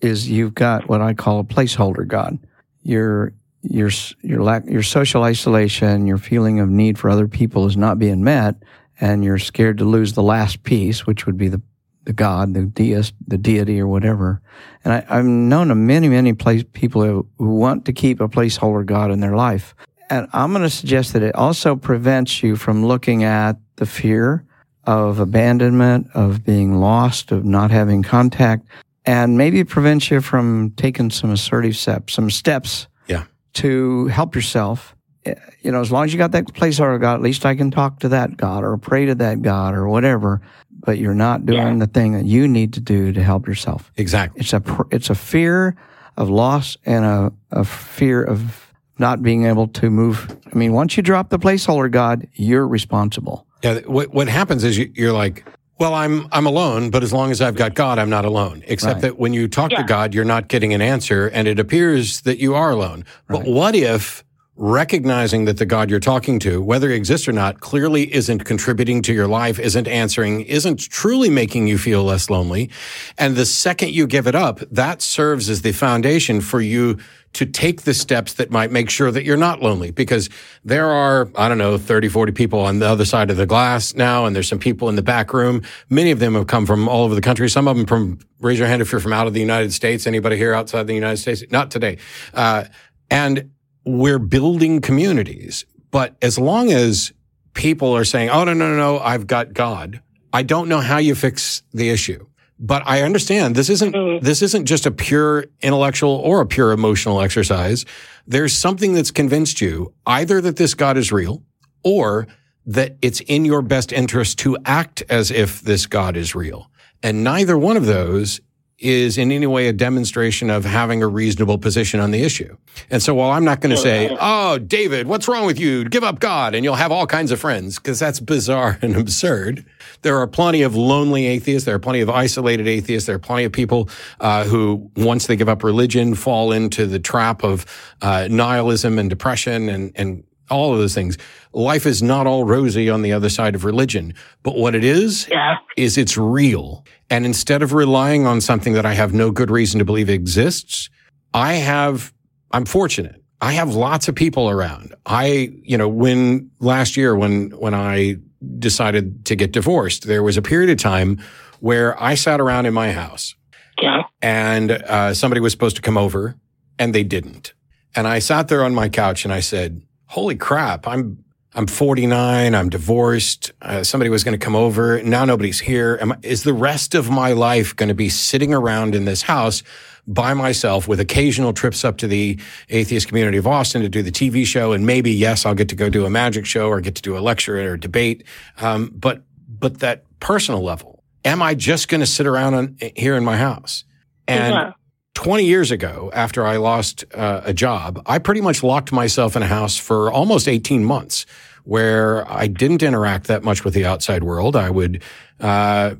[0.00, 2.38] is you've got what I call a placeholder God.
[2.82, 3.32] Your
[3.62, 3.90] your
[4.22, 8.22] your lack your social isolation, your feeling of need for other people is not being
[8.22, 8.56] met,
[9.00, 11.62] and you're scared to lose the last piece, which would be the
[12.06, 14.40] the God, the deist, the deity, or whatever.
[14.84, 18.28] And I, I've known of many many place, people who, who want to keep a
[18.28, 19.74] placeholder God in their life.
[20.08, 24.44] And I'm going to suggest that it also prevents you from looking at the fear
[24.84, 28.66] of abandonment, of being lost, of not having contact,
[29.04, 33.24] and maybe it prevents you from taking some assertive steps, some steps Yeah.
[33.54, 34.94] to help yourself.
[35.24, 37.72] Eh, You know, as long as you got that placeholder God, at least I can
[37.72, 40.40] talk to that God or pray to that God or whatever.
[40.86, 43.92] But you're not doing the thing that you need to do to help yourself.
[43.96, 44.40] Exactly.
[44.40, 45.76] It's a it's a fear
[46.16, 50.34] of loss and a, a fear of not being able to move.
[50.50, 53.46] I mean, once you drop the placeholder God, you're responsible.
[53.62, 53.80] Yeah.
[53.80, 55.44] What What happens is you, you're like,
[55.78, 58.62] well, I'm I'm alone, but as long as I've got God, I'm not alone.
[58.66, 59.02] Except Right.
[59.02, 62.38] that when you talk to God, you're not getting an answer, and it appears that
[62.38, 63.04] you are alone.
[63.28, 64.24] But what if
[64.56, 69.02] recognizing that the God you're talking to, whether he exists or not, clearly isn't contributing
[69.02, 72.70] to your life, isn't answering, isn't truly making you feel less lonely,
[73.18, 76.98] and the second you give it up, that serves as the foundation for you
[77.36, 80.30] to take the steps that might make sure that you're not lonely because
[80.64, 83.94] there are, I don't know, 30, 40 people on the other side of the glass
[83.94, 84.24] now.
[84.24, 85.60] And there's some people in the back room.
[85.90, 87.50] Many of them have come from all over the country.
[87.50, 90.06] Some of them from, raise your hand if you're from out of the United States.
[90.06, 91.44] Anybody here outside the United States?
[91.50, 91.98] Not today.
[92.32, 92.64] Uh,
[93.10, 93.50] and
[93.86, 95.64] we're building communities.
[95.90, 97.12] But as long as
[97.54, 100.02] people are saying, oh, no, no, no, no, I've got God,
[100.32, 102.26] I don't know how you fix the issue.
[102.58, 104.24] But I understand this isn't mm-hmm.
[104.24, 107.84] this isn't just a pure intellectual or a pure emotional exercise.
[108.26, 111.42] There's something that's convinced you either that this God is real
[111.84, 112.26] or
[112.64, 116.70] that it's in your best interest to act as if this God is real.
[117.02, 118.40] And neither one of those
[118.78, 122.56] is in any way a demonstration of having a reasonable position on the issue.
[122.90, 125.84] And so while I'm not going to say, Oh, David, what's wrong with you?
[125.84, 129.64] Give up God and you'll have all kinds of friends because that's bizarre and absurd.
[130.02, 131.64] There are plenty of lonely atheists.
[131.64, 133.06] There are plenty of isolated atheists.
[133.06, 133.88] There are plenty of people
[134.20, 137.64] uh, who, once they give up religion, fall into the trap of
[138.02, 141.16] uh, nihilism and depression and, and all of those things.
[141.52, 145.28] Life is not all rosy on the other side of religion, but what it is,
[145.30, 145.56] Yeah.
[145.76, 146.84] is it's real.
[147.10, 150.90] And instead of relying on something that I have no good reason to believe exists,
[151.34, 152.12] I have,
[152.52, 153.22] I'm fortunate.
[153.40, 154.94] I have lots of people around.
[155.04, 158.16] I, you know, when last year, when, when I
[158.58, 161.18] decided to get divorced, there was a period of time
[161.60, 163.34] where I sat around in my house
[163.82, 164.02] Yeah.
[164.22, 166.36] and uh, somebody was supposed to come over
[166.78, 167.52] and they didn't.
[167.94, 171.24] And I sat there on my couch and I said, holy crap, I'm,
[171.54, 172.54] I'm 49.
[172.54, 173.52] I'm divorced.
[173.62, 175.02] Uh, somebody was going to come over.
[175.02, 175.98] Now nobody's here.
[176.00, 179.22] Am I, is the rest of my life going to be sitting around in this
[179.22, 179.62] house
[180.06, 182.38] by myself with occasional trips up to the
[182.68, 184.72] atheist community of Austin to do the TV show?
[184.72, 187.16] And maybe, yes, I'll get to go do a magic show or get to do
[187.16, 188.24] a lecture or a debate.
[188.60, 193.16] Um, but, but that personal level, am I just going to sit around on, here
[193.16, 193.84] in my house?
[194.28, 194.72] And Yeah.
[195.16, 199.42] 20 years ago, after I lost uh, a job, I pretty much locked myself in
[199.42, 201.24] a house for almost 18 months
[201.64, 204.56] where I didn't interact that much with the outside world.
[204.56, 205.02] I would
[205.40, 205.94] uh,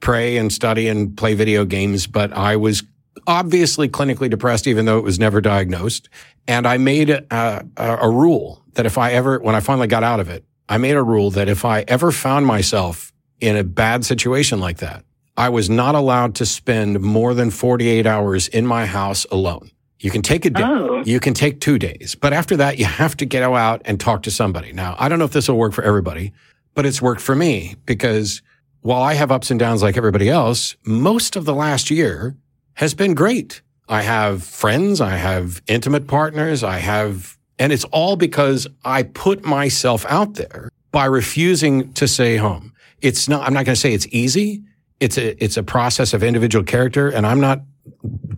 [0.00, 2.82] pray and study and play video games, but I was
[3.28, 6.08] obviously clinically depressed, even though it was never diagnosed.
[6.48, 10.02] And I made a, a, a rule that if I ever, when I finally got
[10.02, 13.62] out of it, I made a rule that if I ever found myself in a
[13.62, 15.04] bad situation like that,
[15.36, 19.70] I was not allowed to spend more than 48 hours in my house alone.
[19.98, 21.02] You can take a day, Oh.
[21.06, 24.24] you can take two days, but after that, you have to get out and talk
[24.24, 24.72] to somebody.
[24.72, 26.32] Now, I don't know if this will work for everybody,
[26.74, 28.42] but it's worked for me because
[28.80, 32.36] while I have ups and downs like everybody else, most of the last year
[32.74, 33.62] has been great.
[33.88, 39.44] I have friends, I have intimate partners, I have, and it's all because I put
[39.44, 42.72] myself out there by refusing to stay home.
[43.00, 44.62] It's not, I'm not going to say it's easy.
[45.02, 47.60] It's a, it's a process of individual character and I'm not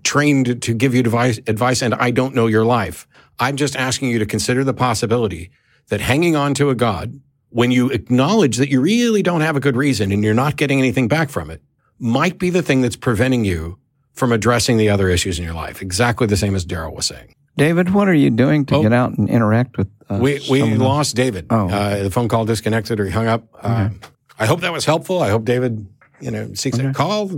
[0.02, 3.06] trained to give you advice, advice and I don't know your life.
[3.38, 5.50] I'm just asking you to consider the possibility
[5.88, 7.20] that hanging on to a God
[7.50, 10.78] when you acknowledge that you really don't have a good reason and you're not getting
[10.78, 11.62] anything back from it
[11.98, 13.78] might be the thing that's preventing you
[14.12, 15.82] from addressing the other issues in your life.
[15.82, 17.34] Exactly the same as Darrel was saying.
[17.56, 19.88] David, what are you doing to get out and interact with?
[20.10, 20.18] Uh, Oh.
[20.18, 21.46] we we someone lost David.
[21.50, 21.68] Oh.
[21.68, 23.44] Uh, the phone call disconnected or he hung up.
[23.60, 23.88] Uh,
[24.38, 25.22] I hope that was helpful.
[25.22, 25.86] I hope David,
[26.24, 27.30] you know, seeks a call,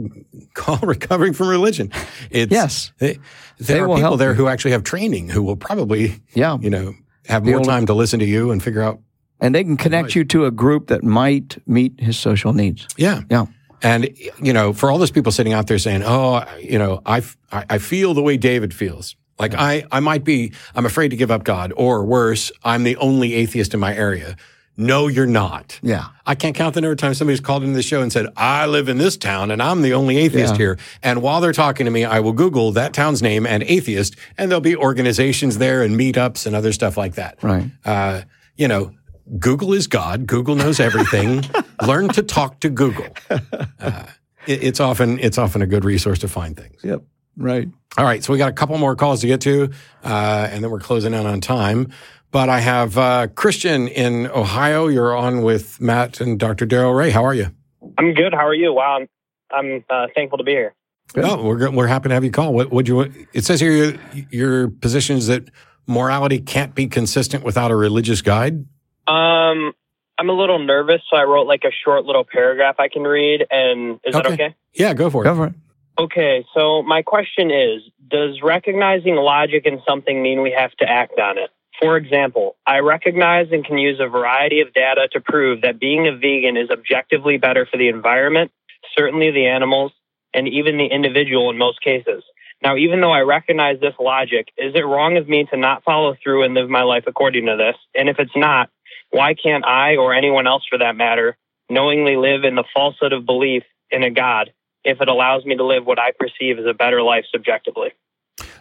[0.54, 1.90] call recovering from religion.
[2.30, 2.92] It's, Yes.
[3.00, 4.36] Eh, they, They there are people there you.
[4.36, 6.94] who actually have training who will probably, yeah, you know,
[7.26, 9.00] have Be more to- time to listen to you and figure out.
[9.40, 12.86] and they can connect you to a group that might meet his social needs.
[12.96, 13.22] Yeah.
[13.30, 13.46] Yeah.
[13.82, 14.08] And,
[14.42, 17.22] you know, for all those people sitting out there saying, oh, you know, I
[17.52, 19.16] I feel the way David feels.
[19.38, 22.96] Like I, I might be, I'm afraid to give up God or worse, I'm the
[22.96, 24.36] only atheist in my area.
[24.76, 25.78] No, you're not.
[25.82, 26.06] Yeah.
[26.26, 28.66] I can't count the number of times somebody's called into the show and said, I
[28.66, 30.58] live in this town and I'm the only atheist Yeah.
[30.58, 30.78] here.
[31.02, 34.50] And while they're talking to me, I will Google that town's name and atheist, and
[34.50, 37.42] there'll be organizations there and meetups and other stuff like that.
[37.42, 37.70] Right.
[37.84, 38.22] Uh,
[38.56, 38.92] you know,
[39.38, 40.26] Google is God.
[40.26, 41.42] Google knows everything.
[41.86, 43.08] Learn to talk to Google.
[43.30, 44.04] Uh,
[44.46, 46.80] it- it's often it's often a good resource to find things.
[46.84, 47.02] Yep.
[47.38, 47.68] Right.
[47.98, 49.70] All right, so we got a couple more calls to get to,
[50.04, 51.92] uh, and then we're closing in on time.
[52.36, 54.88] But I have uh, Christian in Ohio.
[54.88, 56.66] You're on with Matt and Dr.
[56.66, 57.08] Darrel Ray.
[57.08, 57.46] How are you?
[57.96, 58.34] I'm good.
[58.34, 58.74] How are you?
[58.74, 59.08] Wow, I'm,
[59.50, 60.74] I'm uh, thankful to be here.
[61.16, 62.52] Oh, we're we're happy to have you call.
[62.52, 63.10] What would you?
[63.32, 63.94] It says here your,
[64.30, 65.48] your position is that
[65.86, 68.66] morality can't be consistent without a religious guide.
[69.06, 69.72] Um,
[70.18, 73.46] I'm a little nervous, so I wrote like a short little paragraph I can read.
[73.50, 74.54] And is that okay?
[74.74, 75.24] Yeah, go for it.
[75.24, 75.54] Go for it.
[75.98, 81.18] Okay, so my question is Does recognizing logic in something mean we have to act
[81.18, 81.48] on it?
[81.80, 86.08] For example, I recognize and can use a variety of data to prove that being
[86.08, 88.50] a vegan is objectively better for the environment,
[88.96, 89.92] certainly the animals,
[90.32, 92.22] and even the individual in most cases.
[92.62, 96.16] Now, even though I recognize this logic, is it wrong of me to not follow
[96.22, 97.76] through and live my life according to this?
[97.94, 98.70] And if it's not,
[99.10, 101.36] why can't I or anyone else for that matter
[101.68, 104.52] knowingly live in the falsehood of belief in a God
[104.84, 107.90] if it allows me to live what I perceive as a better life subjectively?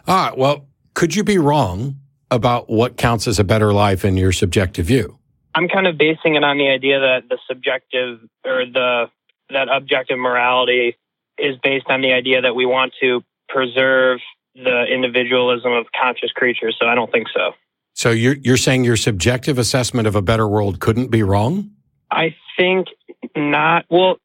[0.06, 1.96] Ah, well, could you be wrong
[2.30, 5.18] about what counts as a better life in your subjective view?
[5.54, 9.06] I'm kind of basing it on the idea that the subjective or the
[9.50, 10.96] that objective morality
[11.38, 14.18] is based on the idea that we want to preserve
[14.54, 16.76] the individualism of conscious creatures.
[16.80, 17.52] So I don't think so.
[17.94, 21.70] So you're you're saying your subjective assessment of a better world couldn't be wrong?
[22.10, 22.88] I think
[23.34, 23.86] not.
[23.88, 24.18] Well,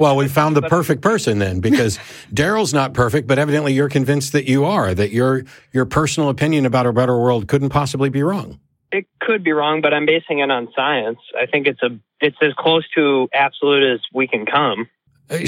[0.00, 1.98] Well, we found the perfect person then, because
[2.32, 4.94] Darrel's not perfect, but evidently you're convinced that you are.
[4.94, 8.60] That your your personal opinion about a better world couldn't possibly be wrong.
[8.92, 11.18] It could be wrong, but I'm basing it on science.
[11.38, 14.88] I think it's a it's as close to absolute as we can come.
[15.30, 15.38] Uh,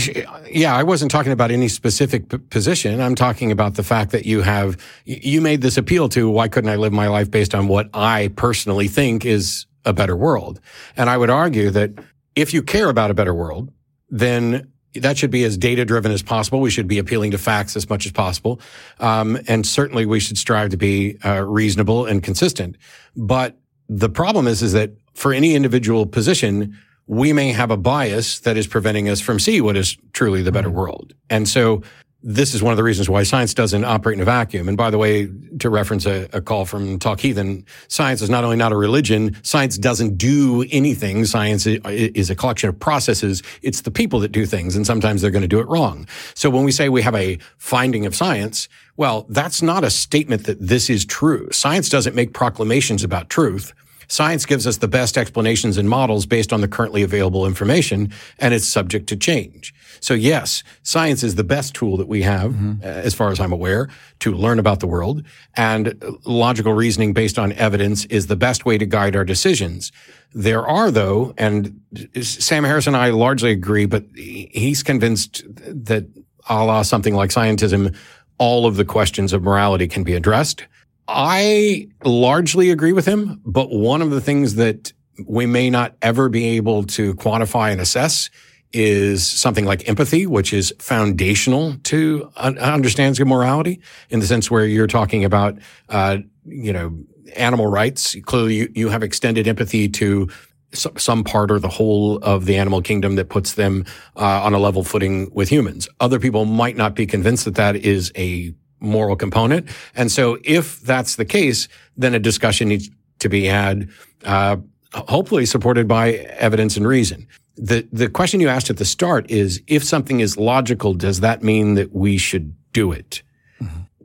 [0.51, 3.01] Yeah, I wasn't talking about any specific p- position.
[3.01, 6.71] I'm talking about the fact that you have you made this appeal to why couldn't
[6.71, 10.61] I live my life based on what I personally think is a better world?
[10.97, 11.93] And I would argue that
[12.35, 13.71] if you care about a better world,
[14.09, 16.61] then that should be as data driven as possible.
[16.61, 18.61] We should be appealing to facts as much as possible.
[18.99, 22.77] Um, and certainly we should strive to be uh, reasonable and consistent.
[23.15, 23.59] But
[23.89, 26.77] the problem is, is that for any individual position,
[27.07, 30.53] we may have a bias that is preventing us from seeing what is truly the
[30.53, 31.15] better world.
[31.31, 31.83] And so
[32.29, 34.67] this is one of the reasons why science doesn't operate in a vacuum.
[34.67, 35.31] And by the way,
[35.61, 39.37] to reference a, a call from Talk Heathen, science is not only not a religion,
[39.45, 41.25] science doesn't do anything.
[41.25, 43.45] Science is a collection of processes.
[43.63, 46.09] It's the people that do things, and sometimes they're going to do it wrong.
[46.35, 50.47] So when we say we have a finding of science, well, that's not a statement
[50.47, 51.49] that this is true.
[51.53, 53.73] Science doesn't make proclamations about truth.
[54.09, 58.55] Science gives us the best explanations and models based on the currently available information, and
[58.55, 59.75] it's subject to change.
[60.01, 63.53] So yes, science is the best tool that we have, uh, as far as I'm
[63.53, 63.89] aware,
[64.21, 65.23] to learn about the world.
[65.55, 69.93] And logical reasoning based on evidence is the best way to guide our decisions.
[70.35, 71.81] There are, though, and
[72.21, 76.07] Sam Harris and I largely agree, but he's convinced that
[76.49, 77.97] a la something like scientism,
[78.39, 80.67] all of the questions of morality can be addressed.
[81.09, 84.93] I largely agree with him, but one of the things that
[85.27, 88.31] we may not ever be able to quantify and assess
[88.73, 93.81] is something like empathy, which is foundational to un- understands of morality
[94.11, 95.57] in the sense where you're talking about,
[95.89, 96.99] uh, you know,
[97.37, 98.17] animal rights.
[98.25, 100.29] Clearly, you, you have extended empathy to
[100.75, 103.85] some part or the whole of the animal kingdom that puts them
[104.17, 105.89] uh, on a level footing with humans.
[106.01, 109.69] Other people might not be convinced that that is a moral component.
[109.95, 112.91] And so if that's the case, then a discussion needs
[113.21, 113.89] to be had,
[114.25, 114.57] uh,
[114.93, 117.27] hopefully supported by evidence and reason.
[117.57, 121.43] The, the question you asked at the start is if something is logical, does that
[121.43, 123.23] mean that we should do it?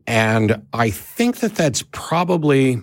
[0.07, 2.81] And I think that that's probably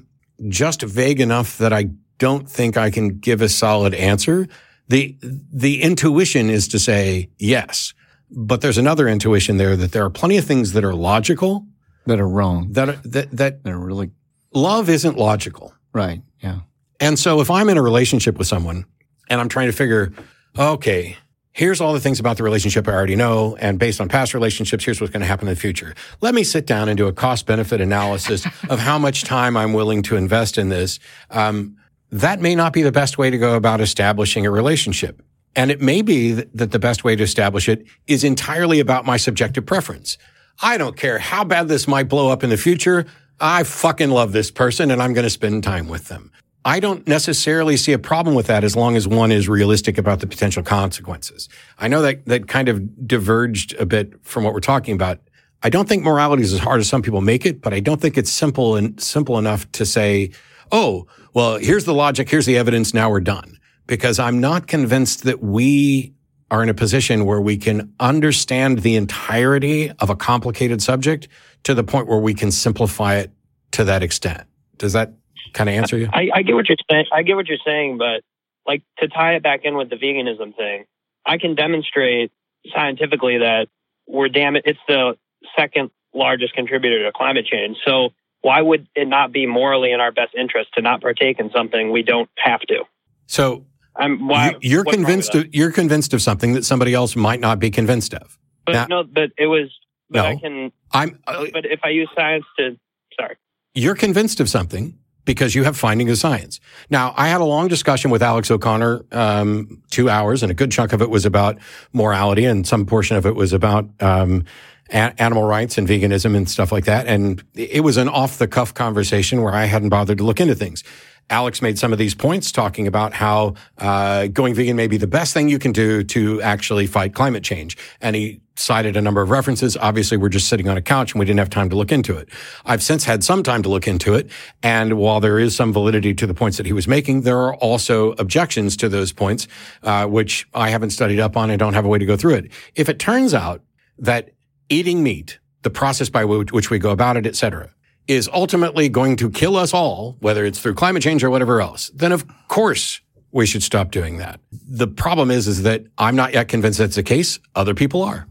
[0.49, 4.49] just vague enough that I don't think I can give a solid answer.
[4.89, 7.93] The, the intuition is to say yes,
[8.31, 11.67] but there's another intuition there that there are plenty of things that are logical
[12.09, 12.73] that are wrong.
[12.73, 14.11] that are, that, that They're really
[14.53, 15.73] love isn't logical.
[15.93, 16.23] right.
[16.41, 16.61] Yeah.
[17.01, 18.85] And so if I'm in a relationship with someone
[19.29, 20.13] and I'm trying to figure,
[20.59, 21.17] okay,
[21.53, 23.57] here's all the things about the relationship I already know.
[23.57, 25.95] And based on past relationships, here's what's going to happen in the future.
[26.21, 29.73] Let me sit down and do a cost benefit analysis of how much time I'm
[29.73, 30.99] willing to invest in this.
[31.31, 31.77] Um,
[32.11, 35.23] that may not be the best way to go about establishing a relationship.
[35.55, 39.17] And it may be that the best way to establish it is entirely about my
[39.17, 40.17] subjective preference.
[40.61, 43.07] I don't care how bad this might blow up in the future.
[43.41, 46.33] I fucking love this person and I'm going to spend time with them.
[46.65, 50.21] I don't necessarily see a problem with that as long as one is realistic about
[50.21, 51.49] the potential consequences.
[51.79, 55.21] I know that that kind of diverged a bit from what we're talking about.
[55.63, 58.01] I don't think morality is as hard as some people make it, but I don't
[58.01, 60.31] think it's simple and simple enough to say,
[60.71, 65.25] "Oh, well, here's the logic, here's the evidence, now we're done." Because I'm not convinced
[65.25, 66.13] that we
[66.51, 71.29] are in a position where we can understand the entirety of a complicated subject
[71.65, 73.31] to the point where we can simplify it
[73.73, 74.45] to that extent.
[74.79, 75.13] Does that
[75.53, 76.09] kind of answer you?
[76.13, 77.07] I, I get what you're saying.
[77.13, 78.23] I get what you're saying, but
[78.67, 80.85] like to tie it back in with the veganism thing,
[81.27, 82.33] I can demonstrate
[82.75, 83.69] scientifically that
[84.07, 84.63] we're damn it.
[84.65, 85.17] It's the
[85.57, 87.77] second largest contributor to climate change.
[87.85, 88.11] So
[88.41, 91.91] why would it not be morally in our best interest to not partake in something
[91.91, 92.85] we don't have to?
[93.27, 93.67] So
[93.99, 96.95] I'm why you- you're what's wrong with convinced of, you're convinced of something that somebody
[96.95, 98.39] else might not be convinced of.
[98.67, 99.71] But Now- no, but it was.
[100.11, 100.39] But I No.
[100.39, 100.73] can.
[100.93, 102.77] I'm uh, But if I use science to,
[103.19, 103.37] sorry.
[103.75, 104.95] you're convinced of something
[105.27, 106.59] because you have findings of science.
[106.89, 110.71] Now, I had a long discussion with Alex O'Connor, um, two hours, and a good
[110.71, 111.59] chunk of it was about
[111.93, 114.45] morality, and some portion of it was about um,
[114.91, 117.07] a- animal rights and veganism and stuff like that.
[117.07, 120.55] And it was an off the cuff conversation where I hadn't bothered to look into
[120.55, 120.83] things.
[121.31, 125.07] Alex made some of these points talking about how uh, going vegan may be the
[125.07, 127.77] best thing you can do to actually fight climate change.
[128.01, 129.77] And he cited a number of references.
[129.77, 132.17] Obviously, we're just sitting on a couch and we didn't have time to look into
[132.17, 132.29] it.
[132.65, 134.31] I've since had some time to look into it.
[134.63, 137.55] And while there is some validity to the points that he was making, there are
[137.57, 139.47] also objections to those points,
[139.83, 142.35] uh, which I haven't studied up on and don't have a way to go through
[142.35, 142.53] it.
[142.75, 143.63] If it turns out
[143.99, 144.31] that
[144.69, 147.71] eating meat, the process by which, we go about it, et cetera,
[148.09, 151.91] is ultimately going to kill us all, whether it's through climate change or whatever else,
[151.95, 154.41] then of course we should stop doing that.
[154.51, 157.39] The problem is, is that I'm not yet convinced that's the case.
[157.55, 158.27] Other people are.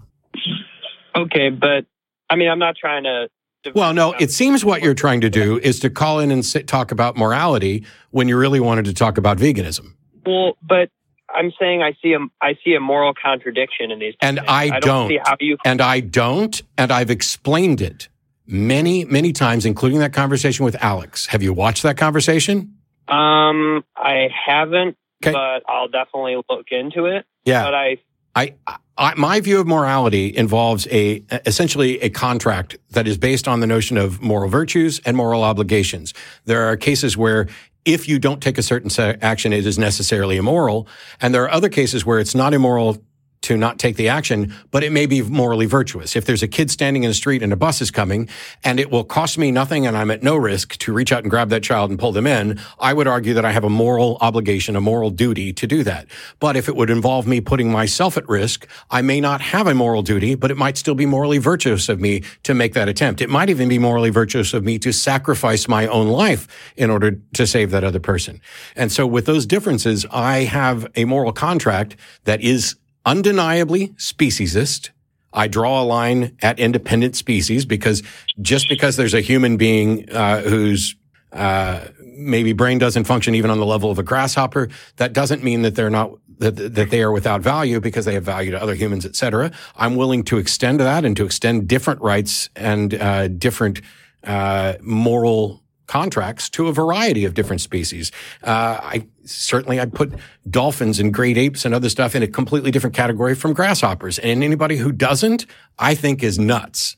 [1.16, 1.86] Okay, but
[2.30, 3.30] I mean, I'm not trying to.
[3.74, 6.68] Well, no, it seems what you're trying to do is to call in and sit,
[6.68, 9.94] talk about morality when you really wanted to talk about veganism.
[10.26, 10.90] Well, but
[11.30, 14.14] I'm saying I see a I see a moral contradiction in these.
[14.22, 14.50] And things.
[14.50, 15.10] I don't don't.
[15.10, 15.58] see how you.
[15.66, 16.62] And I don't.
[16.78, 18.10] And I've explained it
[18.48, 21.28] many, many times, including that conversation with Alex.
[21.28, 22.74] Have you watched that conversation?
[23.08, 25.32] Um, I haven't, Okay.
[25.34, 27.26] but I'll definitely look into it.
[27.46, 27.64] Yeah.
[27.64, 27.98] But I
[28.36, 28.54] I,
[29.00, 33.68] I, my view of morality involves a essentially a contract that is based on the
[33.68, 36.14] notion of moral virtues and moral obligations.
[36.46, 37.48] There are cases where
[37.84, 38.92] if you don't take a certain
[39.24, 40.88] action, it is necessarily immoral,
[41.20, 43.02] and there are other cases where it's not immoral
[43.42, 46.16] to not take the action, but it may be morally virtuous.
[46.16, 48.30] If there's a kid standing in the street and a bus is coming
[48.64, 51.30] and it will cost me nothing and I'm at no risk to reach out and
[51.30, 54.18] grab that child and pull them in, I would argue that I have a moral
[54.22, 56.08] obligation, a moral duty to do that.
[56.40, 59.74] But if it would involve me putting myself at risk, I may not have a
[59.74, 63.22] moral duty, but it might still be morally virtuous of me to make that attempt.
[63.22, 67.20] It might even be morally virtuous of me to sacrifice my own life in order
[67.34, 68.42] to save that other person.
[68.76, 71.96] And so with those differences, I have a moral contract
[72.26, 72.76] that is
[73.08, 74.90] undeniably speciesist.
[75.34, 78.04] I draw a line at independent species because
[78.42, 80.96] just because there's a human being uh, whose
[81.32, 85.62] uh, maybe brain doesn't function even on the level of a grasshopper, that doesn't mean
[85.62, 88.76] that they're not that that they are without value because they have value to other
[88.76, 89.52] humans, et cetera.
[89.76, 93.82] I'm willing to extend that and to extend different rights and uh, different
[94.24, 98.12] uh, moral contracts to a variety of different species.
[98.44, 100.14] Uh, I certainly I'd put
[100.50, 104.20] dolphins and great apes and other stuff in a completely different category from grasshoppers.
[104.20, 105.46] And anybody who doesn't,
[105.78, 106.98] I think is nuts.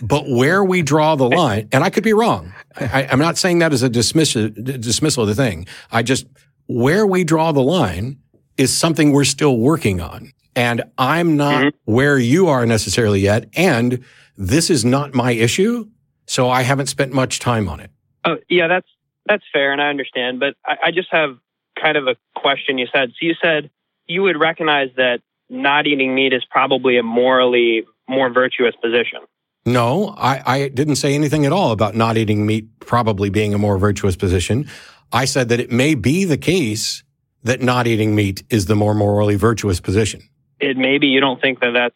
[0.00, 2.52] But where we draw the line, and I could be wrong.
[2.76, 4.32] I, I'm not saying that as a dismiss-
[4.80, 5.66] dismissal of the thing.
[5.92, 6.26] I just,
[6.66, 8.18] where we draw the line
[8.56, 10.32] is something we're still working on.
[10.56, 11.92] And I'm not mm-hmm.
[11.92, 13.48] where you are necessarily yet.
[13.54, 14.04] And
[14.36, 15.88] this is not my issue.
[16.26, 17.90] So I haven't spent much time on it.
[18.24, 18.86] Oh, yeah, that's
[19.32, 20.40] that's fair, and I understand.
[20.40, 21.38] But I, I just have
[21.80, 22.78] kind of a question.
[22.78, 23.26] You said so.
[23.26, 23.70] You said
[24.06, 29.20] you would recognize that not eating meat is probably a morally more virtuous position.
[29.64, 33.58] No, I, I didn't say anything at all about not eating meat probably being a
[33.58, 34.68] more virtuous position.
[35.12, 37.04] I said that it may be the case
[37.44, 40.22] that not eating meat is the more morally virtuous position.
[40.58, 41.94] It maybe you don't think that that's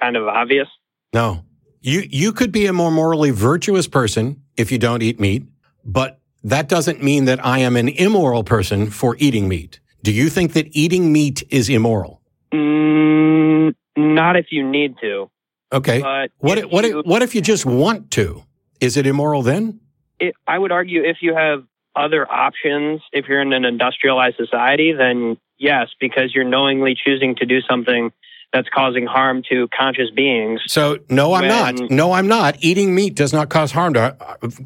[0.00, 0.68] kind of obvious.
[1.12, 1.44] No.
[1.80, 5.44] You you could be a more morally virtuous person if you don't eat meat,
[5.84, 9.80] but that doesn't mean that I am an immoral person for eating meat.
[10.02, 12.20] Do you think that eating meat is immoral?
[12.52, 15.30] Mm, not if you need to.
[15.72, 16.00] Okay.
[16.00, 18.42] But what if what you- if, what if you just want to?
[18.80, 19.80] Is it immoral then?
[20.20, 21.64] it, I would argue if you have
[21.96, 27.46] other options, if you're in an industrialized society, then yes, because you're knowingly choosing to
[27.46, 28.12] do something
[28.52, 30.60] that's causing harm to conscious beings.
[30.66, 31.90] So no, I'm When- not.
[31.90, 32.56] No, I'm not.
[32.60, 34.16] Eating meat does not cause harm to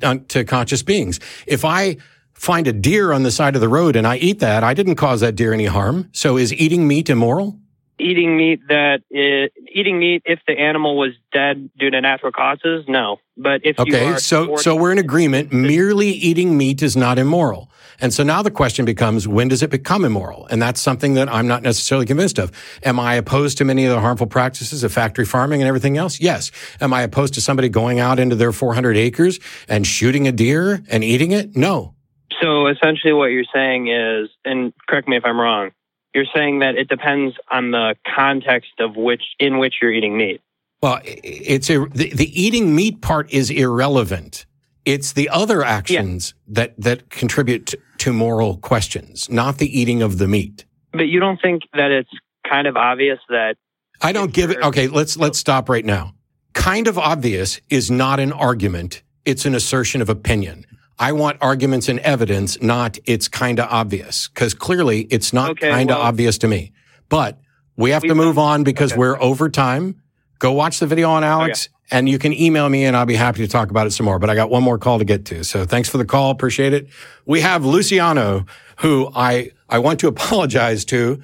[0.02, 1.20] uh, to conscious beings.
[1.46, 1.96] If I
[2.34, 4.96] find a deer on the side of the road and I eat that, I didn't
[4.96, 6.10] cause that deer any harm.
[6.12, 7.58] So is eating meat immoral?
[7.98, 12.84] Eating meat that i eating meat if the animal was dead due to natural causes,
[12.88, 13.20] no.
[13.38, 15.50] But if you Okay, so so we're in agreement.
[15.52, 17.70] Merely eating meat is not immoral.
[18.00, 20.46] And so now the question becomes, when does it become immoral?
[20.46, 22.52] And that's something that I'm not necessarily convinced of.
[22.84, 26.20] Am I opposed to many of the harmful practices of factory farming and everything else?
[26.20, 26.50] Yes.
[26.80, 30.82] Am I opposed to somebody going out into their 400 acres and shooting a deer
[30.90, 31.56] and eating it?
[31.56, 31.94] No.
[32.40, 35.70] So essentially, what you're saying is, and correct me if I'm wrong,
[36.14, 40.40] you're saying that it depends on the context of which in which you're eating meat.
[40.82, 44.46] Well, it's the, the eating meat part is irrelevant.
[44.86, 50.28] It's the other actions that that contribute to, moral questions, not the eating of the
[50.28, 50.64] meat.
[50.92, 52.10] But you don't think that it's
[52.48, 53.56] kind of obvious that
[54.00, 54.62] I don't give it.
[54.62, 56.14] Okay, let's let's stop right now.
[56.54, 59.02] Kind of obvious is not an argument.
[59.24, 60.64] It's an assertion of opinion.
[60.98, 65.68] I want arguments and evidence, not it's kind of obvious, because clearly it's not Okay,
[65.68, 66.72] kind of well- obvious to me.
[67.08, 67.38] But
[67.76, 70.00] we have to move on because we're over time.
[70.38, 73.38] Go watch the video on Alex, and you can email me, and I'll be happy
[73.42, 74.18] to talk about it some more.
[74.18, 76.30] But I got one more call to get to, so thanks for the call.
[76.30, 76.88] Appreciate it.
[77.24, 78.46] We have Luciano,
[78.78, 81.20] who I I want to apologize to.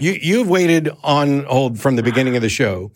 [0.00, 2.92] You you've waited on hold from the beginning of the show,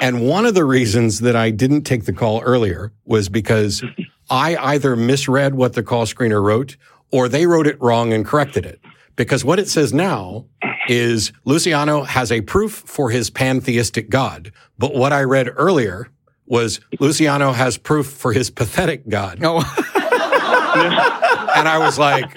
[0.00, 3.82] and one of the reasons that I didn't take the call earlier was because
[4.30, 6.76] I either misread what the call screener wrote,
[7.10, 8.80] or they wrote it wrong and corrected it.
[9.14, 10.46] Because what it says now
[10.88, 14.52] is Luciano has a proof for his pantheistic God.
[14.78, 16.08] But what I read earlier
[16.52, 19.40] was Luciano has proof for his pathetic God.
[19.40, 19.56] No.
[21.56, 22.30] and I was like,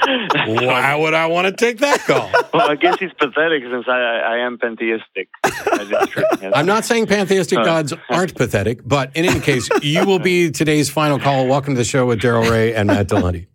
[0.48, 2.30] why would I want to take that call?
[2.54, 5.28] well, I guess he's pathetic since I, I, I am pantheistic.
[5.44, 6.54] I just tricked him.
[6.56, 10.50] I'm not saying pantheistic Uh, gods aren't pathetic, but in any case, you will be
[10.50, 11.48] today's final call.
[11.48, 13.48] Welcome to the show with Darrel Ray and Matt Dillahunty.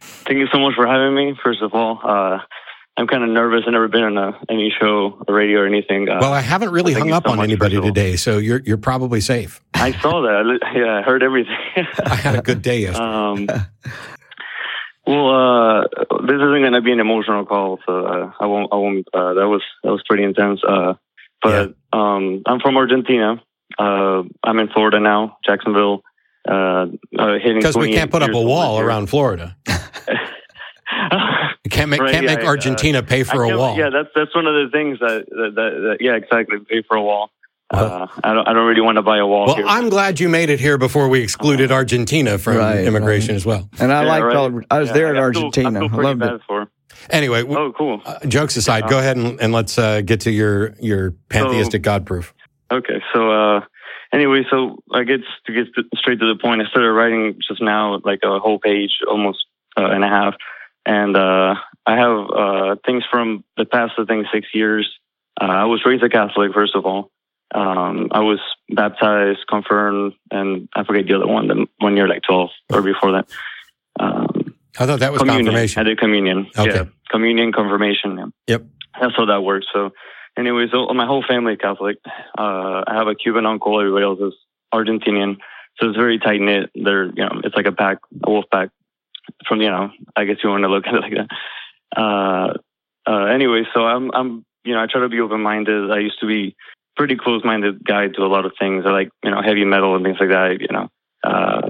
[0.00, 1.36] Thank you so much for having me.
[1.44, 2.38] First of all, uh,
[2.96, 3.62] I'm kind of nervous.
[3.66, 6.08] I've never been on a, any show, or radio, or anything.
[6.08, 8.76] Uh, Well, I haven't really thank hung up so on anybody today, so you're you're
[8.76, 9.62] probably safe.
[9.74, 10.60] I saw that.
[10.74, 11.54] Yeah, I heard everything.
[12.04, 13.04] I had a good day yesterday.
[13.04, 13.46] Um,
[15.06, 15.80] well, uh,
[16.26, 18.72] this isn't going to be an emotional call, so uh, I won't.
[18.72, 19.08] I won't.
[19.12, 20.60] Uh, that was that was pretty intense.
[20.62, 20.94] Uh,
[21.42, 23.42] but um, I'm from Argentina.
[23.78, 26.02] Uh, I'm in Florida now, Jacksonville.
[26.46, 26.86] Uh,
[27.18, 29.56] uh, hitting Because we can't put up a wall around Florida.
[31.72, 33.76] You can't make Right, can't yeah, make I- Argentina pay for I a can't- wall.
[33.78, 36.58] Yeah, that's that's one of the things that that, that, that yeah, exactly.
[36.68, 37.30] Pay for a wall.
[37.70, 39.64] Uh, I don't I don't really want to buy a wall Well, here.
[39.66, 43.70] I'm glad you made it here before we excluded Argentina from Right, immigration as well.
[43.80, 44.36] And I Yeah, liked right.
[44.36, 45.84] all, I was Yeah, there in I feel- Argentina.
[45.84, 46.40] I feel I loved it.
[46.46, 46.68] for.
[47.08, 48.02] Anyway, Oh, cool.
[48.04, 52.04] uh, jokes aside, go ahead and, and let's uh, get to your your pantheistic God
[52.04, 52.34] proof.
[52.70, 53.60] Okay, so uh,
[54.12, 56.60] anyway, so I get to get straight to the point.
[56.60, 59.38] I started writing just now, like a whole page, almost
[59.78, 60.34] uh, and a half,
[60.86, 61.54] and uh,
[61.86, 64.90] I have uh, things from the past, I think, six years.
[65.40, 67.10] Uh, I was raised a Catholic, first of all.
[67.54, 68.38] Um, I was
[68.70, 73.12] baptized, confirmed, and I forget the other one, the one year like twelve or before
[73.12, 73.30] that.
[74.00, 75.46] Um, I thought that was communion.
[75.46, 75.80] confirmation.
[75.80, 76.46] I did communion.
[76.56, 76.74] Okay.
[76.74, 78.16] Yeah, communion, confirmation.
[78.16, 78.26] Yeah.
[78.46, 78.66] Yep.
[79.00, 79.66] That's how that works.
[79.72, 79.90] So,
[80.38, 81.98] anyway, so my whole family is Catholic.
[82.38, 83.78] Uh, I have a Cuban uncle.
[83.78, 84.34] Everybody else is
[84.72, 85.36] Argentinian.
[85.78, 86.70] So it's very tight knit.
[86.74, 88.70] They're, you know, it's like a pack, a wolf pack.
[89.46, 92.00] From you know, I guess you want to look at it like that.
[92.00, 92.54] Uh,
[93.06, 95.90] uh, anyway, so I'm I'm you know I try to be open minded.
[95.90, 96.56] I used to be
[96.96, 98.84] pretty close minded guy to a lot of things.
[98.86, 100.60] I like you know heavy metal and things like that.
[100.60, 100.88] You know,
[101.24, 101.68] uh,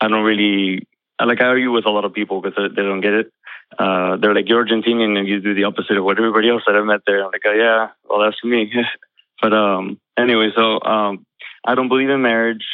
[0.00, 0.86] I don't really
[1.24, 3.32] like I argue with a lot of people because they, don't get it.
[3.78, 6.76] Uh, they're like you're Argentinian and you do the opposite of what everybody else that
[6.76, 7.24] I met there.
[7.24, 8.72] I'm like, oh, yeah, well that's me.
[9.42, 11.26] but um, anyway, so um,
[11.64, 12.64] I don't believe in marriage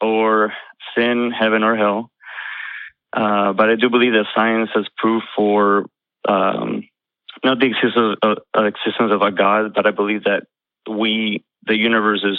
[0.00, 0.52] or
[0.96, 2.10] sin, heaven or hell.
[3.14, 5.86] Uh, but I do believe that science has proof for
[6.28, 6.82] um,
[7.44, 10.46] not the existence of, uh, existence of a God, but I believe that
[10.90, 12.38] we, the universe, is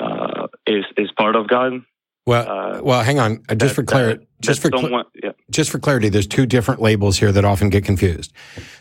[0.00, 1.84] uh, is is part of God.
[2.28, 3.42] Well, well, hang on.
[3.48, 5.30] Uh, Just for clarity, just for cl- someone- yeah.
[5.50, 8.32] just for clarity, there's two different labels here that often get confused.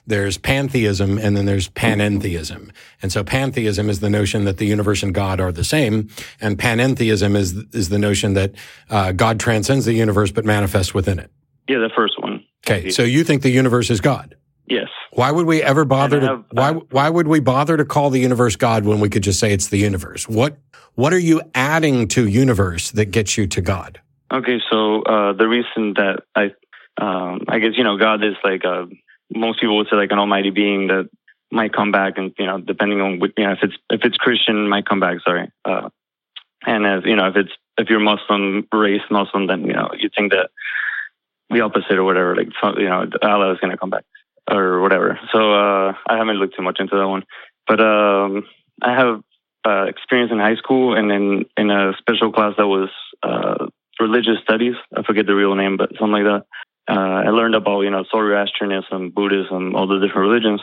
[0.06, 2.72] There's pantheism and then there's panentheism.
[3.02, 6.10] And so pantheism is the notion that the universe and God are the same,
[6.42, 8.52] and panentheism is is the notion that
[8.90, 11.32] uh, God transcends the universe but manifests within it.
[11.70, 12.44] Yeah, the first one.
[12.68, 14.36] Okay, so you think the universe is God?
[14.70, 14.90] Yes.
[15.14, 18.10] Why would we ever bother I to have- why why would we bother to call
[18.10, 20.28] the universe God when we could just say it's the universe?
[20.28, 20.58] What
[20.98, 24.02] what are you adding to universe that gets you to God?
[24.34, 26.46] Okay, so uh, the reason that I,
[27.00, 28.88] um, I guess you know, God is like uh,
[29.34, 31.08] most people would say like an almighty being that
[31.52, 34.68] might come back, and you know, depending on you know, if it's if it's Christian,
[34.68, 35.20] might come back.
[35.24, 35.90] Sorry, uh,
[36.66, 40.10] and if you know, if it's if you're Muslim, race Muslim, then you know, you
[40.18, 40.50] think that
[41.52, 44.04] the opposite or whatever, like you know, Allah is going to come back
[44.50, 45.20] or whatever.
[45.32, 47.24] So uh, I haven't looked too much into that one,
[47.68, 48.48] but um,
[48.82, 49.22] I have
[49.68, 52.90] uh, experience in high school and then in a special class that was
[53.24, 53.68] uh,
[54.00, 54.76] religious studies.
[54.96, 56.46] I forget the real name, but something like that.
[56.90, 60.62] Uh, I learned about you know Zoroastrianism, Buddhism, all the different religions.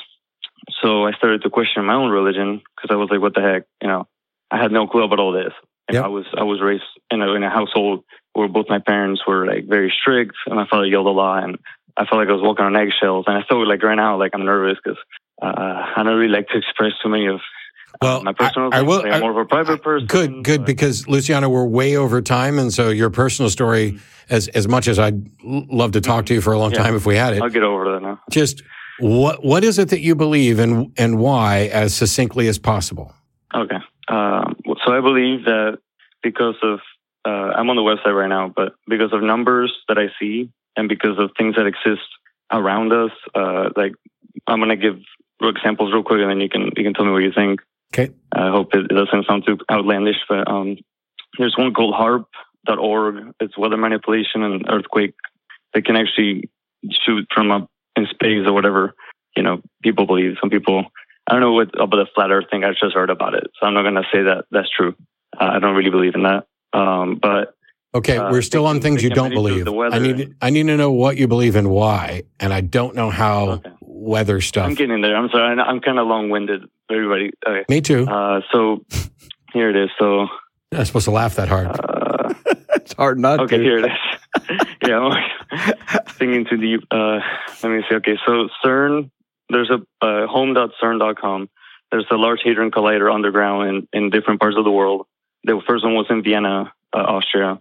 [0.83, 3.65] So I started to question my own religion because I was like, what the heck,
[3.83, 4.07] you know,
[4.51, 5.53] I had no clue about all this.
[5.89, 9.21] And I was I was raised in a in a household where both my parents
[9.27, 11.59] were like very strict, and my father yelled a lot, and
[11.97, 13.27] I felt like I was walking on eggshells.
[13.29, 14.99] And I felt like right now, like I'm nervous because
[15.43, 17.41] uh, I don't really like to express too many of
[18.01, 18.89] uh, my personal I things.
[18.89, 20.07] will- I'm more of a private person.
[20.07, 23.99] Good, good, because Luciano, we're way over time, and so your personal story,
[24.31, 26.83] as as much as I'd love to talk to you for a long Yeah.
[26.83, 28.21] time if we had it, I'll get over that now.
[28.31, 28.63] just
[28.99, 33.13] what what is it that you believe and and why as succinctly as possible?
[33.55, 33.79] Okay.
[34.09, 35.79] Um, so I believe that
[36.23, 36.81] because of,
[37.25, 40.89] uh, I'm on the website right now, but because of numbers that I see and
[40.89, 42.03] because of things that exist
[42.53, 43.93] around us, uh, like
[44.47, 44.99] I'm going to give
[45.41, 47.61] examples real quick and then you can, you can tell me what you think.
[47.95, 48.13] Okay.
[48.33, 50.77] I hope it, doesn't sound too outlandish, but, um,
[51.39, 53.35] there's one called harp.org.
[53.41, 55.15] It's weather manipulation and earthquake.
[55.73, 56.51] They can actually
[56.91, 58.95] shoot from up in space or whatever,
[59.37, 60.37] you know, people believe.
[60.41, 60.85] Some people,
[61.27, 62.65] I don't know what about the flat earth thing.
[62.65, 63.51] I just heard about it.
[63.59, 64.95] So I'm not going to say that that's true.
[65.39, 66.47] Uh, I don't really believe in that.
[66.73, 67.55] Um, but
[67.95, 69.69] Okay, Uh, we're still on things you don't believe.
[69.69, 73.09] I need I need to know what you believe and why, and I don't know
[73.09, 73.63] how
[74.05, 74.67] weather stuff.
[74.67, 75.17] I'm getting there.
[75.17, 75.49] I'm sorry.
[75.57, 76.65] I'm- I'm kind of long winded.
[76.91, 77.31] Everybody.
[77.47, 77.65] Okay.
[77.69, 78.07] Me too.
[78.07, 78.85] Uh, so
[79.53, 79.91] here it is.
[79.99, 80.27] So
[80.71, 81.69] You're not supposed to laugh that hard.
[82.77, 83.63] it's hard not okay, to.
[83.63, 84.59] here it is.
[84.87, 86.81] yeah, I'm thinking too deep.
[86.91, 87.21] Uh,
[87.63, 87.95] let me see.
[87.97, 89.11] Okay, so CERN,
[89.49, 91.49] there's a uh, home.cern.com.
[91.91, 95.07] There's a Large Hadron Collider underground in, in different parts of the world.
[95.45, 97.61] The first one was in Vienna, uh, Austria,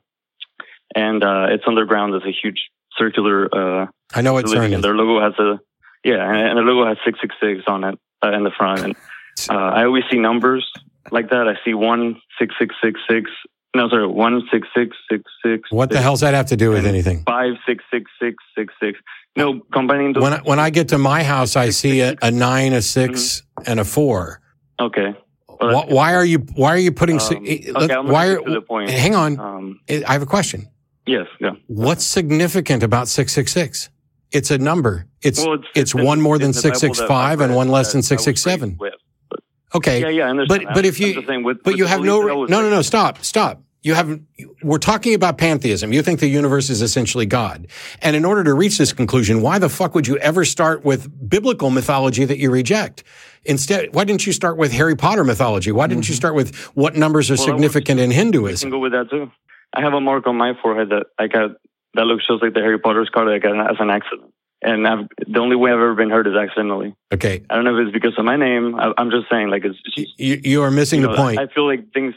[0.95, 2.13] and uh, it's underground.
[2.13, 3.47] There's a huge circular.
[3.53, 4.81] Uh, I know what facility, CERN is.
[4.81, 5.59] Their logo has a
[6.03, 8.81] yeah, and, and their logo has six six six on it uh, in the front.
[8.81, 8.95] And
[9.49, 10.69] uh, I always see numbers
[11.11, 11.47] like that.
[11.47, 13.31] I see one six six six six.
[13.75, 15.71] No, sorry, one six six six six.
[15.71, 17.23] What the hell's that have to do with anything?
[17.25, 18.99] Five six six six six six.
[19.35, 20.21] No, combining those.
[20.21, 23.41] When I, when I get to my house, I see a, a nine, a 6
[23.65, 24.41] and a four.
[24.79, 25.15] okay.
[25.59, 27.21] Why, why are you Why are you putting?
[27.21, 28.41] Um, eh, okay, why are?
[28.43, 28.89] the point.
[28.89, 29.39] Hang on.
[29.39, 30.67] Um, I have a question.
[31.05, 31.51] yes, yeah.
[31.67, 33.89] What's significant about six six six?
[34.33, 35.05] It's a number.
[35.21, 38.03] It's Well, it's, it's- one more than six six five and one less that than
[38.03, 38.77] six six seven.
[38.79, 39.31] was six six raised seven.
[39.31, 39.39] with.
[39.75, 40.01] Okay.
[40.01, 40.65] Yeah, yeah, I understand.
[40.65, 42.61] But but if you with- but with you have no that I re- was no
[42.61, 43.61] no no stop stop.
[43.85, 44.25] You haven't.
[44.61, 45.91] We're talking about pantheism.
[45.91, 47.67] You think the universe is essentially God,
[48.01, 51.09] and in order to reach this conclusion, why the fuck would you ever start with
[51.29, 53.03] biblical mythology that you reject?
[53.43, 55.73] Instead, why didn't you start with Harry Potter mythology?
[55.73, 57.41] Why didn't you start with what numbers are Mm-hmm.
[57.49, 58.67] Well, significant in Hinduism?
[58.67, 59.29] I can go with that too.
[59.75, 61.57] I have a mark on my forehead that I got
[61.95, 64.33] that looks just like the Harry Potter scar that got as an accident.
[64.65, 66.95] And I've, the only way I've ever been hurt is accidentally.
[67.13, 68.75] Okay, I don't know if it's because of my name.
[68.75, 71.37] I, I'm just saying, like, it's just, you, you are missing you the point.
[71.39, 72.13] I feel like things.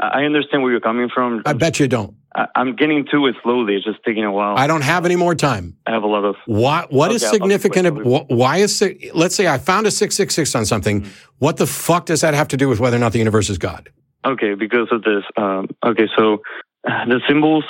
[0.00, 1.42] I understand where you're coming from.
[1.46, 2.16] I bet you don't.
[2.34, 3.76] I, I'm getting to it slowly.
[3.76, 4.56] It's just taking a while.
[4.56, 5.76] I don't have any more time.
[5.86, 6.34] I have a lot of.
[6.46, 7.86] Why, what is Okay, I'll- significant?
[7.86, 8.82] ab- Why is,
[9.14, 11.02] let's say I found a 666 on something.
[11.02, 11.10] Mm-hmm.
[11.38, 13.58] What the fuck does that have to do with whether or not the universe is
[13.58, 13.90] God?
[14.24, 15.22] Okay, because of this.
[15.36, 16.42] Um, okay, so
[16.88, 17.64] uh, the symbols.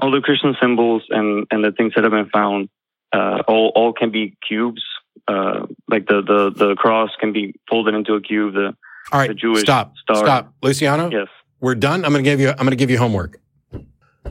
[0.00, 2.68] All the Christian symbols and and the things that have been found,
[3.12, 4.82] uh, all all can be cubes.
[5.26, 8.54] Uh, like the the the cross can be folded into a cube.
[8.54, 8.76] The
[9.12, 10.16] All right, the Jewish stop, star.
[10.16, 11.10] stop, Luciano.
[11.10, 11.28] Yes.
[11.60, 12.04] we're done.
[12.04, 12.50] I'm going to give you.
[12.50, 13.40] I'm going to give you homework.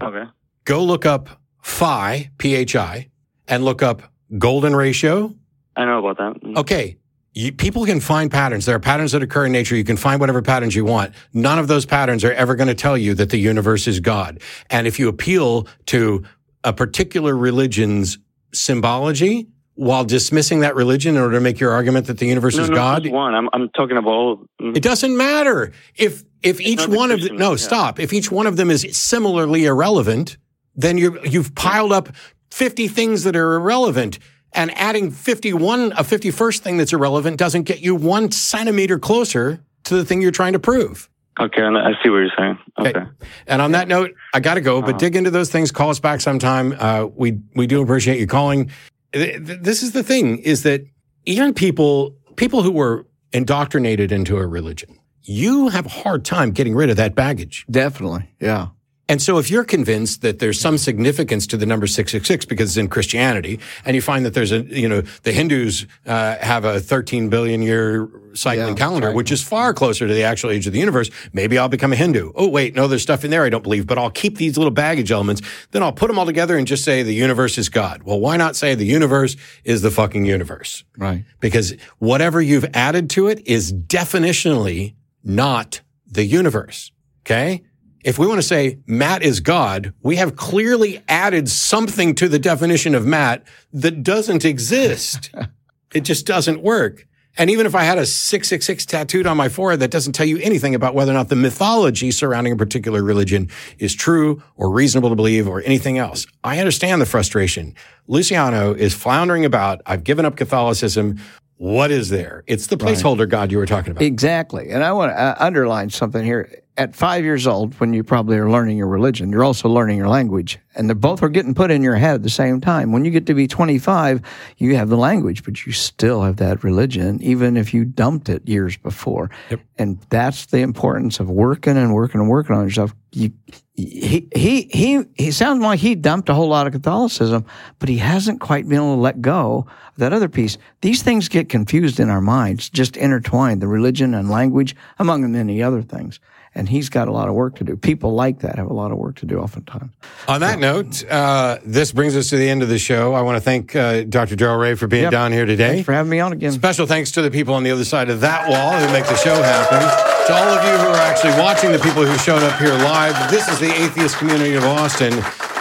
[0.02, 0.26] Okay.
[0.66, 3.10] Go look up phi p h i
[3.48, 4.02] and look up
[4.38, 5.34] golden ratio.
[5.76, 6.42] I know about that.
[6.44, 6.58] Mm.
[6.58, 6.98] Okay.
[7.34, 8.66] You, people can find patterns.
[8.66, 9.76] There are patterns that occur in nature.
[9.76, 11.14] You can find whatever patterns you want.
[11.34, 14.40] None of those patterns are ever going to tell you that the universe is God.
[14.70, 16.24] And if you appeal to
[16.64, 18.20] a particular religion's
[18.54, 22.64] symbology while dismissing that religion in order to make your argument that the universe No,
[22.64, 23.34] is no, God, one.
[23.34, 24.46] I'm I'm talking about all.
[24.60, 27.38] it doesn't matter if if each not the one of them.
[27.38, 27.56] No, yeah.
[27.58, 28.00] stop.
[28.00, 30.38] If each one of them is similarly irrelevant,
[30.76, 32.10] then you you've piled up
[32.52, 34.20] fifty things that are irrelevant,
[34.56, 39.00] and adding fifty one a fifty first thing that's irrelevant doesn't get you one centimeter
[39.00, 41.10] closer to the thing you're trying to prove.
[41.40, 42.60] Okay, and I see what you're saying.
[42.80, 43.04] Okay.
[43.48, 44.88] And on that note, I got to go, Uh-huh.
[44.92, 45.72] but dig into those things.
[45.72, 46.76] Call us back sometime.
[46.80, 48.70] Uh, we we do appreciate you calling.
[49.14, 50.86] Th- th- This is the thing: is that
[51.26, 56.76] even people people who were indoctrinated into a religion, you have a hard time getting
[56.76, 57.66] rid of that baggage.
[57.70, 58.68] Definitely, yeah.
[59.10, 62.78] And so if you're convinced that there's some significance to the number 666 because it's
[62.78, 66.80] in Christianity, and you find that there's a, you know, the Hindus uh, have a
[66.80, 69.16] 13 billion year cycling Yeah, calendar, right.
[69.16, 71.10] which is far closer to the actual age of the universe.
[71.34, 72.32] Maybe I'll become a Hindu.
[72.34, 74.72] Oh, wait, no, there's stuff in there I don't believe, but I'll keep these little
[74.72, 75.42] baggage elements.
[75.72, 78.04] Then I'll put them all together and just say the universe is God.
[78.04, 79.36] Well, why not say the universe
[79.66, 80.86] is the fucking universe?
[80.98, 81.26] Right.
[81.42, 86.92] Because whatever you've added to it is definitionally not the universe.
[87.26, 87.64] Okay.
[88.04, 92.40] If we want to say Matt is God, we have clearly added something to the
[92.40, 95.32] definition of Matt that doesn't exist.
[95.94, 97.08] it just doesn't work.
[97.36, 100.38] And even if I had a 666 tattooed on my forehead, that doesn't tell you
[100.40, 103.50] anything about whether or not the mythology surrounding a particular religion
[103.80, 106.28] is true or reasonable to believe or anything else.
[106.44, 107.74] I understand the frustration.
[108.08, 109.82] Luciano is floundering about.
[109.88, 111.18] I've given up Catholicism.
[111.58, 112.44] What is there?
[112.46, 112.96] It's the Right.
[112.96, 114.04] placeholder God you were talking about.
[114.04, 114.70] Exactly.
[114.70, 116.63] And I want to uh, underline something here.
[116.76, 120.08] At five years old, when you probably are learning your religion, you're also learning your
[120.08, 120.58] language.
[120.76, 122.92] And they both are getting put in your head at the same time.
[122.92, 124.22] When you get to be 25,
[124.58, 128.48] you have the language, but you still have that religion, even if you dumped it
[128.48, 129.30] years before.
[129.78, 132.96] And that's the importance of working and working and working on yourself.
[133.12, 133.32] You,
[133.76, 137.46] he, he, he, he sounds like he dumped a whole lot of Catholicism,
[137.78, 140.58] but he hasn't quite been able to let go of that other piece.
[140.82, 145.62] These things get confused in our minds, just intertwined, the religion and language, among many
[145.62, 146.20] other things.
[146.56, 147.76] And he's got a lot of work to do.
[147.76, 149.92] People like that have a lot of work to do oftentimes.
[150.28, 153.14] On that note, uh, this brings us to the end of the show.
[153.16, 154.36] I want to thank uh, Dr.
[154.36, 155.12] Darrel Ray for being Yep.
[155.12, 155.70] down here today.
[155.70, 156.52] Thanks for having me on again.
[156.52, 159.16] Special thanks to the people on the other side of that wall who make the
[159.18, 159.80] show happen.
[160.28, 163.32] To all of you who are actually watching, the people who showed up here live.
[163.32, 165.12] This is the atheist community of Austin,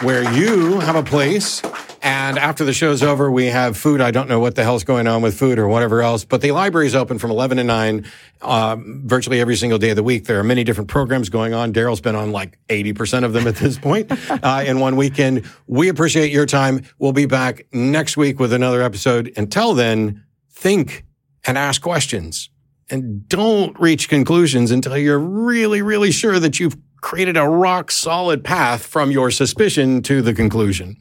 [0.03, 1.63] where you have a place.
[2.03, 4.01] And after the show's over, we have food.
[4.01, 6.51] I don't know what the hell's going on with food or whatever else, but the
[6.51, 8.07] library is open from 11 to 9
[8.41, 10.25] um, virtually every single day of the week.
[10.25, 11.71] There are many different programs going on.
[11.71, 15.45] Darrel's been on like 80% of them at this point uh, in one weekend.
[15.69, 16.85] We appreciate your time.
[16.99, 19.33] We'll be back next week with another episode.
[19.37, 21.05] Until then, think
[21.45, 22.51] and ask questions
[22.91, 28.43] and don't reach conclusions until you're really, really sure that you've created a rock solid
[28.43, 30.97] path from your suspicion to the conclusion.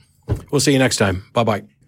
[0.51, 1.23] We'll see you next time.
[1.33, 1.80] Bye bye.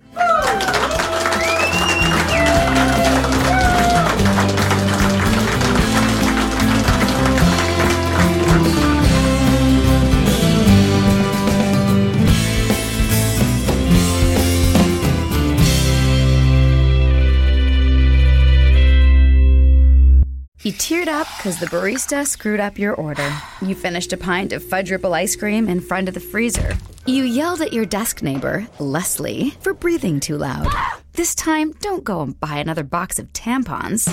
[20.74, 23.32] Teared up because the barista screwed up your order.
[23.62, 26.76] You finished a pint of fudge ripple ice cream in front of the freezer.
[27.06, 30.68] You yelled at your desk neighbor, Leslie, for breathing too loud.
[31.14, 34.08] This time, don't go and buy another box of tampons.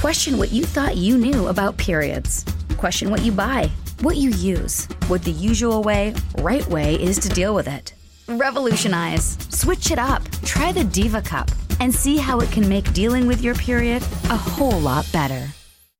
[0.00, 2.44] Question what you thought you knew about periods.
[2.76, 3.70] Question what you buy,
[4.00, 7.94] what you use, what the usual way, right way is to deal with it.
[8.28, 9.36] Revolutionize.
[9.50, 10.22] Switch it up.
[10.44, 11.50] Try the Diva Cup
[11.80, 15.48] and see how it can make dealing with your period a whole lot better.